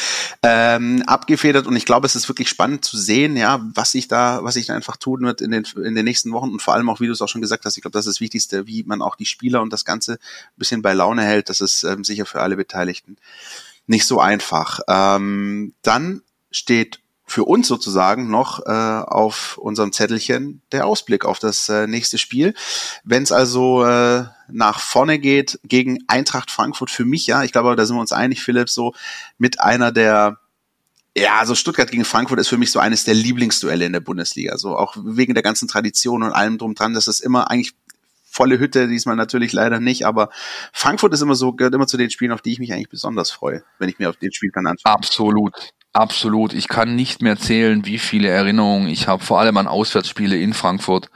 ähm, 0.43 1.03
abgefedert 1.07 1.67
und 1.67 1.75
ich 1.77 1.87
glaube, 1.87 2.07
es 2.07 2.15
ist 2.15 2.29
wirklich 2.29 2.51
spannend 2.51 2.85
zu 2.85 2.99
sehen, 2.99 3.37
ja, 3.37 3.65
was 3.75 3.93
sich 3.93 4.07
da, 4.07 4.41
was 4.43 4.55
sich 4.55 4.67
da 4.67 4.75
einfach 4.75 4.97
tun 4.97 5.23
wird 5.23 5.41
in 5.41 5.51
den, 5.51 5.65
in 5.83 5.95
den 5.95 6.05
nächsten 6.05 6.33
Wochen 6.33 6.51
und 6.51 6.61
vor 6.61 6.75
allem 6.75 6.91
auch, 6.91 7.01
wie 7.01 7.07
du 7.07 7.13
es 7.13 7.23
auch 7.23 7.29
schon 7.29 7.41
gesagt 7.41 7.65
hast, 7.65 7.77
ich 7.77 7.83
glaube, 7.83 7.95
das 7.95 8.07
ist 8.07 8.17
das 8.17 8.21
Wichtigste, 8.21 8.67
wie 8.67 8.83
man 8.85 9.01
auch 9.01 9.17
die 9.17 9.27
Spieler 9.27 9.63
und 9.63 9.73
das 9.73 9.85
Ganze 9.85 10.15
ein 10.15 10.59
bisschen 10.59 10.83
bei 10.83 10.93
Laune 10.93 11.23
hält. 11.23 11.49
Das 11.49 11.61
ist 11.61 11.85
ähm, 11.85 12.05
sicher 12.05 12.27
für 12.27 12.43
alle 12.43 12.57
Beteiligten 12.57 13.17
nicht 13.87 14.07
so 14.07 14.21
einfach. 14.21 14.81
Ähm, 14.89 15.75
dann 15.83 16.23
steht 16.51 17.02
für 17.25 17.45
uns 17.45 17.69
sozusagen 17.69 18.31
noch 18.31 18.61
äh, 18.67 18.71
auf 18.71 19.59
unserem 19.59 19.93
Zettelchen 19.93 20.63
der 20.73 20.87
Ausblick 20.87 21.25
auf 21.25 21.39
das 21.39 21.69
äh, 21.69 21.87
nächste 21.87 22.19
Spiel. 22.19 22.55
Wenn 23.05 23.23
es 23.23 23.33
also 23.33 23.85
äh, 23.85 24.25
nach 24.49 24.81
vorne 24.81 25.19
geht 25.19 25.59
gegen 25.65 25.99
Eintracht 26.09 26.51
Frankfurt, 26.51 26.91
für 26.91 27.05
mich 27.05 27.27
ja, 27.27 27.43
ich 27.43 27.53
glaube, 27.53 27.75
da 27.77 27.87
sind 27.87 27.97
wir 27.97 28.01
uns 28.01 28.13
einig, 28.13 28.43
Philipp, 28.43 28.69
so 28.69 28.93
mit 29.39 29.61
einer 29.61 29.93
der 29.93 30.39
ja, 31.15 31.39
also 31.39 31.55
Stuttgart 31.55 31.91
gegen 31.91 32.07
Frankfurt 32.07 32.41
ist 32.41 32.49
für 32.49 32.57
mich 32.57 32.71
so 32.71 32.79
eines 32.79 33.05
der 33.05 33.13
Lieblingsduelle 33.13 33.85
in 33.85 33.93
der 33.93 34.01
Bundesliga. 34.01 34.57
So 34.57 34.77
auch 34.77 34.97
wegen 34.99 35.35
der 35.35 35.43
ganzen 35.43 35.69
Tradition 35.69 36.23
und 36.23 36.33
allem 36.33 36.57
drum 36.57 36.75
dran, 36.75 36.95
dass 36.95 37.07
es 37.07 37.21
immer 37.21 37.51
eigentlich 37.51 37.75
volle 38.25 38.59
Hütte, 38.59 38.89
diesmal 38.89 39.15
natürlich 39.15 39.53
leider 39.53 39.79
nicht, 39.79 40.07
aber 40.07 40.31
Frankfurt 40.73 41.13
ist 41.13 41.21
immer 41.21 41.35
so, 41.35 41.53
gehört 41.53 41.75
immer 41.75 41.87
zu 41.87 41.99
den 41.99 42.09
Spielen, 42.09 42.33
auf 42.33 42.41
die 42.41 42.53
ich 42.53 42.59
mich 42.59 42.73
eigentlich 42.73 42.89
besonders 42.89 43.31
freue, 43.31 43.63
wenn 43.79 43.91
ich 43.91 43.99
mir 43.99 44.09
auf 44.09 44.17
den 44.17 44.33
Spiel 44.33 44.51
dann 44.55 44.67
anschaue. 44.67 44.91
Absolut. 44.91 45.75
Absolut. 45.93 46.55
Ich 46.55 46.69
kann 46.69 46.95
nicht 46.95 47.21
mehr 47.21 47.37
zählen, 47.37 47.85
wie 47.85 47.99
viele 47.99 48.29
Erinnerungen 48.29 48.89
ich 48.89 49.09
habe, 49.09 49.23
vor 49.23 49.41
allem 49.41 49.57
an 49.59 49.67
Auswärtsspiele 49.67 50.37
in 50.37 50.55
Frankfurt, 50.55 51.11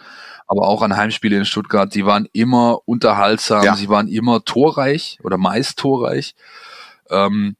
aber 0.46 0.68
auch 0.68 0.82
an 0.82 0.96
Heimspiele 0.96 1.36
in 1.36 1.44
Stuttgart. 1.44 1.94
Die 1.94 2.04
waren 2.04 2.28
immer 2.32 2.80
unterhaltsam, 2.84 3.64
ja. 3.64 3.74
sie 3.74 3.88
waren 3.88 4.08
immer 4.08 4.44
torreich 4.44 5.18
oder 5.22 5.38
meist 5.38 5.78
torreich. 5.78 6.34
Ähm, 7.10 7.56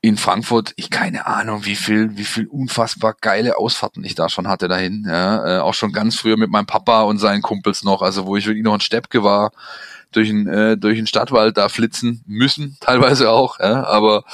in 0.00 0.16
Frankfurt, 0.16 0.74
ich 0.76 0.90
keine 0.90 1.26
Ahnung, 1.26 1.64
wie 1.64 1.74
viel, 1.74 2.16
wie 2.16 2.24
viel 2.24 2.46
unfassbar 2.46 3.16
geile 3.20 3.58
Ausfahrten 3.58 4.04
ich 4.04 4.14
da 4.14 4.28
schon 4.28 4.46
hatte 4.46 4.68
dahin. 4.68 5.04
Ja, 5.08 5.58
äh, 5.58 5.60
auch 5.60 5.74
schon 5.74 5.92
ganz 5.92 6.16
früher 6.16 6.36
mit 6.36 6.50
meinem 6.50 6.66
Papa 6.66 7.02
und 7.02 7.18
seinen 7.18 7.42
Kumpels 7.42 7.82
noch, 7.82 8.00
also 8.00 8.24
wo 8.24 8.36
ich 8.36 8.46
wirklich 8.46 8.64
noch 8.64 8.74
ein 8.74 8.80
Steppke 8.80 9.24
war, 9.24 9.50
durch 10.12 10.28
den, 10.28 10.46
äh, 10.46 10.76
durch 10.76 10.96
den 10.96 11.08
Stadtwald 11.08 11.56
da 11.56 11.68
flitzen 11.68 12.22
müssen, 12.26 12.76
teilweise 12.80 13.30
auch. 13.30 13.58
Ja, 13.58 13.84
aber 13.84 14.24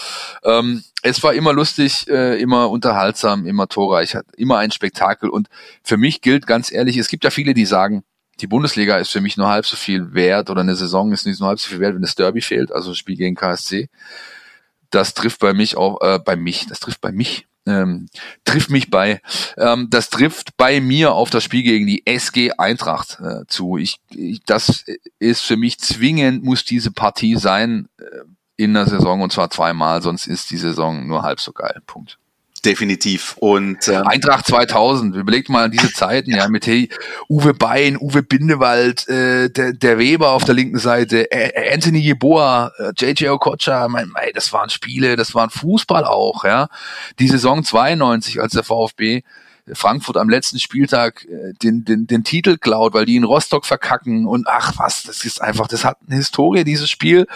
ähm, 0.45 0.85
es 1.03 1.23
war 1.23 1.33
immer 1.33 1.55
lustig, 1.55 2.09
äh, 2.09 2.41
immer 2.41 2.69
unterhaltsam, 2.69 3.47
immer 3.47 3.67
torreich, 3.67 4.15
hat 4.15 4.27
immer 4.37 4.59
ein 4.59 4.71
Spektakel. 4.71 5.31
Und 5.31 5.49
für 5.83 5.97
mich 5.97 6.21
gilt 6.21 6.47
ganz 6.47 6.71
ehrlich, 6.71 6.99
es 6.99 7.09
gibt 7.09 7.25
ja 7.25 7.31
viele, 7.31 7.55
die 7.55 7.67
sagen, 7.67 8.05
die 8.41 8.47
Bundesliga 8.47 8.97
ist 8.99 9.11
für 9.11 9.21
mich 9.21 9.37
nur 9.37 9.49
halb 9.49 9.65
so 9.65 9.77
viel 9.77 10.13
wert 10.13 10.51
oder 10.51 10.61
eine 10.61 10.77
Saison 10.77 11.13
ist 11.13 11.25
nicht 11.25 11.41
nur 11.41 11.49
halb 11.49 11.61
so 11.61 11.71
viel 11.71 11.81
wert, 11.81 11.95
wenn 11.95 12.03
das 12.03 12.17
Derby 12.17 12.41
fehlt, 12.41 12.73
also 12.73 12.91
das 12.91 12.99
Spiel 12.99 13.17
gegen 13.17 13.37
KSC. 13.37 13.89
Das 14.95 15.15
trifft 15.15 15.41
bei 15.41 15.53
mich 15.53 15.77
auch, 15.77 16.01
äh, 16.01 16.19
bei 16.19 16.37
mich, 16.37 16.67
das 16.67 16.81
trifft 16.81 17.01
bei 17.01 17.13
mich 17.13 17.47
ähm, 17.67 18.09
trifft 18.45 18.71
mich 18.71 18.91
bei, 18.91 19.21
ähm, 19.57 19.89
das 19.91 20.11
trifft 20.11 20.57
bei 20.57 20.81
mir 20.81 21.13
auf 21.13 21.31
das 21.31 21.45
Spiel 21.45 21.63
gegen 21.63 21.87
die 21.87 22.07
SG 22.07 22.53
Eintracht 22.53 23.19
äh, 23.21 23.47
zu. 23.47 23.79
Ich, 23.79 24.01
ich, 24.11 24.43
das 24.45 24.85
ist 25.19 25.41
für 25.41 25.57
mich 25.57 25.79
zwingend, 25.79 26.45
muss 26.45 26.65
diese 26.65 26.91
Partie 26.91 27.37
sein 27.37 27.89
äh, 27.99 28.05
in 28.57 28.75
der 28.75 28.87
Saison 28.87 29.23
und 29.23 29.33
zwar 29.33 29.51
zweimal, 29.51 30.03
sonst 30.03 30.27
ist 30.27 30.51
die 30.51 30.57
Saison 30.57 31.07
nur 31.07 31.23
halb 31.23 31.41
so 31.41 31.53
geil. 31.53 31.81
Punkt 31.87 32.19
definitiv. 32.65 33.37
Und 33.39 33.89
ähm, 33.89 34.07
Eintracht 34.07 34.47
2000, 34.47 35.15
überlegt 35.15 35.49
mal 35.49 35.65
an 35.65 35.71
diese 35.71 35.93
Zeiten, 35.93 36.31
ja, 36.31 36.49
mit 36.49 36.67
hey, 36.67 36.89
Uwe 37.29 37.55
Bein, 37.55 37.97
Uwe 37.99 38.23
Bindewald, 38.23 39.09
äh, 39.09 39.51
der, 39.51 39.73
der 39.73 39.99
Weber 39.99 40.31
auf 40.31 40.45
der 40.45 40.55
linken 40.55 40.79
Seite, 40.79 41.31
äh, 41.31 41.73
Anthony 41.73 41.99
Jeboa, 41.99 42.73
äh, 42.79 42.93
JJ 42.97 43.29
Okocha, 43.29 43.89
mein, 43.89 44.09
mein, 44.09 44.31
das 44.35 44.53
waren 44.53 44.71
Spiele, 44.71 45.17
das 45.17 45.35
waren 45.35 45.51
Fußball 45.51 46.05
auch, 46.05 46.45
ja. 46.45 46.69
Die 47.19 47.29
Saison 47.29 47.65
92, 47.65 48.41
als 48.41 48.53
der 48.53 48.65
VfB 48.65 49.23
Frankfurt 49.73 50.19
am 50.19 50.29
letzten 50.29 50.59
Spieltag 50.59 51.25
äh, 51.25 51.53
den, 51.63 51.85
den, 51.85 52.07
den 52.07 52.25
Titel 52.25 52.59
klaut, 52.59 52.93
weil 52.93 53.07
die 53.07 53.17
in 53.17 53.25
Rostock 53.25 53.65
verkacken 53.65 54.27
und 54.27 54.47
ach 54.47 54.75
was, 54.77 55.05
das 55.05 55.25
ist 55.25 55.41
einfach, 55.41 55.69
das 55.69 55.85
hat 55.85 55.99
eine 56.07 56.17
Historie, 56.17 56.65
dieses 56.65 56.91
Spiel 56.91 57.27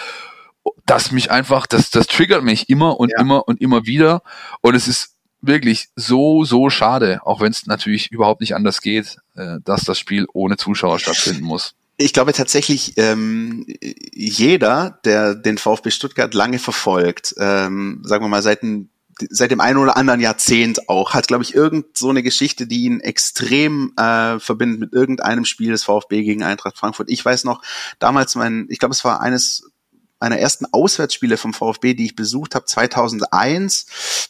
das 0.87 1.13
mich 1.13 1.31
einfach, 1.31 1.67
das, 1.67 1.91
das 1.91 2.07
triggert 2.07 2.43
mich 2.43 2.69
immer 2.69 2.99
und 2.99 3.11
ja. 3.11 3.21
immer 3.21 3.47
und 3.47 3.61
immer 3.61 3.87
wieder. 3.87 4.23
Und 4.61 4.75
es 4.75 4.89
ist 4.89 5.15
wirklich 5.41 5.89
so, 5.97 6.45
so 6.45 6.71
schade, 6.71 7.21
auch 7.25 7.41
wenn 7.41 7.53
es 7.53 7.67
natürlich 7.67 8.11
überhaupt 8.11 8.41
nicht 8.41 8.55
anders 8.55 8.81
geht, 8.81 9.19
äh, 9.37 9.59
dass 9.65 9.85
das 9.85 9.99
Spiel 9.99 10.27
ohne 10.33 10.57
Zuschauer 10.57 10.99
stattfinden 10.99 11.45
muss. 11.45 11.75
Ich 11.97 12.13
glaube 12.13 12.33
tatsächlich, 12.33 12.95
ähm, 12.97 13.67
jeder, 14.15 15.01
der 15.05 15.35
den 15.35 15.59
VfB 15.59 15.91
Stuttgart 15.91 16.33
lange 16.33 16.61
verfolgt, 16.61 17.35
ähm, 17.39 18.03
sagen 18.05 18.25
wir 18.25 18.29
mal 18.29 18.43
seit, 18.43 18.61
seit 19.31 19.51
dem 19.51 19.61
einen 19.61 19.79
oder 19.79 19.97
anderen 19.97 20.21
Jahrzehnt 20.21 20.89
auch, 20.89 21.15
hat, 21.15 21.27
glaube 21.27 21.43
ich, 21.43 21.55
irgend 21.55 21.97
so 21.97 22.11
eine 22.11 22.23
Geschichte, 22.23 22.69
die 22.69 22.85
ihn 22.85 23.01
extrem 23.01 23.93
äh, 23.97 24.39
verbindet 24.39 24.79
mit 24.79 24.93
irgendeinem 24.93 25.45
Spiel 25.45 25.73
des 25.73 25.83
VfB 25.83 26.23
gegen 26.23 26.45
Eintracht 26.45 26.79
Frankfurt. 26.79 27.11
Ich 27.11 27.25
weiß 27.25 27.43
noch, 27.43 27.63
damals 27.99 28.37
mein, 28.37 28.67
ich 28.71 28.79
glaube, 28.79 28.95
es 28.95 29.05
war 29.05 29.21
eines 29.21 29.69
meiner 30.21 30.39
ersten 30.39 30.67
Auswärtsspiele 30.71 31.37
vom 31.37 31.55
VfB, 31.55 31.95
die 31.95 32.07
ich 32.07 32.17
besucht 32.17 32.55
habe, 32.55 32.65
2001. 32.65 33.87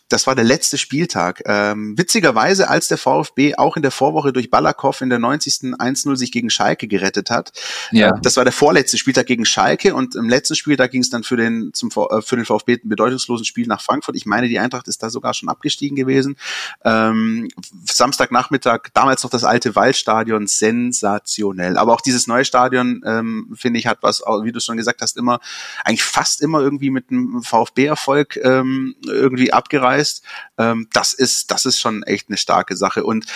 Das 0.08 0.26
war 0.26 0.34
der 0.34 0.44
letzte 0.44 0.78
Spieltag. 0.78 1.42
Ähm, 1.46 1.96
witzigerweise, 1.96 2.68
als 2.68 2.88
der 2.88 2.98
VfB 2.98 3.56
auch 3.56 3.76
in 3.76 3.82
der 3.82 3.90
Vorwoche 3.90 4.32
durch 4.32 4.50
Balakow 4.50 5.00
in 5.00 5.10
der 5.10 5.18
90. 5.18 5.48
1-0 5.48 6.16
sich 6.16 6.32
gegen 6.32 6.50
Schalke 6.50 6.88
gerettet 6.88 7.30
hat. 7.30 7.52
Ja. 7.90 8.10
Äh, 8.10 8.20
das 8.22 8.36
war 8.36 8.44
der 8.44 8.52
vorletzte 8.52 8.98
Spieltag 8.98 9.26
gegen 9.26 9.44
Schalke 9.44 9.94
und 9.94 10.14
im 10.14 10.28
letzten 10.28 10.56
Spieltag 10.56 10.90
ging 10.90 11.02
es 11.02 11.10
dann 11.10 11.24
für 11.24 11.36
den, 11.36 11.70
zum, 11.72 11.90
äh, 11.90 12.22
für 12.22 12.36
den 12.36 12.44
VfB 12.44 12.78
ein 12.84 12.88
bedeutungslosen 12.88 13.44
Spiel 13.44 13.66
nach 13.66 13.80
Frankfurt. 13.80 14.16
Ich 14.16 14.26
meine, 14.26 14.48
die 14.48 14.58
Eintracht 14.58 14.88
ist 14.88 15.02
da 15.02 15.10
sogar 15.10 15.34
schon 15.34 15.48
abgestiegen 15.48 15.96
gewesen. 15.96 16.36
Ähm, 16.84 17.48
Samstagnachmittag, 17.84 18.88
damals 18.94 19.22
noch 19.22 19.30
das 19.30 19.44
alte 19.44 19.74
Waldstadion, 19.74 20.46
sensationell. 20.46 21.76
Aber 21.76 21.94
auch 21.94 22.00
dieses 22.00 22.26
neue 22.26 22.44
Stadion, 22.44 23.02
ähm, 23.04 23.54
finde 23.54 23.78
ich, 23.78 23.86
hat 23.86 23.98
was, 24.02 24.20
wie 24.20 24.52
du 24.52 24.60
schon 24.60 24.76
gesagt 24.76 25.00
hast, 25.02 25.16
immer 25.16 25.40
eigentlich 25.84 26.04
fast 26.04 26.42
immer 26.42 26.60
irgendwie 26.60 26.90
mit 26.90 27.10
einem 27.10 27.42
VfB-Erfolg 27.42 28.36
ähm, 28.42 28.96
irgendwie 29.06 29.52
abgereist. 29.52 30.24
Ähm, 30.56 30.88
das 30.92 31.12
ist, 31.12 31.50
das 31.50 31.64
ist 31.64 31.78
schon 31.78 32.02
echt 32.02 32.28
eine 32.28 32.36
starke 32.36 32.76
Sache. 32.76 33.04
Und 33.04 33.26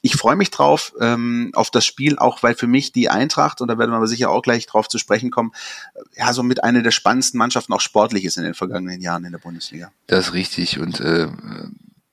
ich 0.00 0.16
freue 0.16 0.36
mich 0.36 0.50
drauf, 0.50 0.92
ähm, 1.00 1.50
auf 1.54 1.70
das 1.70 1.86
Spiel, 1.86 2.18
auch 2.18 2.42
weil 2.42 2.54
für 2.54 2.66
mich 2.66 2.92
die 2.92 3.08
Eintracht, 3.08 3.60
und 3.60 3.68
da 3.68 3.78
werden 3.78 3.90
wir 3.90 3.96
aber 3.96 4.08
sicher 4.08 4.30
auch 4.30 4.42
gleich 4.42 4.66
drauf 4.66 4.88
zu 4.88 4.98
sprechen 4.98 5.30
kommen, 5.30 5.52
ja, 6.16 6.32
so 6.32 6.42
mit 6.42 6.64
einer 6.64 6.82
der 6.82 6.90
spannendsten 6.90 7.38
Mannschaften 7.38 7.72
auch 7.72 7.80
sportlich 7.80 8.24
ist 8.24 8.36
in 8.36 8.44
den 8.44 8.54
vergangenen 8.54 9.00
Jahren 9.00 9.24
in 9.24 9.32
der 9.32 9.38
Bundesliga. 9.38 9.92
Das 10.06 10.28
ist 10.28 10.34
richtig. 10.34 10.80
Und 10.80 11.00
äh, 11.00 11.28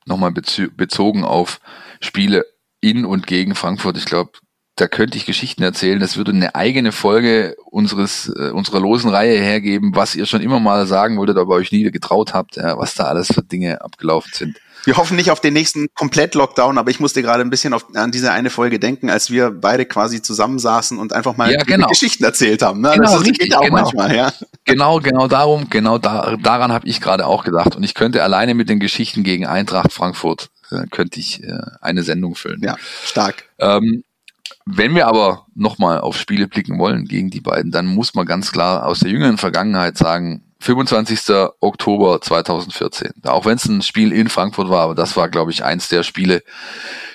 nochmal 0.05 0.31
bezogen 0.31 1.23
auf 1.23 1.59
Spiele 2.01 2.45
in 2.81 3.05
und 3.05 3.27
gegen 3.27 3.55
Frankfurt. 3.55 3.97
Ich 3.97 4.05
glaube, 4.05 4.31
da 4.79 4.87
könnte 4.87 5.17
ich 5.17 5.25
Geschichten 5.25 5.63
erzählen. 5.63 5.99
Das 5.99 6.17
würde 6.17 6.31
eine 6.31 6.55
eigene 6.55 6.91
Folge 6.91 7.55
unseres 7.65 8.31
äh, 8.35 8.49
unserer 8.51 8.79
losen 8.79 9.09
Reihe 9.09 9.37
hergeben, 9.39 9.91
was 9.95 10.15
ihr 10.15 10.25
schon 10.25 10.41
immer 10.41 10.59
mal 10.59 10.87
sagen 10.87 11.17
wolltet, 11.17 11.37
aber 11.37 11.55
euch 11.55 11.71
nie 11.71 11.83
getraut 11.91 12.33
habt, 12.33 12.55
ja, 12.55 12.77
was 12.77 12.95
da 12.95 13.05
alles 13.05 13.27
für 13.27 13.43
Dinge 13.43 13.81
abgelaufen 13.81 14.31
sind. 14.33 14.57
Wir 14.85 14.95
hoffen 14.95 15.17
nicht 15.17 15.29
auf 15.29 15.41
den 15.41 15.53
nächsten 15.53 15.87
Komplett-Lockdown, 15.93 16.77
aber 16.77 16.89
ich 16.89 17.01
musste 17.01 17.21
gerade 17.21 17.41
ein 17.41 17.49
bisschen 17.49 17.73
auf, 17.73 17.87
an 17.95 18.11
diese 18.11 18.31
eine 18.31 18.49
Folge 18.49 18.79
denken, 18.79 19.09
als 19.09 19.29
wir 19.29 19.51
beide 19.51 19.85
quasi 19.85 20.21
zusammensaßen 20.21 20.97
und 20.97 21.11
einfach 21.11 21.35
mal 21.35 21.51
ja, 21.51 21.61
genau. 21.63 21.87
Geschichten 21.87 22.23
erzählt 22.23 22.61
haben. 22.61 22.79
Ne? 22.79 22.91
Genau, 22.95 23.11
das 23.11 23.25
richtig, 23.25 23.55
auch 23.57 23.61
genau. 23.61 23.73
manchmal, 23.73 24.15
ja. 24.15 24.31
Genau, 24.63 24.99
genau 24.99 25.27
darum, 25.27 25.69
genau 25.69 25.97
da, 25.97 26.37
daran 26.41 26.71
habe 26.71 26.87
ich 26.87 27.01
gerade 27.01 27.27
auch 27.27 27.43
gedacht. 27.43 27.75
Und 27.75 27.83
ich 27.83 27.93
könnte 27.93 28.23
alleine 28.23 28.53
mit 28.53 28.69
den 28.69 28.79
Geschichten 28.79 29.23
gegen 29.23 29.45
Eintracht 29.45 29.91
Frankfurt 29.91 30.49
äh, 30.71 30.85
könnte 30.89 31.19
ich 31.19 31.43
äh, 31.43 31.59
eine 31.81 32.03
Sendung 32.03 32.35
füllen. 32.35 32.61
Ja, 32.63 32.77
stark. 33.03 33.43
Ähm, 33.59 34.03
wenn 34.71 34.93
wir 34.93 35.07
aber 35.07 35.47
nochmal 35.55 35.99
auf 35.99 36.17
Spiele 36.17 36.47
blicken 36.47 36.77
wollen 36.77 37.05
gegen 37.05 37.29
die 37.29 37.41
beiden, 37.41 37.71
dann 37.71 37.87
muss 37.87 38.13
man 38.13 38.25
ganz 38.25 38.51
klar 38.51 38.85
aus 38.85 38.99
der 38.99 39.09
jüngeren 39.09 39.37
Vergangenheit 39.37 39.97
sagen, 39.97 40.43
25. 40.61 41.35
Oktober 41.61 42.21
2014. 42.21 43.11
Auch 43.23 43.45
wenn 43.45 43.55
es 43.55 43.65
ein 43.65 43.81
Spiel 43.81 44.11
in 44.11 44.29
Frankfurt 44.29 44.69
war, 44.69 44.83
aber 44.83 44.95
das 44.95 45.15
war, 45.15 45.29
glaube 45.29 45.51
ich, 45.51 45.63
eins 45.63 45.87
der 45.87 46.03
Spiele, 46.03 46.43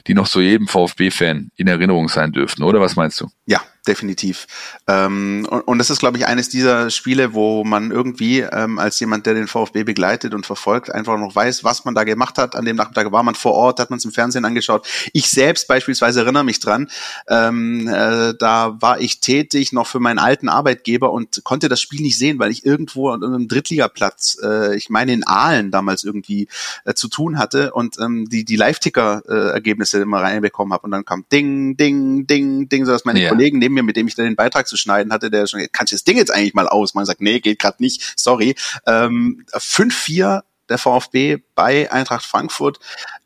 die 0.06 0.14
noch 0.14 0.26
so 0.26 0.40
jedem 0.40 0.66
VfB-Fan 0.66 1.50
in 1.54 1.68
Erinnerung 1.68 2.08
sein 2.08 2.32
dürften, 2.32 2.62
oder 2.62 2.80
was 2.80 2.96
meinst 2.96 3.20
du? 3.20 3.28
Ja, 3.46 3.60
definitiv. 3.86 4.46
Ähm, 4.86 5.46
und, 5.50 5.60
und 5.62 5.78
das 5.78 5.90
ist, 5.90 6.00
glaube 6.00 6.18
ich, 6.18 6.26
eines 6.26 6.48
dieser 6.48 6.90
Spiele, 6.90 7.34
wo 7.34 7.64
man 7.64 7.90
irgendwie 7.90 8.40
ähm, 8.40 8.78
als 8.78 8.98
jemand, 9.00 9.26
der 9.26 9.34
den 9.34 9.48
VfB 9.48 9.84
begleitet 9.84 10.34
und 10.34 10.46
verfolgt, 10.46 10.92
einfach 10.92 11.18
noch 11.18 11.34
weiß, 11.34 11.64
was 11.64 11.84
man 11.84 11.94
da 11.94 12.04
gemacht 12.04 12.38
hat. 12.38 12.56
An 12.56 12.64
dem 12.64 12.76
Nachmittag 12.76 13.12
war 13.12 13.22
man 13.22 13.34
vor 13.34 13.52
Ort, 13.52 13.80
hat 13.80 13.90
man 13.90 13.98
es 13.98 14.04
im 14.04 14.12
Fernsehen 14.12 14.44
angeschaut. 14.44 14.86
Ich 15.12 15.28
selbst 15.28 15.68
beispielsweise 15.68 16.20
erinnere 16.20 16.44
mich 16.44 16.60
dran, 16.60 16.90
ähm, 17.28 17.88
äh, 17.88 18.34
da 18.38 18.76
war 18.80 19.00
ich 19.00 19.20
tätig 19.20 19.72
noch 19.72 19.86
für 19.86 20.00
meinen 20.00 20.18
alten 20.18 20.48
Arbeitgeber 20.48 21.12
und 21.12 21.42
konnte 21.44 21.68
das 21.68 21.80
Spiel 21.80 22.00
nicht 22.00 22.18
sehen, 22.18 22.38
weil 22.38 22.50
ich 22.50 22.64
irgendwo 22.64 23.10
an 23.10 23.22
einem 23.22 23.48
Drittligaplatz, 23.48 24.38
äh, 24.42 24.76
ich 24.76 24.90
meine 24.90 25.12
in 25.12 25.26
Aalen 25.26 25.70
damals 25.70 26.04
irgendwie 26.04 26.48
äh, 26.84 26.94
zu 26.94 27.08
tun 27.08 27.38
hatte 27.38 27.72
und 27.72 27.98
ähm, 27.98 28.28
die, 28.28 28.44
die 28.44 28.56
Live-Ticker-Ergebnisse 28.56 30.00
immer 30.00 30.20
reinbekommen 30.20 30.72
habe. 30.72 30.84
Und 30.84 30.90
dann 30.90 31.04
kam 31.04 31.24
Ding, 31.30 31.76
Ding, 31.76 32.26
Ding, 32.26 32.68
Ding, 32.68 32.84
so 32.84 32.92
dass 32.92 33.04
meine 33.04 33.22
ja. 33.22 33.28
Kollegen 33.28 33.58
neben 33.58 33.73
mir, 33.74 33.82
mit 33.82 33.96
dem 33.96 34.06
ich 34.06 34.14
dann 34.14 34.26
den 34.26 34.36
Beitrag 34.36 34.66
zu 34.66 34.76
schneiden 34.76 35.12
hatte, 35.12 35.30
der 35.30 35.46
schon, 35.46 35.60
kann 35.72 35.84
ich 35.86 35.92
das 35.92 36.04
Ding 36.04 36.16
jetzt 36.16 36.32
eigentlich 36.32 36.54
mal 36.54 36.68
aus? 36.68 36.94
Man 36.94 37.04
sagt, 37.04 37.20
nee, 37.20 37.40
geht 37.40 37.58
gerade 37.58 37.82
nicht, 37.82 38.14
sorry. 38.16 38.54
Ähm, 38.86 39.44
5-4 39.52 40.42
der 40.68 40.78
VfB 40.78 41.38
bei 41.54 41.90
Eintracht 41.92 42.24
Frankfurt. 42.24 42.78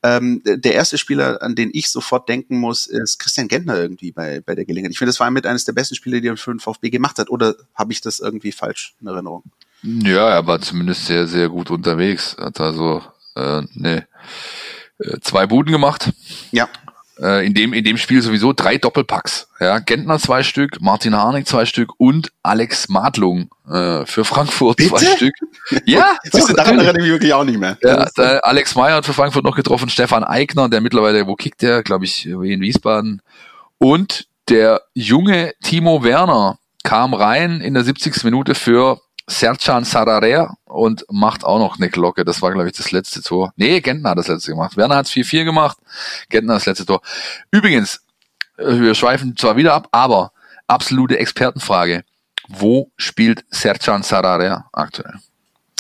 Ähm, 0.03 0.43
der 0.45 0.75
erste 0.75 0.99
Spieler, 0.99 1.43
an 1.43 1.55
den 1.55 1.71
ich 1.73 1.91
sofort 1.91 2.29
denken 2.29 2.59
muss, 2.59 2.87
ist 2.87 3.19
Christian 3.19 3.49
Gentner 3.49 3.77
irgendwie 3.77 4.13
bei, 4.13 4.41
bei 4.41 4.55
der 4.55 4.65
Gelegenheit. 4.65 4.93
Ich 4.93 4.99
finde, 4.99 5.11
das 5.11 5.21
war 5.21 5.31
mit 5.31 5.47
eines 5.47 5.65
der 5.65 5.73
besten 5.73 5.95
Spiele, 5.95 6.21
die 6.21 6.29
er 6.29 6.37
für 6.37 6.53
den 6.53 6.61
VfB 6.61 6.91
gemacht 6.91 7.19
hat. 7.19 7.31
Oder 7.31 7.55
habe 7.75 7.93
ich 7.93 8.01
das 8.01 8.21
irgendwie 8.21 8.53
falsch 8.53 8.95
in 9.01 9.07
Erinnerung? 9.07 9.45
Ja, 9.83 10.29
er 10.29 10.47
war 10.47 10.61
zumindest 10.61 11.07
sehr, 11.07 11.27
sehr 11.29 11.49
gut 11.49 11.71
unterwegs. 11.71 12.37
Hat 12.39 12.61
also 12.61 13.03
äh, 13.37 13.63
ne, 13.75 14.09
zwei 15.21 15.47
Buden 15.47 15.73
gemacht. 15.73 16.11
Ja 16.51 16.69
äh, 17.21 17.47
in 17.47 17.55
dem 17.55 17.73
in 17.73 17.85
dem 17.85 17.97
Spiel 17.97 18.23
sowieso 18.23 18.53
drei 18.53 18.79
Doppelpacks. 18.79 19.49
Ja, 19.61 19.79
Gentner 19.79 20.19
zwei 20.19 20.43
Stück, 20.43 20.81
Martin 20.81 21.15
Harnik 21.15 21.47
zwei 21.47 21.65
Stück 21.65 21.91
und 21.99 22.33
Alex 22.43 22.89
Madlung 22.89 23.51
äh, 23.69 24.07
für 24.07 24.25
Frankfurt 24.25 24.77
Bitte? 24.77 24.91
zwei 24.91 25.05
Stück. 25.17 25.35
Ja, 25.85 26.17
Siehst 26.25 26.49
du, 26.49 26.55
daran 26.55 26.79
erinnere 26.79 26.97
ich 26.99 27.03
mich 27.03 27.13
wirklich 27.13 27.35
auch 27.35 27.45
nicht 27.45 27.59
mehr. 27.59 27.77
Ja, 27.83 28.07
Alex 28.43 28.75
Meyer 28.75 28.97
hat 28.97 29.05
für 29.05 29.13
Frankfurt 29.13 29.45
noch 29.45 29.57
getroffen, 29.57 29.91
Stefan 29.91 30.25
Eigner, 30.25 30.69
der 30.69 30.81
mittlerweile, 30.81 31.27
wo 31.27 31.35
kickt 31.35 31.61
der, 31.61 31.83
glaube 31.83 32.07
ich, 32.07 32.27
in 32.27 32.61
Wiesbaden. 32.61 33.21
Und 33.77 34.27
der 34.49 34.83
junge 34.95 35.53
Timo 35.63 36.03
Werner 36.03 36.59
kam 36.85 37.13
rein 37.13 37.61
in 37.61 37.75
der 37.75 37.85
70. 37.85 38.25
Minute 38.25 38.55
für 38.55 39.01
Sercan 39.29 39.85
Sararer 39.85 40.57
und 40.65 41.05
macht 41.11 41.45
auch 41.45 41.59
noch 41.59 41.77
eine 41.77 41.91
Glocke. 41.91 42.25
Das 42.25 42.41
war, 42.41 42.53
glaube 42.53 42.69
ich, 42.69 42.77
das 42.77 42.91
letzte 42.91 43.23
Tor. 43.23 43.53
Nee, 43.57 43.81
Gentner 43.81 44.11
hat 44.11 44.19
das 44.19 44.29
letzte 44.29 44.53
gemacht. 44.53 44.77
Werner 44.77 44.97
hat 44.97 45.07
4-4 45.07 45.45
gemacht, 45.45 45.79
Gentner 46.31 46.55
das 46.55 46.67
letzte 46.67 46.87
Tor. 46.87 47.03
Übrigens, 47.51 48.01
äh, 48.57 48.81
wir 48.81 48.95
schweifen 48.95 49.37
zwar 49.37 49.57
wieder 49.57 49.75
ab, 49.75 49.89
aber 49.93 50.33
absolute 50.67 51.19
Expertenfrage. 51.19 52.05
Wo 52.49 52.91
spielt 52.97 53.45
Sercan 53.51 54.03
Sararer 54.03 54.67
aktuell? 54.73 55.15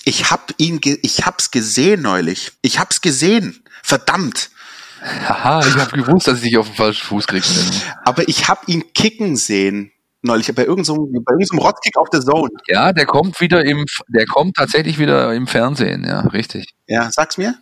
Ich 0.04 0.30
hab 0.30 0.52
ihn, 0.58 0.80
ich 0.82 1.26
hab's 1.26 1.50
gesehen 1.50 2.02
neulich. 2.02 2.52
Ich 2.62 2.78
hab's 2.78 3.00
gesehen. 3.00 3.62
Verdammt. 3.82 4.50
Haha, 5.00 5.66
ich 5.66 5.76
habe 5.76 5.96
gewusst, 5.96 6.26
dass 6.26 6.38
ich 6.38 6.44
dich 6.44 6.58
auf 6.58 6.66
den 6.66 6.74
falschen 6.74 7.06
Fuß 7.06 7.26
kriege. 7.26 7.46
Aber 8.04 8.28
ich 8.28 8.48
hab 8.48 8.68
ihn 8.68 8.92
kicken 8.92 9.36
sehen 9.36 9.92
neulich 10.22 10.52
bei 10.54 10.62
irgendeinem 10.62 10.84
so, 10.84 11.08
bei 11.24 11.32
irgendeinem 11.32 11.58
Rotzkick 11.60 11.96
auf 11.96 12.10
der 12.10 12.20
Zone. 12.20 12.50
Ja, 12.66 12.92
der 12.92 13.06
kommt 13.06 13.40
wieder 13.40 13.64
im, 13.64 13.86
der 14.08 14.26
kommt 14.26 14.56
tatsächlich 14.56 14.98
wieder 14.98 15.34
im 15.34 15.46
Fernsehen, 15.46 16.04
ja, 16.04 16.20
richtig. 16.20 16.66
Ja, 16.86 17.10
sag's 17.10 17.38
mir. 17.38 17.54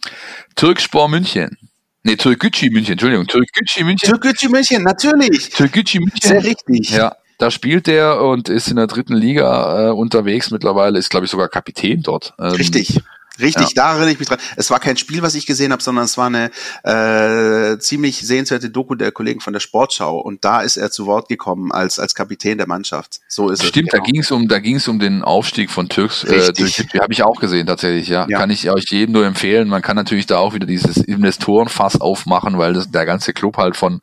Türkspor 0.55 1.09
München. 1.09 1.57
Nee, 2.03 2.17
Türkgücü 2.17 2.71
München, 2.71 2.93
Entschuldigung, 2.93 3.27
Türkgücü 3.27 3.85
München. 3.85 4.09
Türkgücü 4.09 4.49
München, 4.49 4.83
natürlich. 4.83 5.51
Türkgücü 5.51 5.99
München. 5.99 6.29
Sehr 6.29 6.45
richtig. 6.45 6.91
Ja, 6.91 7.17
da 7.39 7.51
spielt 7.51 7.87
der 7.87 8.23
und 8.23 8.49
ist 8.49 8.69
in 8.69 8.77
der 8.77 8.87
dritten 8.87 9.15
Liga 9.15 9.89
äh, 9.89 9.91
unterwegs 9.91 10.51
mittlerweile, 10.51 10.99
ist 10.99 11.11
glaube 11.11 11.27
ich 11.27 11.33
sogar 11.33 11.49
Kapitän 11.49 12.03
dort. 12.03 12.33
Ähm, 12.39 12.53
richtig. 12.53 13.01
Richtig, 13.41 13.69
ja. 13.69 13.75
da 13.75 13.91
erinnere 13.93 14.13
ich 14.13 14.19
mich 14.19 14.29
dran. 14.29 14.39
Es 14.57 14.71
war 14.71 14.81
kein 14.81 14.97
Spiel, 14.97 15.23
was 15.23 15.35
ich 15.35 15.47
gesehen 15.47 15.73
habe, 15.73 15.83
sondern 15.83 16.05
es 16.05 16.17
war 16.17 16.27
eine 16.27 16.51
äh, 16.85 17.79
ziemlich 17.79 18.27
sehenswerte 18.27 18.71
Doku 18.71 18.95
der 18.95 19.13
Kollegen 19.13 19.41
von 19.41 19.53
der 19.53 19.61
Sportschau. 19.61 20.19
Und 20.19 20.45
da 20.45 20.61
ist 20.61 20.77
er 20.77 20.91
zu 20.91 21.07
Wort 21.07 21.29
gekommen 21.29 21.73
als 21.73 21.99
als 21.99 22.15
Kapitän 22.15 22.59
der 22.59 22.67
Mannschaft. 22.67 23.21
So 23.29 23.51
ist 23.51 23.61
Stimmt, 23.61 23.65
es. 23.65 23.69
Stimmt, 23.69 23.91
genau. 23.91 24.05
da 24.05 24.11
ging 24.11 24.21
es 24.21 24.31
um 24.31 24.49
da 24.49 24.59
ging 24.59 24.77
es 24.77 24.89
um 24.89 24.99
den 24.99 25.23
Aufstieg 25.23 25.71
von 25.71 25.89
Türks. 25.89 26.25
Äh, 26.25 26.53
habe 27.01 27.13
ich 27.13 27.23
auch 27.23 27.41
gesehen 27.41 27.67
tatsächlich. 27.67 28.09
Ja. 28.09 28.27
ja, 28.29 28.39
kann 28.39 28.51
ich 28.51 28.71
euch 28.71 28.85
jedem 28.91 29.13
nur 29.13 29.27
empfehlen. 29.27 29.69
Man 29.69 29.83
kann 29.83 29.97
natürlich 29.97 30.27
da 30.27 30.39
auch 30.39 30.55
wieder 30.55 30.67
dieses 30.67 30.97
Investorenfass 30.97 32.01
aufmachen, 32.01 32.59
weil 32.59 32.75
das, 32.75 32.91
der 32.91 33.07
ganze 33.07 33.33
Club 33.33 33.57
halt 33.57 33.77
von 33.77 34.01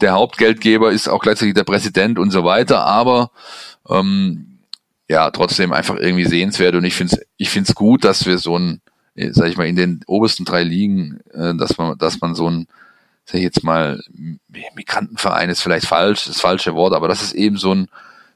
der 0.00 0.12
Hauptgeldgeber 0.12 0.90
ist 0.90 1.08
auch 1.08 1.20
gleichzeitig 1.20 1.54
der 1.54 1.64
Präsident 1.64 2.18
und 2.18 2.30
so 2.30 2.44
weiter. 2.44 2.84
Aber 2.84 3.30
ähm, 3.88 4.51
ja, 5.12 5.30
trotzdem 5.30 5.74
einfach 5.74 5.96
irgendwie 5.96 6.24
sehenswert 6.24 6.74
und 6.74 6.84
ich 6.84 6.94
finde 6.94 7.16
es 7.16 7.26
ich 7.36 7.50
find's 7.50 7.74
gut, 7.74 8.02
dass 8.02 8.24
wir 8.24 8.38
so 8.38 8.58
ein, 8.58 8.80
äh, 9.14 9.30
sag 9.32 9.50
ich 9.50 9.58
mal, 9.58 9.66
in 9.66 9.76
den 9.76 10.00
obersten 10.06 10.46
drei 10.46 10.62
Ligen, 10.62 11.20
äh, 11.34 11.54
dass 11.54 11.76
man, 11.76 11.98
dass 11.98 12.22
man 12.22 12.34
so 12.34 12.48
ein, 12.48 12.66
sag 13.26 13.34
ich 13.34 13.42
jetzt 13.42 13.62
mal, 13.62 14.00
Migrantenverein 14.74 15.50
ist 15.50 15.60
vielleicht 15.60 15.86
falsch, 15.86 16.24
das 16.24 16.40
falsche 16.40 16.74
Wort, 16.74 16.94
aber 16.94 17.08
dass 17.08 17.22
es 17.22 17.34
eben 17.34 17.58
so 17.58 17.74
ein, 17.74 17.88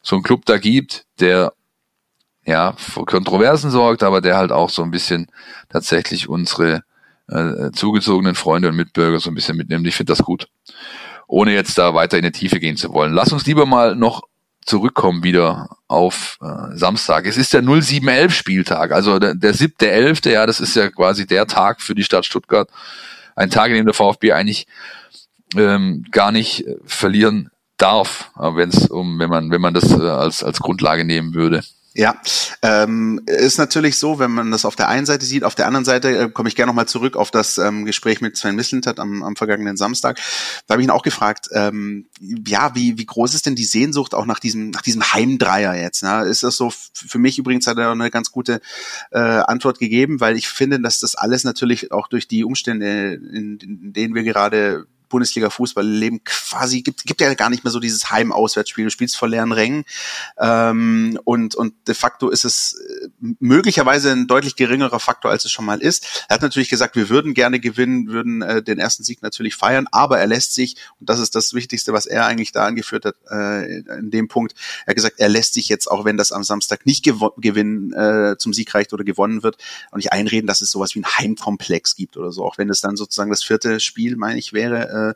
so 0.02 0.16
ein 0.16 0.22
Club 0.22 0.44
da 0.44 0.58
gibt, 0.58 1.06
der 1.18 1.54
ja 2.44 2.74
für 2.76 3.06
Kontroversen 3.06 3.70
sorgt, 3.70 4.02
aber 4.02 4.20
der 4.20 4.36
halt 4.36 4.52
auch 4.52 4.68
so 4.68 4.82
ein 4.82 4.90
bisschen 4.90 5.28
tatsächlich 5.70 6.28
unsere 6.28 6.82
äh, 7.28 7.70
zugezogenen 7.72 8.34
Freunde 8.34 8.68
und 8.68 8.76
Mitbürger 8.76 9.18
so 9.18 9.30
ein 9.30 9.34
bisschen 9.34 9.56
mitnimmt. 9.56 9.86
Ich 9.86 9.96
finde 9.96 10.12
das 10.12 10.22
gut. 10.22 10.46
Ohne 11.26 11.54
jetzt 11.54 11.78
da 11.78 11.94
weiter 11.94 12.18
in 12.18 12.24
die 12.24 12.32
Tiefe 12.32 12.60
gehen 12.60 12.76
zu 12.76 12.92
wollen. 12.92 13.14
Lass 13.14 13.32
uns 13.32 13.46
lieber 13.46 13.64
mal 13.64 13.96
noch 13.96 14.24
zurückkommen 14.66 15.22
wieder 15.22 15.68
auf 15.88 16.38
äh, 16.42 16.76
Samstag. 16.76 17.26
Es 17.26 17.36
ist 17.36 17.54
der 17.54 17.62
0711 17.62 18.34
Spieltag, 18.34 18.92
also 18.92 19.18
der, 19.18 19.34
der 19.34 19.54
siebte, 19.54 19.90
elfte, 19.90 20.32
ja, 20.32 20.44
das 20.44 20.60
ist 20.60 20.76
ja 20.76 20.90
quasi 20.90 21.26
der 21.26 21.46
Tag 21.46 21.80
für 21.80 21.94
die 21.94 22.04
Stadt 22.04 22.26
Stuttgart. 22.26 22.68
Ein 23.36 23.50
Tag, 23.50 23.70
in 23.70 23.76
dem 23.76 23.86
der 23.86 23.94
VfB 23.94 24.32
eigentlich 24.32 24.66
ähm, 25.56 26.04
gar 26.10 26.32
nicht 26.32 26.66
äh, 26.66 26.76
verlieren 26.84 27.50
darf, 27.78 28.30
wenn 28.36 28.70
es 28.70 28.88
um, 28.88 29.18
wenn 29.18 29.28
man, 29.28 29.50
wenn 29.50 29.60
man 29.60 29.74
das 29.74 29.90
äh, 29.92 30.02
als, 30.02 30.42
als 30.42 30.60
Grundlage 30.60 31.04
nehmen 31.04 31.34
würde. 31.34 31.62
Ja, 31.98 32.20
ähm, 32.60 33.22
ist 33.24 33.56
natürlich 33.56 33.96
so, 33.96 34.18
wenn 34.18 34.30
man 34.30 34.50
das 34.50 34.66
auf 34.66 34.76
der 34.76 34.88
einen 34.88 35.06
Seite 35.06 35.24
sieht, 35.24 35.44
auf 35.44 35.54
der 35.54 35.66
anderen 35.66 35.86
Seite 35.86 36.18
äh, 36.18 36.28
komme 36.28 36.46
ich 36.50 36.54
gerne 36.54 36.68
nochmal 36.68 36.86
zurück 36.86 37.16
auf 37.16 37.30
das 37.30 37.56
ähm, 37.56 37.86
Gespräch 37.86 38.20
mit 38.20 38.36
Sven 38.36 38.54
Mislintat 38.54 39.00
am, 39.00 39.22
am 39.22 39.34
vergangenen 39.34 39.78
Samstag. 39.78 40.20
Da 40.66 40.74
habe 40.74 40.82
ich 40.82 40.88
ihn 40.88 40.90
auch 40.90 41.02
gefragt, 41.02 41.48
ähm, 41.52 42.06
ja, 42.20 42.74
wie, 42.74 42.98
wie 42.98 43.06
groß 43.06 43.32
ist 43.32 43.46
denn 43.46 43.54
die 43.54 43.64
Sehnsucht 43.64 44.14
auch 44.14 44.26
nach 44.26 44.40
diesem, 44.40 44.68
nach 44.68 44.82
diesem 44.82 45.10
Heimdreier 45.10 45.74
jetzt? 45.74 46.02
Ne? 46.02 46.26
Ist 46.26 46.42
das 46.42 46.58
so, 46.58 46.70
für 46.70 47.18
mich 47.18 47.38
übrigens 47.38 47.66
hat 47.66 47.78
er 47.78 47.92
eine 47.92 48.10
ganz 48.10 48.30
gute 48.30 48.60
äh, 49.10 49.18
Antwort 49.18 49.78
gegeben, 49.78 50.20
weil 50.20 50.36
ich 50.36 50.48
finde, 50.48 50.78
dass 50.80 51.00
das 51.00 51.14
alles 51.14 51.44
natürlich 51.44 51.92
auch 51.92 52.08
durch 52.08 52.28
die 52.28 52.44
Umstände, 52.44 53.14
in, 53.14 53.58
in 53.58 53.92
denen 53.94 54.14
wir 54.14 54.22
gerade 54.22 54.86
Bundesliga-Fußball 55.08 55.86
leben 55.86 56.22
quasi, 56.24 56.82
gibt, 56.82 57.04
gibt 57.04 57.20
ja 57.20 57.32
gar 57.34 57.50
nicht 57.50 57.64
mehr 57.64 57.70
so 57.70 57.80
dieses 57.80 58.10
Heim-Auswärtsspiel. 58.10 58.84
Du 58.84 58.90
spielst 58.90 59.16
vor 59.16 59.28
leeren 59.28 59.52
Rängen 59.52 59.84
ähm, 60.38 61.18
und, 61.24 61.54
und 61.54 61.74
de 61.88 61.94
facto 61.94 62.28
ist 62.28 62.44
es 62.44 62.74
äh, 62.74 63.08
möglicherweise 63.38 64.12
ein 64.12 64.26
deutlich 64.26 64.56
geringerer 64.56 65.00
Faktor, 65.00 65.30
als 65.30 65.44
es 65.44 65.52
schon 65.52 65.64
mal 65.64 65.80
ist. 65.80 66.24
Er 66.28 66.34
hat 66.34 66.42
natürlich 66.42 66.68
gesagt, 66.68 66.96
wir 66.96 67.08
würden 67.08 67.34
gerne 67.34 67.60
gewinnen, 67.60 68.08
würden 68.08 68.42
äh, 68.42 68.62
den 68.62 68.78
ersten 68.78 69.04
Sieg 69.04 69.22
natürlich 69.22 69.54
feiern, 69.54 69.86
aber 69.92 70.18
er 70.18 70.26
lässt 70.26 70.54
sich, 70.54 70.76
und 71.00 71.08
das 71.08 71.20
ist 71.20 71.34
das 71.34 71.54
Wichtigste, 71.54 71.92
was 71.92 72.06
er 72.06 72.26
eigentlich 72.26 72.52
da 72.52 72.66
angeführt 72.66 73.04
hat, 73.04 73.16
äh, 73.30 73.78
in 73.98 74.10
dem 74.10 74.28
Punkt, 74.28 74.54
er 74.84 74.90
hat 74.90 74.96
gesagt, 74.96 75.16
er 75.18 75.28
lässt 75.28 75.54
sich 75.54 75.68
jetzt, 75.68 75.90
auch 75.90 76.04
wenn 76.04 76.16
das 76.16 76.32
am 76.32 76.44
Samstag 76.44 76.86
nicht 76.86 77.04
gewinnen, 77.04 77.92
äh, 77.92 78.36
zum 78.38 78.52
Sieg 78.52 78.74
reicht 78.74 78.92
oder 78.92 79.04
gewonnen 79.04 79.42
wird, 79.42 79.58
und 79.90 79.98
nicht 79.98 80.12
einreden, 80.12 80.46
dass 80.46 80.60
es 80.60 80.70
sowas 80.70 80.94
wie 80.94 81.00
ein 81.00 81.06
Heimkomplex 81.06 81.96
gibt 81.96 82.16
oder 82.16 82.32
so, 82.32 82.44
auch 82.44 82.58
wenn 82.58 82.70
es 82.70 82.80
dann 82.80 82.96
sozusagen 82.96 83.30
das 83.30 83.42
vierte 83.42 83.80
Spiel, 83.80 84.16
meine 84.16 84.38
ich, 84.38 84.52
wäre, 84.52 84.88
ohne, 84.88 85.05
äh, 85.10 85.14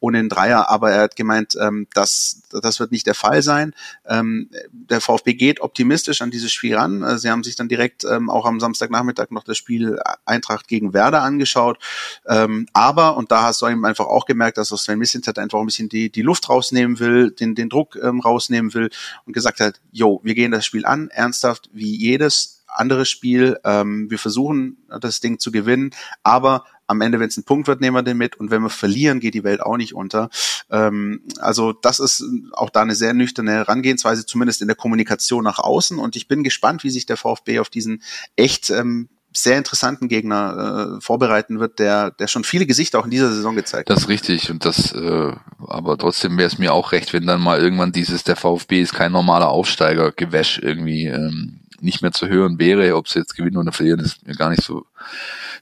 ohne 0.00 0.18
einen 0.18 0.28
Dreier, 0.28 0.68
aber 0.68 0.90
er 0.90 1.02
hat 1.02 1.16
gemeint, 1.16 1.56
ähm, 1.60 1.86
dass 1.94 2.42
das 2.50 2.80
wird 2.80 2.92
nicht 2.92 3.06
der 3.06 3.14
Fall 3.14 3.42
sein. 3.42 3.74
Ähm, 4.06 4.50
der 4.72 5.00
VfB 5.00 5.34
geht 5.34 5.60
optimistisch 5.60 6.22
an 6.22 6.30
dieses 6.30 6.52
Spiel 6.52 6.76
ran. 6.76 7.02
Äh, 7.02 7.18
sie 7.18 7.30
haben 7.30 7.44
sich 7.44 7.56
dann 7.56 7.68
direkt 7.68 8.04
ähm, 8.04 8.30
auch 8.30 8.46
am 8.46 8.60
Samstagnachmittag 8.60 9.30
noch 9.30 9.44
das 9.44 9.56
Spiel 9.56 9.98
Eintracht 10.24 10.68
gegen 10.68 10.92
Werder 10.92 11.22
angeschaut. 11.22 11.78
Ähm, 12.26 12.66
aber, 12.72 13.16
und 13.16 13.30
da 13.30 13.42
hast 13.42 13.62
du 13.62 13.68
eben 13.68 13.84
einfach 13.84 14.06
auch 14.06 14.26
gemerkt, 14.26 14.58
dass 14.58 14.68
Sven 14.68 14.98
Missintat 14.98 15.38
einfach 15.38 15.60
ein 15.60 15.66
bisschen 15.66 15.88
die, 15.88 16.10
die 16.10 16.22
Luft 16.22 16.48
rausnehmen 16.48 16.98
will, 16.98 17.30
den, 17.30 17.54
den 17.54 17.68
Druck 17.68 17.96
ähm, 18.02 18.20
rausnehmen 18.20 18.74
will 18.74 18.90
und 19.26 19.32
gesagt 19.32 19.60
hat, 19.60 19.80
yo, 19.92 20.20
wir 20.22 20.34
gehen 20.34 20.50
das 20.50 20.66
Spiel 20.66 20.84
an, 20.84 21.08
ernsthaft 21.08 21.70
wie 21.72 21.94
jedes 21.94 22.62
andere 22.66 23.04
Spiel. 23.04 23.58
Ähm, 23.64 24.10
wir 24.10 24.18
versuchen 24.18 24.78
das 25.00 25.20
Ding 25.20 25.38
zu 25.38 25.52
gewinnen, 25.52 25.90
aber 26.22 26.64
am 26.92 27.00
Ende, 27.00 27.18
wenn 27.18 27.28
es 27.28 27.36
ein 27.36 27.44
Punkt 27.44 27.66
wird, 27.66 27.80
nehmen 27.80 27.96
wir 27.96 28.02
den 28.02 28.16
mit 28.16 28.36
und 28.36 28.50
wenn 28.50 28.62
wir 28.62 28.70
verlieren, 28.70 29.20
geht 29.20 29.34
die 29.34 29.44
Welt 29.44 29.60
auch 29.60 29.76
nicht 29.76 29.94
unter. 29.94 30.30
Ähm, 30.70 31.22
also 31.38 31.72
das 31.72 31.98
ist 31.98 32.24
auch 32.52 32.70
da 32.70 32.82
eine 32.82 32.94
sehr 32.94 33.14
nüchterne 33.14 33.52
Herangehensweise, 33.52 34.24
zumindest 34.24 34.62
in 34.62 34.68
der 34.68 34.76
Kommunikation 34.76 35.44
nach 35.44 35.58
außen 35.58 35.98
und 35.98 36.16
ich 36.16 36.28
bin 36.28 36.44
gespannt, 36.44 36.84
wie 36.84 36.90
sich 36.90 37.06
der 37.06 37.16
VfB 37.16 37.58
auf 37.58 37.68
diesen 37.68 38.02
echt 38.36 38.70
ähm, 38.70 39.08
sehr 39.34 39.58
interessanten 39.58 40.08
Gegner 40.08 40.96
äh, 40.98 41.00
vorbereiten 41.00 41.58
wird, 41.58 41.78
der, 41.78 42.10
der 42.10 42.28
schon 42.28 42.44
viele 42.44 42.66
Gesichter 42.66 42.98
auch 42.98 43.04
in 43.04 43.10
dieser 43.10 43.32
Saison 43.32 43.56
gezeigt 43.56 43.88
hat. 43.88 43.96
Das 43.96 44.04
ist 44.04 44.08
richtig 44.08 44.50
und 44.50 44.64
das, 44.64 44.92
äh, 44.92 45.32
aber 45.58 45.96
trotzdem 45.98 46.36
wäre 46.36 46.48
es 46.48 46.58
mir 46.58 46.72
auch 46.72 46.92
recht, 46.92 47.12
wenn 47.12 47.26
dann 47.26 47.40
mal 47.40 47.60
irgendwann 47.60 47.92
dieses, 47.92 48.24
der 48.24 48.36
VfB 48.36 48.82
ist 48.82 48.94
kein 48.94 49.12
normaler 49.12 49.48
Aufsteiger, 49.48 50.12
Gewäsch 50.12 50.58
irgendwie 50.62 51.06
ähm, 51.06 51.61
nicht 51.82 52.02
mehr 52.02 52.12
zu 52.12 52.28
hören 52.28 52.58
wäre, 52.58 52.96
ob 52.96 53.08
sie 53.08 53.18
jetzt 53.18 53.36
gewinnen 53.36 53.56
oder 53.56 53.72
verlieren, 53.72 54.00
ist 54.00 54.26
mir 54.26 54.34
gar 54.34 54.50
nicht 54.50 54.62
so, 54.62 54.86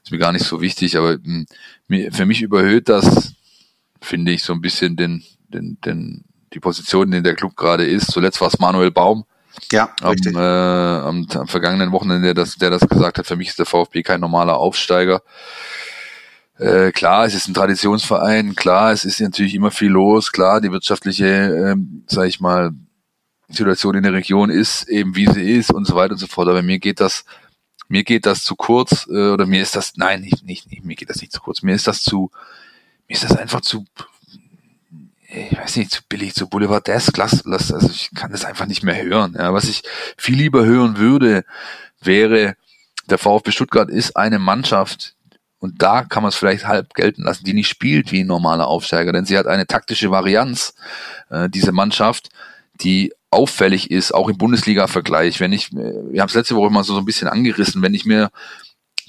ist 0.03 0.11
mir 0.11 0.17
gar 0.17 0.31
nicht 0.31 0.45
so 0.45 0.61
wichtig, 0.61 0.97
aber 0.97 1.17
mh, 1.23 1.45
hm, 1.89 2.11
für 2.11 2.25
mich 2.25 2.41
überhöht 2.41 2.89
das, 2.89 3.33
finde 4.01 4.31
ich, 4.31 4.43
so 4.43 4.53
ein 4.53 4.61
bisschen 4.61 4.95
den, 4.95 5.23
den, 5.49 5.77
den, 5.85 6.23
die 6.53 6.59
Position, 6.59 7.13
in 7.13 7.23
der 7.23 7.35
Club 7.35 7.55
gerade 7.55 7.85
ist. 7.85 8.11
Zuletzt 8.11 8.41
war 8.41 8.47
es 8.47 8.59
Manuel 8.59 8.91
Baum, 8.91 9.25
ja, 9.71 9.89
am, 10.01 10.15
äh, 10.15 10.37
am, 10.37 11.27
am 11.33 11.47
vergangenen 11.47 11.91
Wochenende, 11.91 12.27
der 12.27 12.33
das, 12.33 12.55
der 12.55 12.69
das 12.69 12.87
gesagt 12.87 13.17
hat, 13.17 13.27
für 13.27 13.35
mich 13.35 13.49
ist 13.49 13.59
der 13.59 13.65
VfB 13.65 14.03
kein 14.03 14.21
normaler 14.21 14.57
Aufsteiger. 14.57 15.21
Äh, 16.57 16.91
klar, 16.91 17.25
es 17.25 17.33
ist 17.33 17.47
ein 17.47 17.53
Traditionsverein, 17.53 18.55
klar, 18.55 18.91
es 18.91 19.03
ist 19.03 19.19
natürlich 19.19 19.55
immer 19.55 19.71
viel 19.71 19.89
los, 19.89 20.31
klar, 20.31 20.61
die 20.61 20.71
wirtschaftliche, 20.71 21.25
ähm, 21.25 22.03
sag 22.07 22.27
ich 22.27 22.39
mal, 22.39 22.71
Situation 23.51 23.95
in 23.95 24.03
der 24.03 24.13
Region 24.13 24.49
ist 24.49 24.87
eben 24.87 25.15
wie 25.15 25.27
sie 25.27 25.51
ist 25.51 25.71
und 25.71 25.85
so 25.85 25.95
weiter 25.95 26.13
und 26.13 26.17
so 26.17 26.27
fort. 26.27 26.47
Aber 26.47 26.61
mir 26.61 26.79
geht 26.79 26.99
das, 26.99 27.25
mir 27.87 28.03
geht 28.03 28.25
das 28.25 28.43
zu 28.43 28.55
kurz, 28.55 29.07
äh, 29.07 29.31
oder 29.31 29.45
mir 29.45 29.61
ist 29.61 29.75
das, 29.75 29.93
nein, 29.95 30.21
nicht, 30.21 30.43
nicht, 30.45 30.69
nicht, 30.71 30.83
mir 30.83 30.95
geht 30.95 31.09
das 31.09 31.21
nicht 31.21 31.31
zu 31.31 31.41
kurz, 31.41 31.61
mir 31.61 31.75
ist 31.75 31.87
das 31.87 32.01
zu, 32.01 32.31
mir 33.07 33.15
ist 33.15 33.23
das 33.23 33.37
einfach 33.37 33.61
zu, 33.61 33.85
ich 35.27 35.57
weiß 35.57 35.77
nicht, 35.77 35.91
zu 35.91 36.01
billig, 36.07 36.33
zu 36.33 36.47
Boulevardesk, 36.47 37.15
lass, 37.17 37.43
lass, 37.45 37.71
also 37.71 37.89
ich 37.89 38.11
kann 38.13 38.31
das 38.31 38.45
einfach 38.45 38.65
nicht 38.65 38.83
mehr 38.83 39.01
hören. 39.01 39.35
Ja, 39.37 39.53
was 39.53 39.65
ich 39.65 39.83
viel 40.17 40.35
lieber 40.35 40.65
hören 40.65 40.97
würde, 40.97 41.45
wäre, 42.01 42.55
der 43.09 43.17
VfB 43.17 43.51
Stuttgart 43.51 43.89
ist 43.89 44.15
eine 44.15 44.39
Mannschaft, 44.39 45.15
und 45.61 45.83
da 45.83 46.03
kann 46.03 46.23
man 46.23 46.29
es 46.29 46.35
vielleicht 46.35 46.65
halb 46.65 46.95
gelten 46.95 47.21
lassen, 47.21 47.45
die 47.45 47.53
nicht 47.53 47.67
spielt 47.67 48.11
wie 48.11 48.23
ein 48.23 48.27
normaler 48.27 48.67
Aufsteiger, 48.67 49.13
denn 49.13 49.25
sie 49.25 49.37
hat 49.37 49.45
eine 49.45 49.67
taktische 49.67 50.09
Varianz, 50.09 50.73
äh, 51.29 51.49
diese 51.49 51.71
Mannschaft, 51.71 52.29
die 52.81 53.13
auffällig 53.31 53.89
ist, 53.89 54.13
auch 54.13 54.29
im 54.29 54.37
Bundesliga-Vergleich. 54.37 55.39
Wenn 55.39 55.53
ich, 55.53 55.71
wir 55.71 56.21
haben 56.21 56.27
es 56.27 56.35
letzte 56.35 56.55
Woche 56.55 56.69
mal 56.69 56.83
so, 56.83 56.93
so 56.93 56.99
ein 56.99 57.05
bisschen 57.05 57.29
angerissen, 57.29 57.81
wenn 57.81 57.93
ich 57.93 58.05
mir 58.05 58.29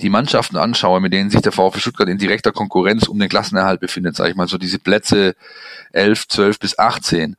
die 0.01 0.11
Mannschaften 0.11 0.57
anschaue, 0.57 1.01
mit 1.01 1.13
denen 1.13 1.31
sich 1.31 1.43
der 1.43 1.53
VfB 1.53 1.81
Stuttgart 1.81 2.09
in 2.09 2.19
direkter 2.19 2.53
Konkurrenz 2.53 3.09
um 3.09 3.19
den 3.19 3.29
Klassenerhalt 3.29 3.81
befindet, 3.81 4.17
sage 4.17 4.31
ich 4.31 4.37
mal 4.37 4.49
so 4.49 4.59
diese 4.59 4.79
Plätze 4.79 5.35
11, 5.93 6.29
12 6.29 6.59
bis 6.59 6.79
18, 6.79 7.37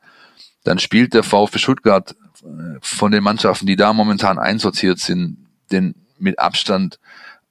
dann 0.62 0.78
spielt 0.78 1.14
der 1.14 1.22
VfB 1.22 1.58
Stuttgart 1.58 2.14
äh, 2.42 2.78
von 2.80 3.12
den 3.12 3.24
Mannschaften, 3.24 3.66
die 3.66 3.76
da 3.76 3.92
momentan 3.92 4.38
einsortiert 4.38 4.98
sind, 4.98 5.46
den 5.72 5.94
mit 6.18 6.38
Abstand 6.38 6.98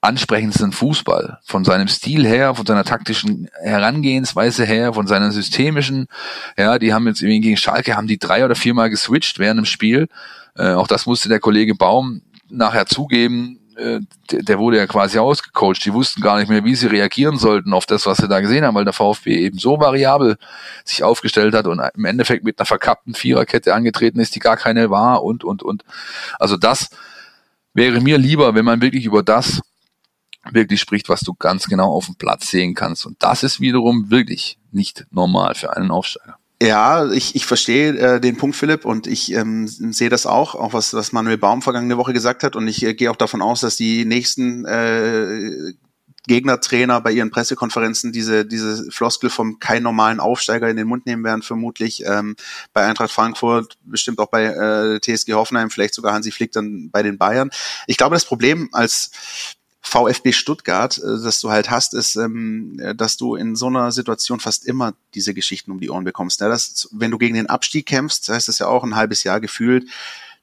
ansprechendsten 0.04 0.72
Fußball. 0.72 1.39
Von 1.43 1.64
seinem 1.64 1.88
Stil 1.88 2.26
her, 2.26 2.56
von 2.56 2.66
seiner 2.66 2.84
taktischen 2.84 3.49
Herangehensweise 3.62 4.66
her, 4.66 4.93
von 4.93 5.08
seiner 5.08 5.32
systemischen, 5.32 6.08
ja, 6.58 6.78
die 6.78 6.93
haben 6.93 7.08
jetzt 7.08 7.22
irgendwie 7.22 7.41
gegen 7.41 7.58
Schalke, 7.58 7.95
haben 7.95 8.08
die 8.08 8.20
drei 8.20 8.43
oder 8.43 8.56
viermal 8.56 8.89
geswitcht 8.89 9.39
während 9.39 9.60
dem 9.60 9.66
Spiel. 9.66 10.10
Äh, 10.56 10.74
auch 10.74 10.88
das 10.88 11.06
musste 11.06 11.30
der 11.30 11.39
Kollege 11.39 11.76
Baum 11.76 12.22
nachher 12.49 12.86
zugeben, 12.86 13.60
äh, 13.78 14.01
der, 14.30 14.43
der 14.43 14.60
wurde 14.60 14.78
ja 14.78 14.88
quasi 14.88 15.18
ausgecoacht. 15.18 15.84
Die 15.86 15.93
wussten 15.93 16.22
gar 16.22 16.38
nicht 16.38 16.49
mehr, 16.49 16.66
wie 16.66 16.76
sie 16.76 16.88
reagieren 16.88 17.38
sollten 17.38 17.74
auf 17.74 17.86
das, 17.86 18.06
was 18.06 18.18
sie 18.18 18.28
da 18.28 18.41
gesehen 18.41 18.66
haben, 18.66 18.76
weil 18.76 18.84
der 18.84 18.93
VfB 18.93 19.38
eben 19.38 19.58
so 19.58 19.80
variabel 19.80 20.38
sich 20.84 21.04
aufgestellt 21.04 21.56
hat 21.56 21.66
und 21.68 21.82
im 21.95 22.06
Endeffekt 22.06 22.43
mit 22.43 22.60
einer 22.60 22.66
verkappten 22.66 23.16
Viererkette 23.16 23.74
angetreten 23.74 24.20
ist, 24.20 24.36
die 24.36 24.39
gar 24.39 24.58
keine 24.58 24.89
war 24.89 25.24
und, 25.24 25.43
und, 25.43 25.64
und. 25.64 25.84
Also 26.39 26.58
das 26.58 26.89
wäre 27.74 28.01
mir 28.01 28.18
lieber, 28.18 28.54
wenn 28.54 28.66
man 28.66 28.82
wirklich 28.82 29.06
über 29.06 29.24
das 29.24 29.62
wirklich 30.52 30.80
spricht, 30.80 31.10
was 31.10 31.22
du 31.22 31.34
ganz 31.34 31.66
genau 31.66 31.91
auf 31.91 32.06
dem 32.06 32.16
Platz 32.16 32.50
sehen 32.50 32.74
kannst. 32.74 33.06
Und 33.06 33.22
das 33.22 33.44
ist 33.44 33.60
wiederum 33.60 34.10
wirklich 34.10 34.58
nicht 34.72 35.06
normal 35.12 35.56
für 35.56 35.76
einen 35.76 35.91
Aufsteiger. 35.91 36.38
Ja, 36.62 37.12
ich, 37.12 37.36
ich 37.36 37.46
verstehe 37.46 37.98
äh, 37.98 38.22
den 38.22 38.38
Punkt, 38.38 38.56
Philipp, 38.56 38.86
und 38.86 39.06
ich 39.06 39.34
ähm, 39.34 39.68
sehe 39.68 40.10
das 40.10 40.26
auch, 40.26 40.56
auch 40.56 40.72
was, 40.74 40.94
was 40.94 41.12
Manuel 41.12 41.38
Baum 41.38 41.62
vergangene 41.62 41.98
Woche 41.98 42.14
gesagt 42.14 42.44
hat. 42.44 42.56
Und 42.56 42.68
ich 42.68 42.84
äh, 42.86 42.94
gehe 42.94 43.12
auch 43.12 43.18
davon 43.18 43.41
aus, 43.41 43.62
dass 43.62 43.76
die 43.76 44.06
nächsten 44.06 44.64
äh, 44.64 45.74
Gegnertrainer 46.26 47.02
bei 47.02 47.12
ihren 47.12 47.32
Pressekonferenzen 47.32 48.14
diese, 48.14 48.46
diese 48.46 48.89
Floskel 48.91 49.30
vom 49.30 49.60
kein 49.60 49.84
normalen 49.84 50.22
Aufsteiger 50.22 50.70
in 50.70 50.78
den 50.78 50.88
Mund 50.88 51.06
nehmen 51.06 51.26
werden, 51.26 51.41
vermutlich 51.41 52.06
ähm, 52.06 52.38
bei 52.72 52.86
Eintracht 52.86 53.12
Frankfurt, 53.12 53.78
bestimmt 53.84 54.20
auch 54.20 54.30
bei 54.30 54.46
äh, 54.46 55.00
TSG 55.02 55.34
Hoffenheim, 55.34 55.70
vielleicht 55.70 55.96
sogar 55.96 56.14
Hansi 56.14 56.32
Flick 56.32 56.54
dann 56.54 56.89
bei 56.91 57.04
den 57.04 57.18
Bayern. 57.18 57.50
Ich 57.88 57.98
glaube, 57.98 58.16
das 58.16 58.24
Problem 58.24 58.70
als 58.72 59.12
VfB 59.84 60.31
Stuttgart, 60.31 60.97
äh, 60.97 61.23
das 61.23 61.39
du 61.41 61.51
halt 61.51 61.69
hast, 61.69 61.93
ist, 61.93 62.15
ähm, 62.15 62.79
dass 62.95 63.17
du 63.17 63.36
in 63.36 63.55
so 63.55 63.67
einer 63.67 63.91
Situation 63.91 64.39
fast 64.39 64.65
immer 64.65 64.93
diese 65.13 65.34
Geschichten 65.34 65.71
um 65.71 65.79
die 65.79 65.89
Ohren 65.89 66.05
bekommst. 66.05 66.41
Ne? 66.41 66.49
Das, 66.49 66.89
wenn 66.91 67.11
du 67.11 67.17
gegen 67.17 67.36
den 67.36 67.47
Abstieg 67.47 67.86
kämpfst, 67.86 68.29
heißt 68.29 68.47
das 68.47 68.59
ja 68.59 68.67
auch 68.67 68.84
ein 68.84 68.95
halbes 68.95 69.23
Jahr 69.23 69.39
gefühlt, 69.39 69.88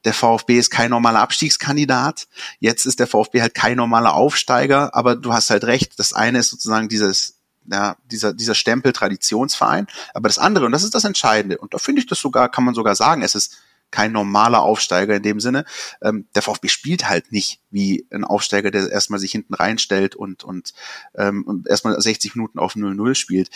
der 0.04 0.14
VfB 0.14 0.58
ist 0.58 0.70
kein 0.70 0.90
normaler 0.90 1.20
Abstiegskandidat. 1.20 2.26
Jetzt 2.58 2.86
ist 2.86 3.00
der 3.00 3.06
VfB 3.06 3.42
halt 3.42 3.54
kein 3.54 3.76
normaler 3.76 4.14
Aufsteiger, 4.14 4.94
aber 4.94 5.14
du 5.14 5.32
hast 5.32 5.50
halt 5.50 5.64
recht. 5.64 5.98
Das 5.98 6.14
eine 6.14 6.38
ist 6.38 6.48
sozusagen 6.48 6.88
dieses 6.88 7.34
ja, 7.70 7.96
dieser, 8.10 8.32
dieser 8.32 8.54
Stempel 8.54 8.92
Traditionsverein. 8.92 9.86
Aber 10.14 10.28
das 10.28 10.38
andere, 10.38 10.64
und 10.66 10.72
das 10.72 10.82
ist 10.82 10.94
das 10.94 11.04
Entscheidende, 11.04 11.58
und 11.58 11.74
da 11.74 11.78
finde 11.78 12.00
ich 12.00 12.06
das 12.06 12.18
sogar, 12.18 12.48
kann 12.48 12.64
man 12.64 12.74
sogar 12.74 12.94
sagen, 12.94 13.22
es 13.22 13.34
ist 13.34 13.58
kein 13.90 14.12
normaler 14.12 14.62
Aufsteiger 14.62 15.16
in 15.16 15.22
dem 15.22 15.40
Sinne. 15.40 15.64
Ähm, 16.02 16.26
der 16.34 16.42
VfB 16.42 16.68
spielt 16.68 17.08
halt 17.08 17.32
nicht 17.32 17.60
wie 17.70 18.06
ein 18.10 18.24
Aufsteiger, 18.24 18.70
der 18.70 18.90
erstmal 18.90 19.20
sich 19.20 19.32
hinten 19.32 19.54
reinstellt 19.54 20.14
und, 20.14 20.44
und, 20.44 20.72
ähm, 21.14 21.64
erstmal 21.68 22.00
60 22.00 22.36
Minuten 22.36 22.58
auf 22.58 22.74
0-0 22.74 23.14
spielt 23.14 23.50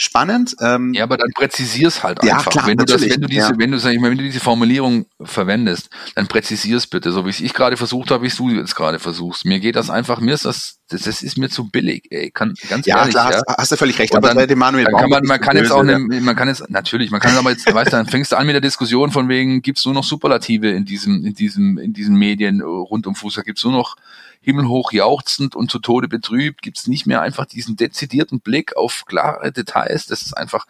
spannend. 0.00 0.56
Ähm, 0.60 0.94
ja, 0.94 1.04
aber 1.04 1.18
dann 1.18 1.30
präzisier's 1.34 2.02
halt 2.02 2.22
einfach. 2.22 2.46
Ja, 2.46 2.50
klar, 2.50 2.66
wenn 2.66 2.78
du 2.78 2.86
das, 2.86 3.02
wenn 3.02 3.20
du 3.20 3.28
diese, 3.28 3.50
ja. 3.50 3.58
wenn 3.58 3.70
du 3.70 3.78
sag 3.78 3.92
ich 3.92 4.00
mal, 4.00 4.10
wenn 4.10 4.16
du 4.16 4.24
diese 4.24 4.40
Formulierung 4.40 5.04
verwendest, 5.22 5.90
dann 6.14 6.26
präzisier's 6.26 6.86
bitte, 6.86 7.12
so 7.12 7.26
wie 7.26 7.30
ich 7.30 7.52
gerade 7.52 7.76
versucht 7.76 8.10
habe, 8.10 8.24
wie 8.24 8.30
du 8.30 8.50
jetzt 8.50 8.74
gerade 8.74 8.98
versuchst. 8.98 9.44
Mir 9.44 9.60
geht 9.60 9.76
das 9.76 9.90
einfach, 9.90 10.20
mir 10.20 10.32
ist 10.32 10.46
das, 10.46 10.78
das, 10.88 11.02
das 11.02 11.22
ist 11.22 11.36
mir 11.36 11.50
zu 11.50 11.68
billig, 11.68 12.06
ey, 12.10 12.30
kann 12.30 12.54
ganz 12.70 12.86
ja, 12.86 12.96
ehrlich. 12.96 13.12
Klar, 13.12 13.32
ja, 13.32 13.42
hast, 13.46 13.58
hast 13.58 13.72
du 13.72 13.76
völlig 13.76 13.98
recht. 13.98 14.12
Und 14.12 14.18
aber 14.18 14.28
dann, 14.28 14.38
bei 14.38 14.46
dem 14.46 14.58
Manuel 14.58 14.86
dann 14.86 14.94
kann 14.94 15.10
man, 15.10 15.24
man 15.26 15.40
kann 15.40 15.56
jetzt 15.58 15.70
auch, 15.70 15.80
eine, 15.80 15.98
man 15.98 16.34
kann 16.34 16.48
jetzt 16.48 16.70
natürlich, 16.70 17.10
man 17.10 17.20
kann 17.20 17.36
aber 17.36 17.50
jetzt, 17.50 17.72
weißt 17.72 17.92
du, 17.92 17.96
dann 17.96 18.06
fängst 18.06 18.32
du 18.32 18.36
an 18.36 18.46
mit 18.46 18.54
der 18.54 18.62
Diskussion 18.62 19.10
von 19.10 19.28
wegen, 19.28 19.60
gibt's 19.60 19.84
nur 19.84 19.92
noch 19.92 20.04
Superlative 20.04 20.70
in 20.70 20.86
diesem, 20.86 21.26
in 21.26 21.34
diesem, 21.34 21.76
in 21.76 21.92
diesen 21.92 22.16
Medien 22.16 22.62
rund 22.62 23.06
um 23.06 23.14
Fußball, 23.14 23.44
gibt's 23.44 23.64
nur 23.64 23.74
noch 23.74 23.96
himmelhoch 24.42 24.92
jauchzend 24.92 25.54
und 25.54 25.70
zu 25.70 25.78
Tode 25.78 26.08
betrübt, 26.08 26.62
gibt's 26.62 26.86
nicht 26.86 27.06
mehr 27.06 27.20
einfach 27.20 27.44
diesen 27.44 27.76
dezidierten 27.76 28.40
Blick 28.40 28.76
auf 28.76 29.04
klare 29.06 29.52
Details. 29.52 30.06
Das 30.06 30.22
ist 30.22 30.36
einfach, 30.36 30.66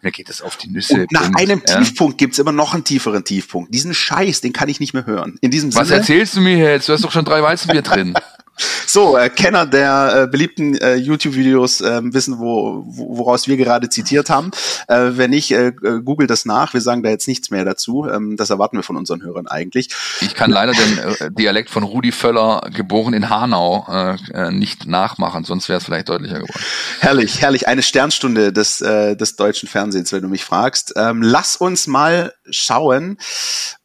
mir 0.00 0.10
geht 0.10 0.28
das 0.28 0.40
auf 0.40 0.56
die 0.56 0.68
Nüsse. 0.68 1.02
Und 1.02 1.12
nach 1.12 1.24
Punkt, 1.24 1.40
einem 1.40 1.62
ja. 1.66 1.78
Tiefpunkt 1.78 2.18
gibt's 2.18 2.38
immer 2.38 2.52
noch 2.52 2.72
einen 2.72 2.84
tieferen 2.84 3.24
Tiefpunkt. 3.24 3.74
Diesen 3.74 3.92
Scheiß, 3.92 4.40
den 4.40 4.52
kann 4.52 4.68
ich 4.68 4.80
nicht 4.80 4.94
mehr 4.94 5.06
hören. 5.06 5.36
In 5.42 5.50
diesem 5.50 5.74
Was 5.74 5.88
Sinne, 5.88 6.00
erzählst 6.00 6.36
du 6.36 6.40
mir 6.40 6.56
jetzt? 6.56 6.88
Du 6.88 6.94
hast 6.94 7.04
doch 7.04 7.12
schon 7.12 7.24
drei 7.24 7.42
Weizenbier 7.42 7.82
drin. 7.82 8.14
So, 8.86 9.16
äh, 9.16 9.30
Kenner 9.30 9.66
der 9.66 10.22
äh, 10.22 10.26
beliebten 10.26 10.76
äh, 10.76 10.96
YouTube-Videos 10.96 11.80
äh, 11.80 12.00
wissen, 12.04 12.38
wo, 12.38 12.84
woraus 12.86 13.48
wir 13.48 13.56
gerade 13.56 13.88
zitiert 13.88 14.30
haben. 14.30 14.50
Äh, 14.88 15.12
wenn 15.12 15.30
nicht, 15.30 15.52
äh, 15.52 15.68
äh, 15.68 16.00
google 16.02 16.26
das 16.26 16.44
nach. 16.44 16.74
Wir 16.74 16.80
sagen 16.80 17.02
da 17.02 17.10
jetzt 17.10 17.28
nichts 17.28 17.50
mehr 17.50 17.64
dazu. 17.64 18.06
Ähm, 18.06 18.36
das 18.36 18.50
erwarten 18.50 18.76
wir 18.76 18.82
von 18.82 18.96
unseren 18.96 19.22
Hörern 19.22 19.46
eigentlich. 19.46 19.90
Ich 20.20 20.34
kann 20.34 20.50
leider 20.50 20.72
den 20.72 20.98
äh, 20.98 21.30
Dialekt 21.30 21.70
von 21.70 21.82
Rudi 21.82 22.12
Völler, 22.12 22.68
geboren 22.74 23.14
in 23.14 23.30
Hanau, 23.30 23.86
äh, 23.88 24.16
äh 24.32 24.50
nicht 24.50 24.86
nachmachen, 24.86 25.44
sonst 25.44 25.68
wäre 25.68 25.78
es 25.78 25.84
vielleicht 25.84 26.08
deutlicher 26.08 26.40
geworden. 26.40 26.60
Herrlich, 27.00 27.40
herrlich. 27.40 27.68
Eine 27.68 27.82
Sternstunde 27.82 28.52
des, 28.52 28.80
äh, 28.80 29.16
des 29.16 29.36
deutschen 29.36 29.68
Fernsehens, 29.68 30.12
wenn 30.12 30.22
du 30.22 30.28
mich 30.28 30.44
fragst. 30.44 30.94
Ähm, 30.96 31.22
lass 31.22 31.56
uns 31.56 31.86
mal 31.86 32.32
schauen 32.50 33.18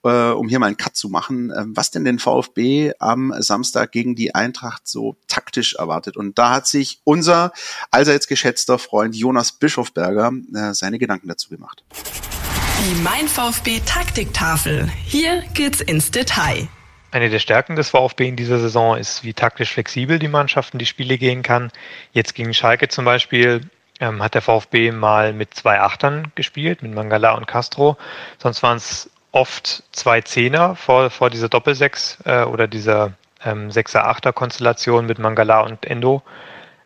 äh, 0.06 0.32
um 0.32 0.48
hier 0.48 0.60
mal 0.60 0.68
einen 0.68 0.78
Cut 0.78 0.96
zu 0.96 1.10
machen, 1.10 1.52
äh, 1.52 1.64
was 1.66 1.92
denn 1.92 2.06
den 2.06 2.20
VfB 2.20 2.94
am 3.00 3.34
Samstag 3.40 3.92
gegen 3.92 4.16
die 4.16 4.36
Eintracht 4.36 4.88
so 4.88 5.18
taktisch 5.28 5.76
erwartet. 5.76 6.16
Und 6.16 6.38
da 6.38 6.52
hat 6.52 6.68
sich 6.68 7.02
unser 7.04 7.52
allseits 7.92 8.28
geschätzter 8.28 8.80
Freund 8.80 9.16
Jonas 9.16 9.52
Bischofberger 9.52 10.32
äh, 10.54 10.74
seine 10.74 11.00
Gedanken 11.00 11.28
dazu 11.28 11.50
gemacht. 11.50 11.84
Die 11.92 13.02
Mein 13.02 13.28
VfB 13.28 13.82
Taktiktafel. 13.86 14.90
Hier 15.06 15.44
geht's 15.54 15.82
ins 15.82 16.12
Detail. 16.12 16.68
Eine 17.12 17.30
der 17.30 17.40
Stärken 17.40 17.76
des 17.76 17.90
VfB 17.90 18.28
in 18.28 18.36
dieser 18.36 18.60
Saison 18.60 18.98
ist, 18.98 19.24
wie 19.24 19.34
taktisch 19.34 19.72
flexibel 19.72 20.20
die 20.20 20.28
Mannschaft 20.28 20.74
in 20.74 20.80
die 20.80 20.86
Spiele 20.86 21.18
gehen 21.18 21.44
kann. 21.44 21.72
Jetzt 22.12 22.36
gegen 22.36 22.54
Schalke 22.54 22.90
zum 22.90 23.06
Beispiel 23.06 23.62
ähm, 24.00 24.22
hat 24.22 24.34
der 24.34 24.42
VfB 24.42 24.92
mal 24.92 25.34
mit 25.34 25.54
zwei 25.54 25.80
Achtern 25.80 26.32
gespielt, 26.36 26.84
mit 26.84 26.94
Mangala 26.94 27.34
und 27.36 27.48
Castro. 27.48 27.98
Sonst 28.38 28.62
waren 28.64 28.78
es 28.78 29.10
oft 29.36 29.84
zwei 29.92 30.22
Zehner 30.22 30.76
vor, 30.76 31.10
vor 31.10 31.30
dieser 31.30 31.50
Doppelsechs 31.50 32.18
äh, 32.24 32.44
oder 32.44 32.68
dieser 32.68 33.14
ähm, 33.44 33.70
Sechser-Achter-Konstellation 33.70 35.06
mit 35.06 35.20
Mangala 35.20 35.60
und 35.60 35.86
Endo. 35.86 36.24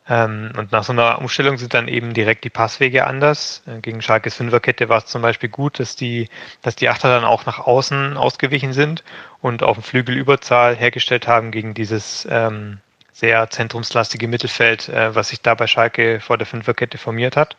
Ähm, 0.10 0.52
und 0.58 0.72
nach 0.72 0.84
so 0.84 0.91
einer 0.91 1.20
Umstellung 1.20 1.60
sind 1.60 1.76
dann 1.76 1.88
eben 1.88 2.16
direkt 2.16 2.43
die 2.43 2.50
Passwege 2.50 3.06
anders. 3.06 3.62
Äh, 3.68 3.82
gegen 3.82 4.02
Schalkes 4.02 4.34
Fünferkette 4.34 4.89
war 4.89 4.97
es 4.97 5.06
zum 5.06 5.22
Beispiel 5.22 5.50
gut, 5.50 5.80
dass 5.80 5.95
die, 5.95 6.28
dass 6.64 6.76
die 6.76 6.89
Achter 6.89 7.10
dann 7.10 7.24
auch 7.24 7.45
nach 7.45 7.60
außen 7.60 8.18
ausgewichen 8.18 8.74
sind 8.74 9.04
und 9.41 9.62
auf 9.62 9.78
dem 9.78 9.84
Flügel 9.84 10.18
Überzahl 10.18 10.76
hergestellt 10.76 11.28
haben 11.28 11.52
gegen 11.52 11.76
dieses 11.76 12.28
ähm, 12.32 12.80
sehr 13.12 13.52
zentrumslastige 13.52 14.28
Mittelfeld, 14.28 14.89
äh, 14.89 15.14
was 15.14 15.30
sich 15.30 15.41
da 15.41 15.54
bei 15.54 15.68
Schalke 15.68 16.20
vor 16.20 16.39
der 16.39 16.47
Fünferkette 16.47 16.97
formiert 16.97 17.38
hat. 17.38 17.58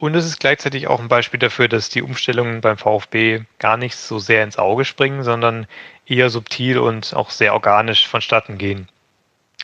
Und 0.00 0.14
es 0.14 0.24
ist 0.24 0.40
gleichzeitig 0.40 0.88
auch 0.88 0.98
ein 0.98 1.08
Beispiel 1.08 1.38
dafür, 1.38 1.68
dass 1.68 1.90
die 1.90 2.00
Umstellungen 2.00 2.62
beim 2.62 2.78
VfB 2.78 3.42
gar 3.58 3.76
nicht 3.76 3.94
so 3.96 4.18
sehr 4.18 4.42
ins 4.42 4.56
Auge 4.56 4.86
springen, 4.86 5.24
sondern 5.24 5.66
eher 6.06 6.30
subtil 6.30 6.78
und 6.78 7.14
auch 7.14 7.28
sehr 7.28 7.52
organisch 7.52 8.08
vonstatten 8.08 8.56
gehen. 8.56 8.88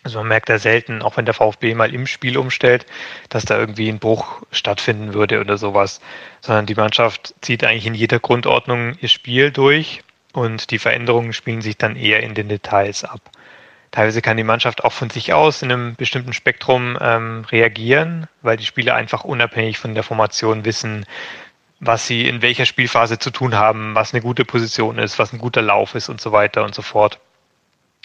Also 0.05 0.18
man 0.18 0.28
merkt 0.28 0.51
da 0.51 0.59
selten, 0.59 1.01
auch 1.01 1.16
wenn 1.16 1.24
der 1.24 1.32
VfB 1.32 1.74
mal 1.74 1.93
im 1.95 2.07
Spiel 2.07 2.37
umstellt, 2.37 2.84
dass 3.30 3.47
da 3.47 3.59
irgendwie 3.59 3.89
ein 3.89 3.99
Bruch 3.99 4.43
stattfinden 4.53 5.14
würde 5.14 5.41
oder 5.41 5.57
sowas, 5.57 6.03
sondern 6.43 6.66
die 6.66 6.74
Mannschaft 6.74 7.34
zieht 7.41 7.64
eigentlich 7.64 7.87
in 7.87 7.95
jeder 7.95 8.20
Grundordnung 8.20 8.93
ihr 9.01 9.09
Spiel 9.09 9.51
durch 9.51 10.03
und 10.34 10.70
die 10.70 10.78
Veränderungen 10.78 11.32
spielen 11.32 11.62
sich 11.62 11.78
dann 11.78 11.97
eher 11.97 12.22
in 12.22 12.34
den 12.34 12.51
Details 12.51 13.05
ab. 13.05 13.22
Teilweise 13.91 14.22
kann 14.22 14.37
die 14.37 14.45
Mannschaft 14.45 14.84
auch 14.84 14.93
von 14.93 15.11
sich 15.11 15.32
aus 15.32 15.62
in 15.62 15.72
einem 15.72 15.95
bestimmten 15.95 16.32
Spektrum 16.32 16.99
ähm, 17.01 17.45
reagieren, 17.51 18.26
weil 18.43 18.57
die 18.57 18.66
Spieler 18.66 18.95
einfach 18.95 19.24
unabhängig 19.24 19.78
von 19.78 19.95
der 19.95 20.03
Formation 20.03 20.64
wissen, 20.64 21.07
was 21.80 22.07
sie 22.07 22.26
in 22.26 22.43
welcher 22.43 22.66
Spielphase 22.66 23.18
zu 23.18 23.30
tun 23.30 23.55
haben, 23.55 23.95
was 23.95 24.12
eine 24.12 24.22
gute 24.22 24.45
Position 24.45 24.99
ist, 24.99 25.18
was 25.18 25.32
ein 25.32 25.39
guter 25.39 25.62
Lauf 25.62 25.95
ist 25.95 26.09
und 26.09 26.20
so 26.20 26.32
weiter 26.32 26.64
und 26.64 26.74
so 26.74 26.82
fort. 26.82 27.20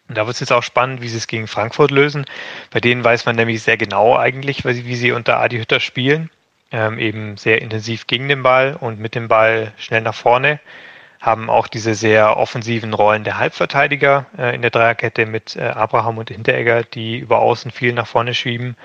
Und 0.07 0.17
da 0.17 0.25
wird 0.25 0.33
es 0.33 0.41
jetzt 0.41 0.51
auch 0.51 0.63
spannend, 0.63 1.01
wie 1.01 1.07
sie 1.07 1.17
es 1.17 1.27
gegen 1.27 1.47
Frankfurt 1.47 1.89
lösen. 1.89 2.25
Bei 2.69 2.81
denen 2.81 3.03
weiß 3.03 3.25
man 3.25 3.37
nämlich 3.37 3.63
sehr 3.63 3.77
genau 3.77 4.17
eigentlich, 4.17 4.65
wie 4.65 4.95
sie 4.95 5.13
unter 5.13 5.39
Adi 5.39 5.57
Hütter 5.57 5.79
spielen. 5.79 6.29
Ähm, 6.73 6.99
eben 6.99 7.37
sehr 7.37 7.61
intensiv 7.61 8.07
gegen 8.07 8.27
den 8.27 8.43
Ball 8.43 8.77
und 8.79 8.99
mit 8.99 9.15
dem 9.15 9.27
Ball 9.27 9.73
schnell 9.77 10.01
nach 10.01 10.15
vorne. 10.15 10.59
Haben 11.21 11.49
auch 11.49 11.67
diese 11.67 11.93
sehr 11.93 12.35
offensiven 12.35 12.93
Rollen 12.93 13.23
der 13.23 13.37
Halbverteidiger 13.37 14.25
äh, 14.37 14.55
in 14.55 14.61
der 14.61 14.71
Dreierkette 14.71 15.25
mit 15.25 15.55
äh, 15.55 15.61
Abraham 15.61 16.17
und 16.17 16.29
Hinteregger, 16.29 16.83
die 16.83 17.19
über 17.19 17.39
außen 17.39 17.71
viel 17.71 17.93
nach 17.93 18.07
vorne 18.07 18.33
schieben. 18.33 18.75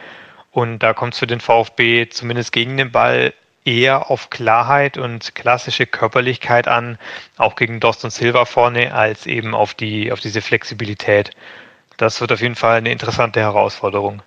Und 0.52 0.78
da 0.78 0.94
kommt 0.94 1.14
es 1.14 1.18
für 1.18 1.26
den 1.26 1.40
VfB 1.40 2.08
zumindest 2.08 2.52
gegen 2.52 2.76
den 2.76 2.92
Ball 2.92 3.32
eher 3.64 4.10
auf 4.10 4.30
Klarheit 4.30 4.96
und 4.96 5.34
klassische 5.34 5.86
Körperlichkeit 5.86 6.68
an, 6.68 6.98
auch 7.36 7.56
gegen 7.56 7.80
Dost 7.80 8.04
und 8.04 8.10
Silva 8.10 8.44
vorne, 8.44 8.94
als 8.94 9.26
eben 9.26 9.54
auf 9.54 9.74
die, 9.74 10.12
auf 10.12 10.20
diese 10.20 10.40
Flexibilität. 10.40 11.32
Das 11.96 12.20
wird 12.20 12.32
auf 12.32 12.40
jeden 12.40 12.54
Fall 12.54 12.78
eine 12.78 12.92
interessante 12.92 13.40
Herausforderung. 13.40 14.22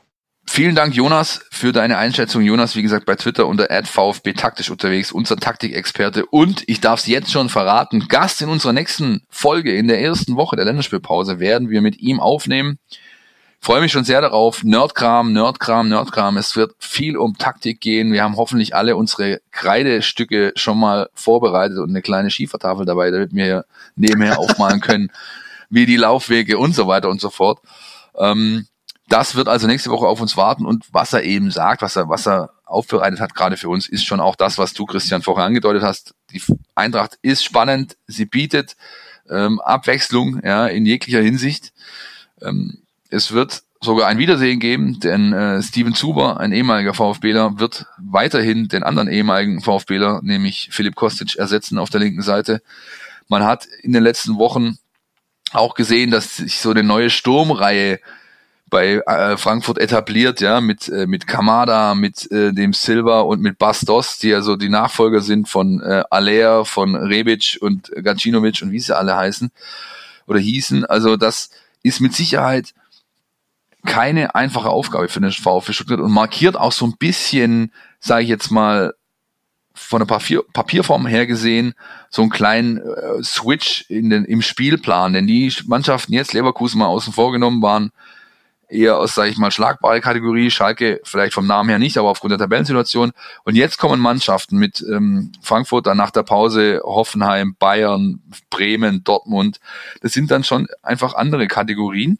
Vielen 0.52 0.74
Dank, 0.74 0.96
Jonas, 0.96 1.46
für 1.52 1.72
deine 1.72 2.00
Einschätzung. 2.00 2.42
Jonas, 2.42 2.76
wie 2.76 2.82
gesagt, 2.82 3.06
bei 3.06 3.16
Twitter 3.16 3.46
unter 3.46 3.68
VfB 3.86 4.34
taktisch 4.34 4.72
unterwegs, 4.72 5.12
unser 5.12 5.38
Taktikexperte. 5.38 6.26
Und 6.26 6.64
ich 6.66 6.82
darf 6.82 7.02
es 7.02 7.06
jetzt 7.06 7.32
schon 7.32 7.50
verraten, 7.50 8.08
Gast 8.08 8.42
in 8.42 8.50
unserer 8.50 8.74
nächsten 8.74 9.22
Folge 9.30 9.76
in 9.76 9.88
der 9.88 10.02
ersten 10.02 10.38
Woche 10.38 10.56
der 10.56 10.66
Länderspielpause 10.66 11.40
werden 11.40 11.70
wir 11.70 11.82
mit 11.82 12.00
ihm 12.00 12.20
aufnehmen. 12.20 12.80
Freue 13.62 13.80
mich 13.80 13.92
schon 13.92 14.04
sehr 14.04 14.22
darauf. 14.22 14.64
Nerdkram, 14.64 15.34
Nerdkram, 15.34 15.88
Nerdkram. 15.88 16.36
Es 16.36 16.56
wird 16.56 16.74
viel 16.80 17.16
um 17.16 17.38
Taktik 17.38 17.80
gehen. 17.80 18.12
Wir 18.12 18.24
haben 18.24 18.36
hoffentlich 18.36 18.74
alle 18.74 18.96
unsere 18.96 19.42
Kreidestücke 19.52 20.54
schon 20.56 20.80
mal 20.80 21.10
vorbereitet 21.14 21.78
und 21.78 21.90
eine 21.90 22.02
kleine 22.02 22.32
Schiefertafel 22.32 22.88
dabei, 22.88 23.12
damit 23.12 23.36
wir 23.36 23.66
nebenher 23.96 24.40
aufmalen 24.40 24.82
können, 24.82 25.12
wie 25.70 25.86
die 25.86 25.98
Laufwege 25.98 26.58
und 26.58 26.74
so 26.74 26.88
weiter 26.88 27.08
und 27.10 27.22
so 27.22 27.30
fort. 27.30 27.60
Ähm, 28.18 28.66
das 29.10 29.36
wird 29.36 29.48
also 29.48 29.68
nächste 29.68 29.90
Woche 29.90 30.08
auf 30.08 30.22
uns 30.22 30.38
warten 30.38 30.66
und 30.66 30.86
was 30.92 31.14
er 31.14 31.24
eben 31.24 31.52
sagt, 31.52 31.82
was 31.82 31.96
er, 31.96 32.10
was 32.10 32.28
er 32.28 32.52
aufbereitet 32.66 33.20
hat, 33.20 33.36
gerade 33.36 33.58
für 33.58 33.70
uns, 33.70 33.90
ist 33.90 34.06
schon 34.06 34.20
auch 34.20 34.36
das, 34.36 34.58
was 34.58 34.74
du, 34.74 34.86
Christian, 34.86 35.24
vorher 35.24 35.46
angedeutet 35.46 35.84
hast. 35.84 36.14
Die 36.32 36.42
Eintracht 36.76 37.18
ist 37.22 37.44
spannend, 37.44 37.98
sie 38.08 38.26
bietet 38.26 38.76
ähm, 39.30 39.60
Abwechslung 39.60 40.42
ja, 40.44 40.68
in 40.68 40.86
jeglicher 40.86 41.22
Hinsicht. 41.22 41.74
Ähm, 42.42 42.80
es 43.10 43.32
wird 43.32 43.64
sogar 43.82 44.08
ein 44.08 44.18
Wiedersehen 44.18 44.60
geben, 44.60 45.00
denn 45.00 45.34
äh, 45.34 45.64
Steven 45.64 45.96
Zuber, 45.96 46.40
ein 46.40 46.52
ehemaliger 46.52 46.94
VfBler, 46.94 47.60
wird 47.60 47.86
weiterhin 47.98 48.68
den 48.68 48.84
anderen 48.84 49.08
ehemaligen 49.08 49.62
VfBler, 49.62 50.22
nämlich 50.22 50.70
Philipp 50.72 50.96
Kostic, 50.96 51.38
ersetzen 51.38 51.80
auf 51.80 51.90
der 51.90 52.02
linken 52.02 52.22
Seite. 52.22 52.62
Man 53.28 53.44
hat 53.44 53.66
in 53.82 53.94
den 53.94 54.04
letzten 54.04 54.38
Wochen 54.38 54.78
auch 55.52 55.74
gesehen, 55.74 56.12
dass 56.12 56.38
sich 56.38 56.60
so 56.60 56.72
eine 56.72 56.84
neue 56.84 57.10
Sturmreihe 57.10 58.00
bei 58.70 59.02
äh, 59.06 59.38
Frankfurt 59.38 59.78
etabliert, 59.78 60.42
ja, 60.42 60.62
mit, 60.62 60.88
äh, 60.90 61.08
mit 61.08 61.28
Kamada, 61.28 61.96
mit 61.96 62.32
äh, 62.32 62.54
dem 62.54 62.74
Silva 62.74 63.22
und 63.22 63.42
mit 63.42 63.58
Bastos, 63.58 64.18
die 64.20 64.30
ja 64.30 64.42
so 64.42 64.56
die 64.56 64.70
Nachfolger 64.70 65.22
sind 65.22 65.50
von 65.50 65.82
äh, 65.82 66.04
Aller, 66.10 66.66
von 66.66 66.96
Rebic 66.96 67.58
und 67.62 67.92
Gacinovic 67.96 68.62
und 68.62 68.72
wie 68.72 68.80
sie 68.80 68.96
alle 68.96 69.16
heißen 69.16 69.52
oder 70.28 70.40
hießen. 70.40 70.86
Also 70.86 71.18
das 71.18 71.50
ist 71.84 72.00
mit 72.00 72.14
Sicherheit 72.14 72.74
keine 73.86 74.36
einfache 74.36 74.70
Aufgabe 74.70 75.08
für 75.08 75.22
den 75.22 75.32
VfB 75.32 75.74
Stuttgart 75.74 76.00
und 76.00 76.12
markiert 76.12 76.58
auch 76.58 76.72
so 76.72 76.86
ein 76.86 76.98
bisschen, 76.98 77.72
sage 78.00 78.24
ich 78.24 78.30
jetzt 78.30 78.52
mal, 78.52 78.94
von 79.74 80.00
der 80.00 80.08
Papier, 80.08 80.44
Papierform 80.54 81.08
her 81.08 81.26
gesehen 81.26 81.74
so 82.10 82.22
einen 82.22 82.32
kleinen 82.32 82.78
äh, 82.78 83.24
Switch 83.24 83.86
in 83.88 84.10
den, 84.10 84.26
im 84.26 84.42
Spielplan, 84.42 85.14
denn 85.14 85.26
die 85.26 85.54
Mannschaften 85.68 86.14
jetzt 86.14 86.34
Leverkusen 86.34 86.80
mal 86.80 86.88
außen 86.88 87.14
vorgenommen 87.14 87.62
waren 87.62 87.92
eher 88.70 88.98
aus, 88.98 89.16
sage 89.16 89.30
ich 89.30 89.38
mal, 89.38 89.52
schlagbare 89.52 90.02
Kategorie, 90.02 90.52
Schalke 90.52 91.02
vielleicht 91.04 91.34
vom 91.34 91.48
Namen 91.48 91.70
her 91.70 91.80
nicht, 91.80 91.98
aber 91.98 92.10
aufgrund 92.10 92.32
der 92.32 92.40
Tabellensituation. 92.40 93.12
Und 93.44 93.56
jetzt 93.56 93.78
kommen 93.78 94.00
Mannschaften 94.00 94.58
mit 94.58 94.82
ähm, 94.82 95.32
Frankfurt, 95.42 95.88
dann 95.88 95.98
nach 95.98 96.12
der 96.12 96.24
Pause 96.24 96.82
Hoffenheim, 96.84 97.56
Bayern, 97.58 98.22
Bremen, 98.50 99.04
Dortmund. 99.04 99.60
Das 100.02 100.14
sind 100.14 100.32
dann 100.32 100.44
schon 100.44 100.68
einfach 100.84 101.16
andere 101.16 101.48
Kategorien. 101.48 102.20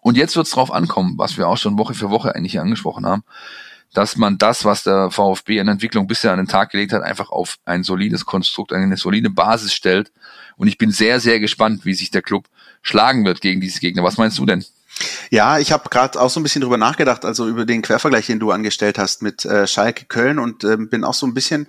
Und 0.00 0.16
jetzt 0.16 0.36
wird 0.36 0.46
es 0.46 0.52
drauf 0.52 0.72
ankommen, 0.72 1.14
was 1.16 1.36
wir 1.36 1.48
auch 1.48 1.58
schon 1.58 1.78
Woche 1.78 1.94
für 1.94 2.10
Woche 2.10 2.34
eigentlich 2.34 2.60
angesprochen 2.60 3.04
haben, 3.06 3.24
dass 3.92 4.16
man 4.16 4.38
das, 4.38 4.64
was 4.64 4.84
der 4.84 5.10
VfB 5.10 5.58
in 5.58 5.66
Entwicklung 5.66 6.06
bisher 6.06 6.30
an 6.30 6.38
den 6.38 6.46
Tag 6.46 6.70
gelegt 6.70 6.92
hat, 6.92 7.02
einfach 7.02 7.30
auf 7.30 7.58
ein 7.64 7.82
solides 7.82 8.24
Konstrukt, 8.24 8.72
eine 8.72 8.96
solide 8.96 9.30
Basis 9.30 9.72
stellt. 9.72 10.12
Und 10.56 10.68
ich 10.68 10.78
bin 10.78 10.92
sehr, 10.92 11.18
sehr 11.18 11.40
gespannt, 11.40 11.84
wie 11.84 11.94
sich 11.94 12.10
der 12.10 12.22
Club 12.22 12.44
schlagen 12.82 13.24
wird 13.24 13.40
gegen 13.40 13.60
diese 13.60 13.80
Gegner. 13.80 14.04
Was 14.04 14.16
meinst 14.16 14.38
du 14.38 14.46
denn? 14.46 14.64
Ja, 15.30 15.58
ich 15.58 15.72
habe 15.72 15.88
gerade 15.90 16.20
auch 16.20 16.30
so 16.30 16.40
ein 16.40 16.42
bisschen 16.42 16.62
drüber 16.62 16.78
nachgedacht, 16.78 17.24
also 17.24 17.48
über 17.48 17.66
den 17.66 17.82
Quervergleich, 17.82 18.26
den 18.26 18.40
du 18.40 18.50
angestellt 18.50 18.98
hast 18.98 19.22
mit 19.22 19.44
äh, 19.44 19.66
Schalke 19.66 20.06
Köln 20.06 20.38
und 20.38 20.64
ähm, 20.64 20.88
bin 20.88 21.04
auch 21.04 21.14
so 21.14 21.26
ein 21.26 21.34
bisschen 21.34 21.68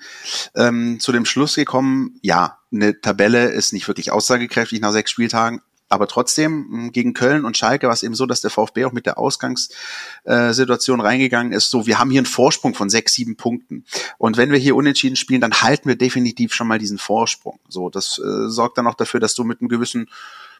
ähm, 0.55 0.99
zu 0.99 1.11
dem 1.11 1.25
Schluss 1.25 1.55
gekommen, 1.55 2.19
ja, 2.21 2.59
eine 2.71 3.01
Tabelle 3.01 3.49
ist 3.49 3.73
nicht 3.73 3.87
wirklich 3.87 4.11
aussagekräftig 4.11 4.79
nach 4.79 4.91
sechs 4.91 5.11
Spieltagen, 5.11 5.61
aber 5.89 6.07
trotzdem 6.07 6.91
gegen 6.91 7.13
Köln 7.13 7.45
und 7.45 7.57
Schalke 7.57 7.87
war 7.87 7.93
es 7.93 8.03
eben 8.03 8.13
so, 8.13 8.25
dass 8.25 8.41
der 8.41 8.51
VfB 8.51 8.85
auch 8.85 8.91
mit 8.91 9.05
der 9.05 9.17
Ausgangssituation 9.17 10.99
reingegangen 10.99 11.53
ist. 11.53 11.69
So, 11.69 11.87
wir 11.87 11.97
haben 11.97 12.11
hier 12.11 12.19
einen 12.19 12.25
Vorsprung 12.25 12.73
von 12.73 12.89
sechs, 12.89 13.13
sieben 13.13 13.37
Punkten. 13.37 13.85
Und 14.17 14.35
wenn 14.35 14.51
wir 14.51 14.59
hier 14.59 14.75
unentschieden 14.75 15.15
spielen, 15.15 15.39
dann 15.39 15.61
halten 15.61 15.87
wir 15.87 15.95
definitiv 15.95 16.53
schon 16.53 16.67
mal 16.67 16.77
diesen 16.77 16.97
Vorsprung. 16.97 17.59
So, 17.69 17.89
das 17.89 18.19
äh, 18.19 18.49
sorgt 18.49 18.77
dann 18.77 18.87
auch 18.87 18.95
dafür, 18.95 19.21
dass 19.21 19.33
du 19.33 19.45
mit 19.45 19.61
einem 19.61 19.69
gewissen 19.69 20.09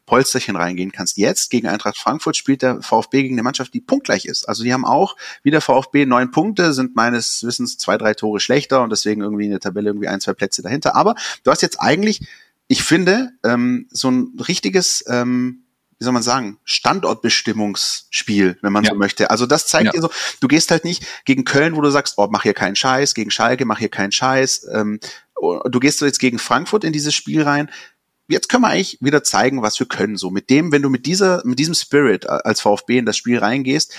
Polsterchen 0.08 0.56
reingehen 0.56 0.92
kannst. 0.92 1.18
Jetzt 1.18 1.52
gegen 1.52 1.68
Eintracht 1.68 1.98
Frankfurt 1.98 2.36
spielt 2.36 2.64
der 2.64 2.82
VfB 2.82 3.22
gegen 3.22 3.36
eine 3.36 3.44
Mannschaft, 3.44 3.76
die 3.76 3.82
punktgleich 3.82 4.26
ist. 4.26 4.50
Also 4.50 4.64
die 4.64 4.74
haben 4.74 4.86
auch 4.86 5.16
wie 5.44 5.52
der 5.52 5.62
VfB 5.62 6.08
neun 6.08 6.32
Punkte, 6.32 6.74
sind 6.74 6.96
meines 6.96 7.44
Wissens 7.44 7.78
zwei, 7.78 8.00
drei 8.00 8.16
Tore 8.16 8.40
schlechter 8.40 8.82
und 8.82 8.90
deswegen 8.90 9.22
irgendwie 9.22 9.46
in 9.46 9.52
der 9.52 9.60
Tabelle 9.60 9.90
irgendwie 9.92 10.08
ein, 10.08 10.22
zwei 10.22 10.34
Plätze 10.34 10.64
dahinter. 10.64 10.96
Aber 10.96 11.14
du 11.44 11.52
hast 11.52 11.62
jetzt 11.62 11.80
eigentlich 11.80 12.28
ich 12.68 12.84
finde, 12.84 13.32
ähm, 13.44 13.88
so 13.90 14.12
ein 14.12 14.38
richtiges, 14.48 15.04
ähm, 15.08 15.64
wie 16.00 16.04
soll 16.04 16.14
man 16.14 16.24
sagen, 16.24 16.60
Standortbestimmungsspiel, 16.64 18.58
wenn 18.62 18.74
man 18.74 18.84
ja. 18.84 18.92
so 18.92 18.98
möchte. 18.98 19.32
Also 19.32 19.46
das 19.46 19.68
zeigt 19.68 19.88
ja. 19.88 19.92
dir 19.94 20.02
so, 20.02 20.12
du 20.42 20.48
gehst 20.48 20.70
halt 20.70 20.84
nicht 20.84 21.06
gegen 21.26 21.46
Köln, 21.46 21.76
wo 21.76 21.82
du 21.82 21.90
sagst, 21.90 22.16
oh, 22.18 22.28
mach 22.30 22.44
hier 22.44 22.54
keinen 22.54 22.76
Scheiß, 22.76 23.14
gegen 23.14 23.32
Schalke, 23.32 23.66
mach 23.66 23.80
hier 23.80 23.90
keinen 23.90 24.12
Scheiß. 24.12 24.68
Ähm, 24.74 25.00
du 25.40 25.80
gehst 25.80 26.00
so 26.00 26.06
jetzt 26.06 26.20
gegen 26.20 26.40
Frankfurt 26.40 26.84
in 26.84 26.94
dieses 26.94 27.16
Spiel 27.16 27.44
rein. 27.44 27.72
Jetzt 28.28 28.50
können 28.50 28.64
wir 28.64 28.70
eigentlich 28.70 28.98
wieder 29.02 29.24
zeigen, 29.24 29.62
was 29.62 29.80
wir 29.80 29.88
können. 29.88 30.18
So 30.18 30.30
mit 30.30 30.50
dem, 30.50 30.72
wenn 30.72 30.82
du 30.82 30.90
mit 30.90 31.06
dieser, 31.06 31.42
mit 31.46 31.60
diesem 31.60 31.74
Spirit 31.74 32.28
als 32.30 32.62
VfB 32.62 32.98
in 32.98 33.06
das 33.06 33.18
Spiel 33.18 33.40
reingehst, 33.40 33.96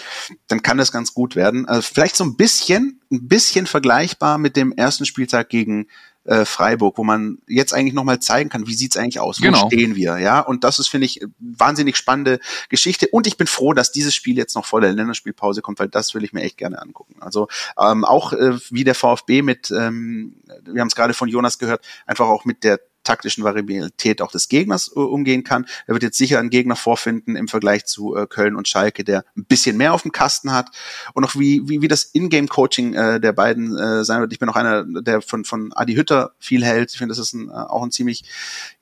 dann 0.48 0.62
kann 0.62 0.78
das 0.78 0.92
ganz 0.92 1.14
gut 1.14 1.36
werden. 1.36 1.66
Also 1.66 1.82
vielleicht 1.82 2.16
so 2.16 2.24
ein 2.24 2.36
bisschen, 2.36 3.00
ein 3.10 3.28
bisschen 3.28 3.66
vergleichbar 3.66 4.38
mit 4.38 4.56
dem 4.56 4.72
ersten 4.72 5.06
Spieltag 5.06 5.48
gegen 5.48 5.88
äh, 6.24 6.44
Freiburg, 6.44 6.98
wo 6.98 7.04
man 7.04 7.38
jetzt 7.46 7.72
eigentlich 7.72 7.94
nochmal 7.94 8.20
zeigen 8.20 8.50
kann, 8.50 8.66
wie 8.66 8.74
sieht's 8.74 8.98
eigentlich 8.98 9.18
aus, 9.18 9.40
wo 9.40 9.44
Genau. 9.46 9.66
stehen 9.66 9.96
wir, 9.96 10.18
ja. 10.18 10.40
Und 10.40 10.62
das 10.62 10.78
ist, 10.78 10.88
finde 10.88 11.06
ich, 11.06 11.20
wahnsinnig 11.38 11.96
spannende 11.96 12.38
Geschichte. 12.68 13.08
Und 13.08 13.26
ich 13.26 13.38
bin 13.38 13.46
froh, 13.46 13.72
dass 13.72 13.92
dieses 13.92 14.14
Spiel 14.14 14.36
jetzt 14.36 14.54
noch 14.54 14.66
vor 14.66 14.82
der 14.82 14.92
Länderspielpause 14.92 15.62
kommt, 15.62 15.78
weil 15.78 15.88
das 15.88 16.14
will 16.14 16.24
ich 16.24 16.34
mir 16.34 16.42
echt 16.42 16.58
gerne 16.58 16.82
angucken. 16.82 17.16
Also 17.20 17.48
ähm, 17.80 18.04
auch 18.04 18.34
äh, 18.34 18.58
wie 18.70 18.84
der 18.84 18.94
VfB 18.94 19.40
mit, 19.40 19.70
ähm, 19.70 20.36
wir 20.64 20.82
haben 20.82 20.88
es 20.88 20.94
gerade 20.94 21.14
von 21.14 21.30
Jonas 21.30 21.58
gehört, 21.58 21.86
einfach 22.06 22.26
auch 22.28 22.44
mit 22.44 22.62
der 22.62 22.78
taktischen 23.08 23.42
Variabilität 23.44 24.20
auch 24.22 24.30
des 24.30 24.48
Gegners 24.48 24.92
äh, 24.94 25.00
umgehen 25.00 25.42
kann. 25.42 25.66
Er 25.86 25.94
wird 25.94 26.02
jetzt 26.02 26.18
sicher 26.18 26.38
einen 26.38 26.50
Gegner 26.50 26.76
vorfinden 26.76 27.36
im 27.36 27.48
Vergleich 27.48 27.86
zu 27.86 28.14
äh, 28.14 28.26
Köln 28.26 28.54
und 28.54 28.68
Schalke, 28.68 29.02
der 29.02 29.24
ein 29.36 29.44
bisschen 29.44 29.76
mehr 29.76 29.94
auf 29.94 30.02
dem 30.02 30.12
Kasten 30.12 30.52
hat 30.52 30.68
und 31.14 31.24
auch 31.24 31.34
wie 31.34 31.62
wie, 31.68 31.80
wie 31.82 31.88
das 31.88 32.10
Ingame-Coaching 32.12 32.94
äh, 32.94 33.20
der 33.20 33.32
beiden 33.32 33.76
äh, 33.76 34.04
sein 34.04 34.20
wird. 34.20 34.32
Ich 34.32 34.38
bin 34.38 34.48
auch 34.48 34.56
einer, 34.56 34.84
der 34.84 35.22
von 35.22 35.44
von 35.44 35.72
Adi 35.72 35.94
Hütter 35.94 36.32
viel 36.38 36.64
hält. 36.64 36.92
Ich 36.92 36.98
finde, 36.98 37.12
das 37.14 37.18
ist 37.18 37.32
ein, 37.32 37.48
äh, 37.48 37.52
auch 37.52 37.82
ein 37.82 37.90
ziemlich 37.90 38.24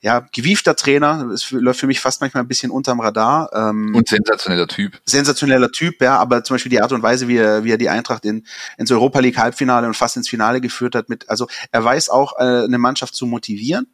ja 0.01 0.25
gewiefter 0.33 0.75
Trainer. 0.75 1.29
Es 1.33 1.49
läuft 1.51 1.79
für 1.79 1.87
mich 1.87 1.99
fast 1.99 2.21
manchmal 2.21 2.43
ein 2.43 2.47
bisschen 2.47 2.71
unterm 2.71 2.99
Radar. 2.99 3.49
Ähm, 3.53 3.95
Und 3.95 4.09
sensationeller 4.09 4.67
Typ. 4.67 4.99
sensationeller 5.05 5.71
Typ, 5.71 6.01
ja, 6.01 6.17
aber 6.17 6.43
zum 6.43 6.55
Beispiel 6.55 6.69
die 6.69 6.81
Art 6.81 6.91
und 6.91 7.01
Weise, 7.01 7.27
wie 7.27 7.37
er, 7.37 7.63
wie 7.63 7.71
er 7.71 7.77
die 7.77 7.89
Eintracht 7.89 8.25
in, 8.25 8.45
ins 8.77 8.91
Europa 8.91 9.19
League 9.19 9.37
Halbfinale 9.37 9.87
und 9.87 9.95
fast 9.95 10.17
ins 10.17 10.27
Finale 10.29 10.59
geführt 10.61 10.95
hat, 10.95 11.09
mit, 11.09 11.29
also 11.29 11.47
er 11.71 11.83
weiß 11.83 12.09
auch, 12.09 12.37
äh, 12.39 12.65
eine 12.65 12.77
Mannschaft 12.77 13.15
zu 13.15 13.25
motivieren. 13.25 13.87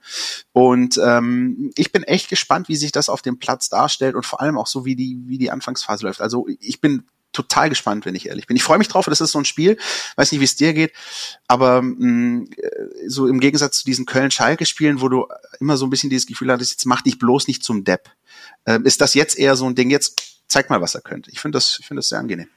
Und 0.52 1.00
ähm, 1.04 1.72
ich 1.76 1.92
bin 1.92 2.04
echt 2.04 2.30
gespannt, 2.30 2.70
wie 2.70 2.76
sich 2.76 2.92
das 2.92 3.10
auf 3.10 3.22
dem 3.22 3.40
Platz 3.40 3.70
darstellt 3.70 4.16
und 4.16 4.26
vor 4.26 4.42
allem 4.42 4.58
auch 4.58 4.68
so, 4.68 4.86
wie 4.86 4.96
die, 4.96 5.20
wie 5.26 5.38
die 5.38 5.52
Anfangsphase 5.52 6.06
läuft. 6.06 6.22
Also 6.22 6.48
ich 6.60 6.82
bin 6.82 7.06
total 7.34 7.70
gespannt, 7.70 8.06
wenn 8.06 8.16
ich 8.16 8.28
ehrlich 8.28 8.48
bin. 8.48 8.56
Ich 8.56 8.64
freue 8.64 8.78
mich 8.78 8.88
drauf, 8.88 9.06
das 9.06 9.20
ist 9.20 9.32
so 9.32 9.40
ein 9.40 9.46
Spiel, 9.46 9.78
weiß 10.16 10.32
nicht, 10.32 10.40
wie 10.40 10.46
es 10.46 10.56
dir 10.56 10.74
geht, 10.74 10.94
aber 11.48 11.82
mh, 11.82 12.46
so 13.08 13.28
im 13.28 13.40
Gegensatz 13.40 13.80
zu 13.80 13.86
diesen 13.86 14.06
Köln-Schalke-Spielen, 14.06 15.02
wo 15.02 15.10
du 15.10 15.26
immer 15.60 15.76
so 15.76 15.86
ein 15.86 15.90
bisschen 15.90 16.12
dieses 16.12 16.28
Gefühl 16.28 16.52
hattest, 16.52 16.72
jetzt 16.72 16.86
mach 16.86 17.02
dich 17.02 17.18
bloß 17.18 17.48
nicht 17.48 17.64
zum 17.64 17.84
Depp, 17.84 18.10
ähm, 18.66 18.86
ist 18.86 19.02
das 19.02 19.16
jetzt 19.16 19.38
eher 19.38 19.56
so 19.56 19.66
ein 19.66 19.76
Ding, 19.76 19.90
jetzt 19.90 20.22
zeig 20.48 20.70
mal, 20.70 20.82
was 20.82 20.96
er 20.96 21.02
könnte. 21.02 21.32
Ich 21.32 21.40
finde 21.40 21.58
das, 21.58 21.78
ich 21.80 21.88
finde 21.88 22.00
das 22.00 22.10
sehr 22.10 22.20
angenehm. 22.20 22.50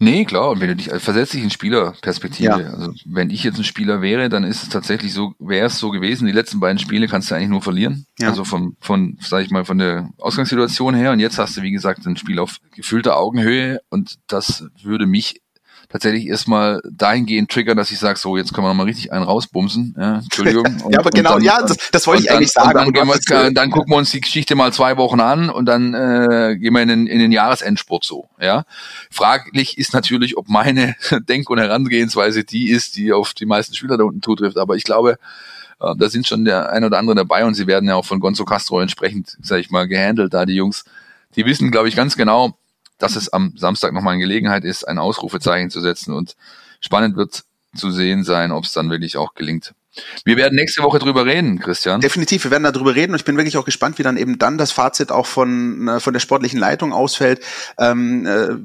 Nee, 0.00 0.24
klar, 0.24 0.50
und 0.50 0.60
wenn 0.60 0.68
du 0.68 0.76
dich, 0.76 0.92
also 0.92 1.04
versetz 1.04 1.30
dich 1.30 1.42
in 1.42 1.50
Spielerperspektive. 1.50 2.48
Ja. 2.48 2.56
Also 2.56 2.92
wenn 3.06 3.30
ich 3.30 3.44
jetzt 3.44 3.58
ein 3.58 3.64
Spieler 3.64 4.02
wäre, 4.02 4.28
dann 4.28 4.42
ist 4.42 4.64
es 4.64 4.68
tatsächlich 4.68 5.12
so, 5.12 5.34
wäre 5.38 5.66
es 5.66 5.78
so 5.78 5.90
gewesen, 5.90 6.26
die 6.26 6.32
letzten 6.32 6.58
beiden 6.58 6.78
Spiele 6.78 7.06
kannst 7.06 7.30
du 7.30 7.36
eigentlich 7.36 7.48
nur 7.48 7.62
verlieren. 7.62 8.04
Ja. 8.18 8.28
Also 8.28 8.44
von, 8.44 8.76
von, 8.80 9.16
sag 9.20 9.44
ich 9.44 9.50
mal, 9.50 9.64
von 9.64 9.78
der 9.78 10.10
Ausgangssituation 10.18 10.94
her. 10.94 11.12
Und 11.12 11.20
jetzt 11.20 11.38
hast 11.38 11.56
du, 11.56 11.62
wie 11.62 11.70
gesagt, 11.70 12.04
ein 12.06 12.16
Spiel 12.16 12.40
auf 12.40 12.58
gefüllter 12.74 13.16
Augenhöhe 13.16 13.80
und 13.88 14.16
das 14.26 14.66
würde 14.82 15.06
mich 15.06 15.40
tatsächlich 15.88 16.26
erstmal 16.26 16.80
dahingehend 16.90 17.50
triggern, 17.50 17.76
dass 17.76 17.90
ich 17.90 17.98
sage, 17.98 18.18
so, 18.18 18.36
jetzt 18.36 18.52
können 18.52 18.64
wir 18.66 18.68
nochmal 18.70 18.86
richtig 18.86 19.12
einen 19.12 19.24
rausbumsen. 19.24 19.94
Ja, 19.98 20.18
Entschuldigung. 20.18 20.64
Und- 20.84 20.92
ja, 20.92 20.98
aber 21.00 21.10
genau, 21.10 21.34
dann- 21.34 21.42
ja, 21.42 21.60
das, 21.62 21.76
das 21.92 22.06
wollte 22.06 22.22
ich 22.22 22.28
dann, 22.28 22.36
eigentlich 22.38 22.52
sagen. 22.52 22.92
Dann, 22.92 23.06
wir, 23.08 23.50
dann 23.52 23.70
gucken 23.70 23.92
wir 23.92 23.96
uns 23.98 24.10
die 24.10 24.20
Geschichte 24.20 24.54
mal 24.54 24.72
zwei 24.72 24.96
Wochen 24.96 25.20
an 25.20 25.50
und 25.50 25.66
dann 25.66 25.94
äh, 25.94 26.56
gehen 26.58 26.72
wir 26.74 26.82
in 26.82 26.88
den, 26.88 27.06
in 27.06 27.18
den 27.18 27.32
Jahresendspurt 27.32 28.04
so. 28.04 28.28
Ja, 28.40 28.64
fraglich 29.10 29.78
ist 29.78 29.92
natürlich, 29.94 30.36
ob 30.36 30.48
meine 30.48 30.96
Denk- 31.28 31.50
und 31.50 31.58
Herangehensweise 31.58 32.44
die 32.44 32.70
ist, 32.70 32.96
die 32.96 33.12
auf 33.12 33.34
die 33.34 33.46
meisten 33.46 33.74
Spieler 33.74 33.96
da 33.96 34.04
unten 34.04 34.22
zutrifft. 34.22 34.58
Aber 34.58 34.76
ich 34.76 34.84
glaube, 34.84 35.18
äh, 35.80 35.94
da 35.96 36.08
sind 36.08 36.26
schon 36.26 36.44
der 36.44 36.70
ein 36.70 36.84
oder 36.84 36.98
andere 36.98 37.16
dabei 37.16 37.44
und 37.44 37.54
sie 37.54 37.66
werden 37.66 37.88
ja 37.88 37.94
auch 37.94 38.04
von 38.04 38.20
Gonzo 38.20 38.44
Castro 38.44 38.80
entsprechend, 38.80 39.36
sag 39.42 39.60
ich 39.60 39.70
mal, 39.70 39.86
gehandelt. 39.88 40.34
Da 40.34 40.46
die 40.46 40.54
Jungs, 40.54 40.84
die 41.36 41.44
wissen, 41.46 41.70
glaube 41.70 41.88
ich, 41.88 41.96
ganz 41.96 42.16
genau, 42.16 42.56
dass 43.04 43.16
es 43.16 43.28
am 43.28 43.52
Samstag 43.54 43.92
nochmal 43.92 44.14
eine 44.14 44.22
Gelegenheit 44.22 44.64
ist, 44.64 44.88
ein 44.88 44.98
Ausrufezeichen 44.98 45.68
zu 45.68 45.80
setzen 45.80 46.14
und 46.14 46.36
spannend 46.80 47.16
wird 47.16 47.44
zu 47.76 47.90
sehen 47.90 48.24
sein, 48.24 48.50
ob 48.50 48.64
es 48.64 48.72
dann 48.72 48.88
wirklich 48.90 49.18
auch 49.18 49.34
gelingt. 49.34 49.74
Wir 50.24 50.36
werden 50.36 50.54
nächste 50.54 50.82
Woche 50.82 50.98
drüber 50.98 51.26
reden, 51.26 51.60
Christian. 51.60 52.00
Definitiv, 52.00 52.44
wir 52.44 52.50
werden 52.50 52.64
darüber 52.64 52.94
reden 52.94 53.12
und 53.12 53.18
ich 53.18 53.24
bin 53.26 53.36
wirklich 53.36 53.58
auch 53.58 53.66
gespannt, 53.66 53.98
wie 53.98 54.02
dann 54.02 54.16
eben 54.16 54.38
dann 54.38 54.56
das 54.56 54.72
Fazit 54.72 55.12
auch 55.12 55.26
von, 55.26 55.86
äh, 55.86 56.00
von 56.00 56.14
der 56.14 56.20
sportlichen 56.20 56.58
Leitung 56.58 56.94
ausfällt. 56.94 57.44
Ähm, 57.78 58.26
äh, 58.26 58.56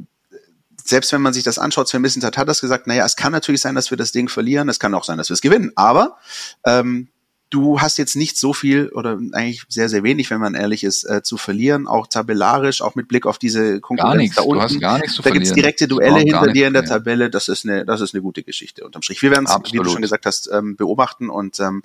selbst 0.86 1.12
wenn 1.12 1.22
man 1.22 1.34
sich 1.34 1.44
das 1.44 1.60
anschaut, 1.60 1.90
Sven 1.90 2.02
Missentat 2.02 2.38
hat 2.38 2.48
das 2.48 2.62
gesagt, 2.62 2.88
naja, 2.88 3.06
es 3.06 3.18
kann 3.18 3.34
natürlich 3.34 3.62
sein, 3.62 3.76
dass 3.76 3.92
wir 3.92 3.98
das 3.98 4.14
Ding 4.14 4.30
verlieren, 4.30 4.70
es 4.70 4.80
kann 4.80 4.94
auch 4.94 5.04
sein, 5.04 5.18
dass 5.18 5.30
wir 5.30 5.34
es 5.34 5.42
gewinnen, 5.42 5.74
aber 5.76 6.18
ähm, 6.66 7.10
du 7.50 7.82
hast 7.82 7.98
jetzt 7.98 8.16
nicht 8.16 8.38
so 8.38 8.54
viel 8.54 8.90
oder 8.90 9.20
eigentlich 9.32 9.64
sehr, 9.70 9.90
sehr 9.90 10.04
wenig, 10.04 10.30
wenn 10.30 10.40
man 10.40 10.54
ehrlich 10.56 10.84
ist, 10.84 11.04
äh, 11.04 11.24
zu 11.24 11.38
verlieren, 11.38 11.88
auch 11.88 12.08
tabellarisch, 12.08 12.82
auch 12.82 12.96
mit 12.96 13.08
Blick 13.08 13.26
auf 13.26 13.38
diese 13.38 13.82
Konkurrenz 13.82 14.12
Gar 14.14 14.18
nichts, 14.18 14.36
da 14.36 14.42
du 14.44 14.50
unten. 14.50 14.64
hast 14.64 14.80
gar 14.80 15.00
nichts 15.00 15.16
zu 15.16 15.22
da 15.22 15.32
gibt's 15.32 15.50
verlieren. 15.50 15.64
direkte 15.64 15.88
Duelle 15.88 16.20
hinter 16.20 16.48
dir 16.52 16.68
in 16.68 16.74
der. 16.74 16.86
Tabelle. 16.86 17.30
Das 17.30 17.50
ist 17.50 17.66
eine, 17.66 17.86
das 17.86 18.02
ist 18.02 18.14
eine 18.14 18.22
gute 18.22 18.42
Geschichte 18.44 18.84
unterm 18.84 19.02
Strich. 19.02 19.22
Wir 19.22 19.32
werden 19.32 19.46
es, 19.46 19.74
wie 19.74 19.78
du 19.78 19.90
schon 19.90 20.02
gesagt 20.02 20.26
hast, 20.26 20.50
ähm, 20.52 20.76
beobachten 20.76 21.30
und 21.30 21.60
ähm, 21.60 21.84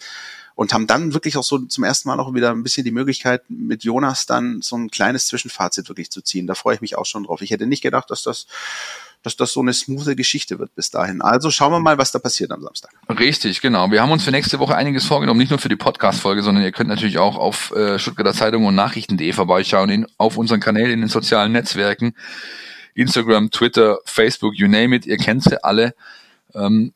und 0.54 0.72
haben 0.72 0.86
dann 0.86 1.14
wirklich 1.14 1.36
auch 1.36 1.42
so 1.42 1.58
zum 1.58 1.82
ersten 1.82 2.08
Mal 2.08 2.20
auch 2.20 2.32
wieder 2.32 2.52
ein 2.52 2.62
bisschen 2.62 2.84
die 2.84 2.92
Möglichkeit, 2.92 3.42
mit 3.48 3.82
Jonas 3.82 4.26
dann 4.26 4.62
so 4.62 4.76
ein 4.76 4.88
kleines 4.88 5.26
Zwischenfazit 5.26 5.88
wirklich 5.88 6.10
zu 6.10 6.22
ziehen. 6.22 6.46
Da 6.46 6.54
freue 6.54 6.76
ich 6.76 6.80
mich 6.80 6.96
auch 6.96 7.06
schon 7.06 7.24
drauf. 7.24 7.42
Ich 7.42 7.50
hätte 7.50 7.66
nicht 7.66 7.82
gedacht, 7.82 8.08
dass 8.10 8.22
das, 8.22 8.46
dass 9.24 9.36
das 9.36 9.52
so 9.52 9.60
eine 9.60 9.72
smoothe 9.72 10.14
Geschichte 10.14 10.58
wird 10.58 10.74
bis 10.74 10.90
dahin. 10.90 11.22
Also 11.22 11.50
schauen 11.50 11.72
wir 11.72 11.80
mal, 11.80 11.96
was 11.96 12.12
da 12.12 12.18
passiert 12.18 12.52
am 12.52 12.60
Samstag. 12.62 12.92
Richtig, 13.08 13.62
genau. 13.62 13.90
Wir 13.90 14.02
haben 14.02 14.12
uns 14.12 14.22
für 14.22 14.30
nächste 14.30 14.58
Woche 14.58 14.76
einiges 14.76 15.06
vorgenommen, 15.06 15.40
nicht 15.40 15.48
nur 15.48 15.58
für 15.58 15.70
die 15.70 15.76
Podcast-Folge, 15.76 16.42
sondern 16.42 16.62
ihr 16.62 16.72
könnt 16.72 16.90
natürlich 16.90 17.18
auch 17.18 17.36
auf 17.36 17.72
äh, 17.74 17.98
Stuttgarter 17.98 18.34
Zeitung 18.34 18.66
und 18.66 18.74
Nachrichten.de 18.74 19.32
vorbeischauen, 19.32 19.88
in, 19.88 20.06
auf 20.18 20.36
unseren 20.36 20.60
Kanälen 20.60 20.92
in 20.92 21.00
den 21.00 21.08
sozialen 21.08 21.52
Netzwerken, 21.52 22.14
Instagram, 22.94 23.50
Twitter, 23.50 23.98
Facebook, 24.04 24.54
you 24.54 24.68
name 24.68 24.94
it, 24.94 25.06
ihr 25.06 25.16
kennt 25.16 25.42
sie 25.42 25.64
alle. 25.64 25.94
Ähm, 26.54 26.92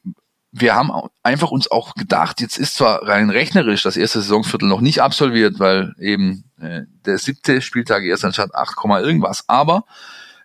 wir 0.53 0.75
haben 0.75 0.91
einfach 1.23 1.51
uns 1.51 1.71
auch 1.71 1.95
gedacht, 1.95 2.43
jetzt 2.43 2.59
ist 2.59 2.75
zwar 2.75 3.09
rein 3.09 3.31
rechnerisch 3.31 3.83
das 3.83 3.97
erste 3.97 4.21
Saisonviertel 4.21 4.69
noch 4.69 4.81
nicht 4.83 5.01
absolviert, 5.01 5.59
weil 5.59 5.95
eben 5.99 6.45
äh, 6.61 6.83
der 7.07 7.19
siebte 7.19 7.63
Spieltag 7.63 8.05
erst 8.05 8.25
anstatt 8.25 8.55
8, 8.55 8.77
Komma 8.77 9.01
irgendwas, 9.01 9.45
aber 9.47 9.85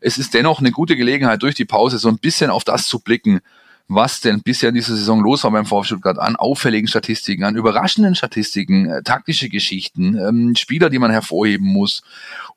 es 0.04 0.18
ist 0.18 0.34
dennoch 0.34 0.60
eine 0.60 0.72
gute 0.72 0.96
Gelegenheit, 0.96 1.42
durch 1.44 1.56
die 1.56 1.66
Pause 1.66 1.98
so 1.98 2.10
ein 2.10 2.18
bisschen 2.18 2.50
auf 2.50 2.64
das 2.64 2.88
zu 2.88 3.00
blicken, 3.00 3.40
was 3.88 4.22
denn 4.22 4.42
bisher 4.42 4.70
in 4.70 4.76
dieser 4.76 4.96
Saison 4.96 5.22
los 5.22 5.44
war 5.44 5.52
beim 5.52 5.66
VfB 5.66 5.88
Stuttgart 5.88 6.20
an 6.20 6.36
auffälligen 6.36 6.88
Statistiken, 6.88 7.44
an 7.44 7.56
überraschenden 7.56 8.16
Statistiken, 8.16 8.90
äh, 8.90 9.04
taktische 9.04 9.50
Geschichten, 9.50 10.18
ähm, 10.18 10.56
Spieler, 10.56 10.90
die 10.90 11.00
man 11.00 11.12
hervorheben 11.12 11.68
muss 11.68 12.02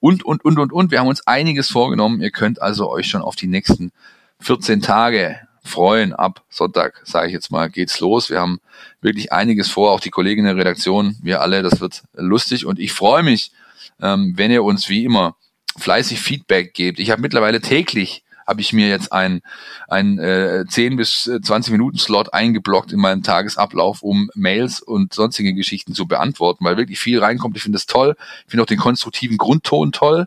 und, 0.01 0.24
und, 0.24 0.44
und, 0.44 0.59
und, 0.59 0.72
und. 0.72 0.90
Wir 0.90 1.01
haben 1.01 1.09
uns 1.09 1.26
einiges 1.26 1.68
vorgenommen. 1.68 2.20
Ihr 2.20 2.30
könnt 2.30 2.61
also 2.62 2.90
euch 2.90 3.07
schon 3.09 3.22
auf 3.22 3.36
die 3.36 3.49
nächsten 3.49 3.92
14 4.40 4.82
Tage 4.82 5.40
freuen. 5.62 6.12
Ab 6.12 6.42
Sonntag, 6.49 7.03
sage 7.05 7.28
ich 7.28 7.32
jetzt 7.32 7.51
mal, 7.51 7.70
geht's 7.70 8.01
los. 8.01 8.30
Wir 8.30 8.40
haben 8.40 8.61
wirklich 9.01 9.32
einiges 9.32 9.68
vor, 9.68 9.92
auch 9.92 10.01
die 10.01 10.11
Kollegen 10.11 10.40
in 10.40 10.47
der 10.47 10.57
Redaktion, 10.57 11.16
wir 11.22 11.40
alle, 11.40 11.62
das 11.62 11.80
wird 11.80 12.03
lustig 12.14 12.66
und 12.66 12.78
ich 12.78 12.92
freue 12.92 13.22
mich, 13.22 13.53
ähm, 14.01 14.34
wenn 14.36 14.51
ihr 14.51 14.62
uns 14.62 14.88
wie 14.88 15.05
immer 15.05 15.36
fleißig 15.79 16.20
Feedback 16.20 16.74
gebt. 16.74 16.99
Ich 16.99 17.11
habe 17.11 17.22
mittlerweile 17.22 17.61
täglich 17.61 18.24
habe 18.47 18.61
ich 18.61 18.72
mir 18.72 18.89
jetzt 18.89 19.12
ein, 19.12 19.43
ein 19.89 20.18
äh, 20.18 20.64
10 20.68 20.97
bis 20.97 21.27
äh, 21.27 21.41
20 21.41 21.72
Minuten 21.72 21.99
Slot 21.99 22.33
eingeblockt 22.33 22.93
in 22.93 23.01
meinem 23.01 23.22
Tagesablauf, 23.22 24.03
um 24.03 24.31
Mails 24.35 24.81
und 24.81 25.12
sonstige 25.12 25.53
Geschichten 25.53 25.95
zu 25.95 26.07
beantworten, 26.07 26.64
weil 26.64 26.77
wirklich 26.77 27.01
viel 27.01 27.18
reinkommt. 27.18 27.57
Ich 27.57 27.64
finde 27.64 27.77
das 27.77 27.87
toll. 27.87 28.14
Ich 28.45 28.51
finde 28.51 28.62
auch 28.62 28.68
den 28.68 28.79
konstruktiven 28.79 29.37
Grundton 29.37 29.91
toll. 29.91 30.27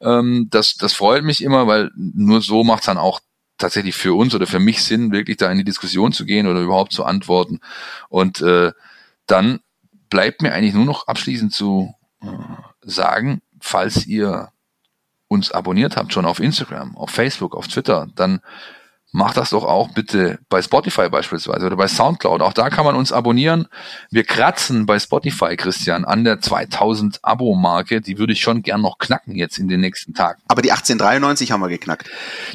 Ähm, 0.00 0.48
das, 0.50 0.76
das 0.76 0.92
freut 0.92 1.22
mich 1.22 1.42
immer, 1.42 1.66
weil 1.68 1.90
nur 1.94 2.42
so 2.42 2.64
macht 2.64 2.80
es 2.80 2.86
dann 2.86 2.98
auch 2.98 3.20
tatsächlich 3.58 3.94
für 3.94 4.14
uns 4.14 4.34
oder 4.34 4.46
für 4.46 4.58
mich 4.58 4.82
Sinn, 4.82 5.12
wirklich 5.12 5.36
da 5.36 5.50
in 5.50 5.58
die 5.58 5.64
Diskussion 5.64 6.12
zu 6.12 6.26
gehen 6.26 6.46
oder 6.46 6.60
überhaupt 6.60 6.92
zu 6.92 7.04
antworten. 7.04 7.60
Und 8.08 8.40
äh, 8.40 8.72
dann 9.26 9.60
bleibt 10.10 10.42
mir 10.42 10.52
eigentlich 10.52 10.74
nur 10.74 10.84
noch 10.84 11.06
abschließend 11.06 11.54
zu 11.54 11.94
äh, 12.22 12.26
sagen, 12.82 13.40
falls 13.60 14.06
ihr 14.06 14.50
uns 15.28 15.50
abonniert 15.52 15.96
habt, 15.96 16.12
schon 16.12 16.26
auf 16.26 16.40
Instagram, 16.40 16.96
auf 16.96 17.10
Facebook, 17.10 17.54
auf 17.54 17.68
Twitter, 17.68 18.06
dann 18.14 18.40
macht 19.16 19.38
das 19.38 19.50
doch 19.50 19.64
auch 19.64 19.88
bitte 19.92 20.38
bei 20.50 20.60
Spotify 20.60 21.08
beispielsweise 21.08 21.64
oder 21.64 21.76
bei 21.76 21.88
Soundcloud. 21.88 22.42
Auch 22.42 22.52
da 22.52 22.68
kann 22.68 22.84
man 22.84 22.94
uns 22.96 23.12
abonnieren. 23.12 23.66
Wir 24.10 24.24
kratzen 24.24 24.84
bei 24.84 24.98
Spotify, 24.98 25.56
Christian, 25.56 26.04
an 26.04 26.22
der 26.24 26.40
2000 26.40 27.20
Abo-Marke. 27.22 28.02
Die 28.02 28.18
würde 28.18 28.34
ich 28.34 28.40
schon 28.40 28.60
gern 28.62 28.82
noch 28.82 28.98
knacken 28.98 29.34
jetzt 29.34 29.56
in 29.56 29.68
den 29.68 29.80
nächsten 29.80 30.12
Tagen. 30.12 30.42
Aber 30.48 30.60
die 30.60 30.70
1893 30.70 31.50
haben 31.50 31.62
wir 31.62 31.68
geknackt. 31.68 32.10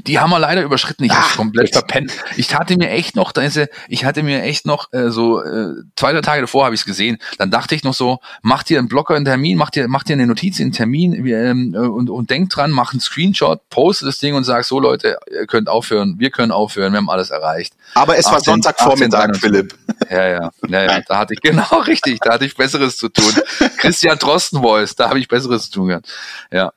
Die 0.06 0.20
haben 0.20 0.30
wir 0.30 0.38
leider 0.38 0.62
überschritten. 0.62 1.04
Ich 1.04 1.12
hab's 1.12 1.36
komplett 1.36 1.70
jetzt. 1.70 1.78
verpennt. 1.78 2.12
Ich 2.38 2.54
hatte 2.54 2.78
mir 2.78 2.92
echt 2.92 3.16
noch, 3.16 3.32
da 3.32 3.42
ist, 3.42 3.58
äh, 3.58 3.68
ich 3.88 4.06
hatte 4.06 4.22
mir 4.22 4.44
echt 4.44 4.68
noch 4.68 4.94
äh, 4.94 5.10
so 5.10 5.42
äh, 5.42 5.74
zwei, 5.96 6.14
drei 6.14 6.22
Tage 6.22 6.42
davor 6.42 6.66
habe 6.66 6.76
ich 6.76 6.82
es 6.82 6.86
gesehen. 6.86 7.18
Dann 7.40 7.50
dachte 7.50 7.74
ich 7.74 7.84
noch 7.84 7.96
so, 7.96 8.20
mach 8.44 8.62
dir 8.62 8.78
einen 8.78 8.88
Blocker 8.88 9.16
einen 9.16 9.26
Termin, 9.26 9.58
mach 9.58 9.72
dir, 9.72 9.88
mach 9.88 10.04
dir 10.04 10.14
eine 10.14 10.28
Notiz 10.28 10.60
in 10.60 10.72
Termin 10.72 11.26
ähm, 11.26 11.74
äh, 11.74 11.80
und, 11.80 12.12
und 12.12 12.30
denk 12.30 12.52
dran, 12.52 12.70
mach 12.70 12.94
einen 12.94 13.00
Screenshot, 13.00 13.68
poste 13.70 14.06
das 14.06 14.20
Ding 14.20 14.36
und 14.36 14.44
sag 14.44 14.64
so 14.64 14.80
Leute, 14.80 15.18
ihr 15.32 15.48
könnt 15.48 15.68
aufhören, 15.68 16.20
wir 16.20 16.30
können 16.30 16.51
können 16.52 16.62
aufhören, 16.62 16.94
wir 16.94 16.98
haben 16.98 17.10
alles 17.10 17.30
erreicht. 17.30 17.74
Aber 17.96 18.18
es 18.18 18.26
18, 18.26 18.34
war 18.34 18.42
Sonntagvormittag, 18.42 19.36
Philipp. 19.38 19.76
Ja, 20.10 20.28
ja, 20.28 20.52
ja, 20.68 20.84
ja, 20.84 21.02
da 21.08 21.18
hatte 21.18 21.34
ich, 21.34 21.42
genau 21.42 21.80
richtig, 21.88 22.20
da 22.22 22.34
hatte 22.34 22.46
ich 22.46 22.56
Besseres 22.56 22.98
zu 22.98 23.10
tun. 23.10 23.34
Christian 23.78 24.18
Drosten 24.18 24.62
Voice, 24.62 24.96
da 24.96 25.10
habe 25.10 25.20
ich 25.20 25.28
Besseres 25.28 25.66
zu 25.66 25.72
tun 25.72 25.88
gehabt. 25.88 26.08
Ja. 26.52 26.72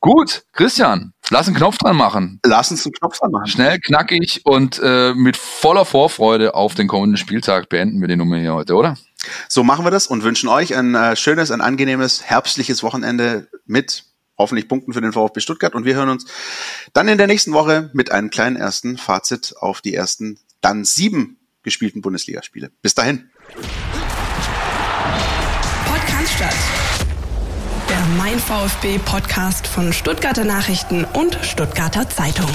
Gut, 0.00 0.44
Christian, 0.54 1.12
lass 1.28 1.46
einen 1.46 1.56
Knopf 1.56 1.76
dran 1.76 1.96
machen. 1.96 2.40
Lass 2.44 2.70
uns 2.70 2.86
einen 2.86 2.94
Knopf 2.94 3.18
dran 3.18 3.30
machen. 3.30 3.46
Schnell, 3.48 3.78
knackig 3.78 4.40
und 4.44 4.80
äh, 4.82 5.12
mit 5.14 5.36
voller 5.36 5.84
Vorfreude 5.84 6.54
auf 6.54 6.74
den 6.74 6.88
kommenden 6.88 7.18
Spieltag 7.18 7.68
beenden 7.68 8.00
wir 8.00 8.08
die 8.08 8.16
Nummer 8.16 8.38
hier 8.38 8.54
heute, 8.54 8.74
oder? 8.74 8.96
So 9.48 9.62
machen 9.62 9.84
wir 9.84 9.90
das 9.90 10.06
und 10.06 10.22
wünschen 10.22 10.48
euch 10.48 10.74
ein 10.74 10.94
äh, 10.94 11.16
schönes, 11.16 11.50
ein 11.50 11.60
angenehmes, 11.60 12.22
herbstliches 12.22 12.82
Wochenende 12.82 13.48
mit 13.66 14.04
hoffentlich 14.40 14.68
Punkten 14.68 14.92
für 14.92 15.00
den 15.00 15.12
VfB 15.12 15.40
Stuttgart 15.40 15.74
und 15.74 15.84
wir 15.84 15.94
hören 15.94 16.08
uns 16.08 16.26
dann 16.92 17.08
in 17.08 17.18
der 17.18 17.26
nächsten 17.26 17.52
Woche 17.52 17.90
mit 17.92 18.10
einem 18.10 18.30
kleinen 18.30 18.56
ersten 18.56 18.98
Fazit 18.98 19.54
auf 19.58 19.80
die 19.80 19.94
ersten 19.94 20.38
dann 20.60 20.84
sieben 20.84 21.38
gespielten 21.62 22.02
Bundesligaspiele. 22.02 22.70
Bis 22.82 22.94
dahin. 22.94 23.30
Podcast 25.86 26.32
statt. 26.34 26.56
Der 27.88 28.00
Mein 28.16 28.38
VfB 28.38 28.98
Podcast 28.98 29.66
von 29.66 29.92
Stuttgarter 29.92 30.44
Nachrichten 30.44 31.04
und 31.04 31.38
Stuttgarter 31.42 32.08
Zeitung. 32.08 32.50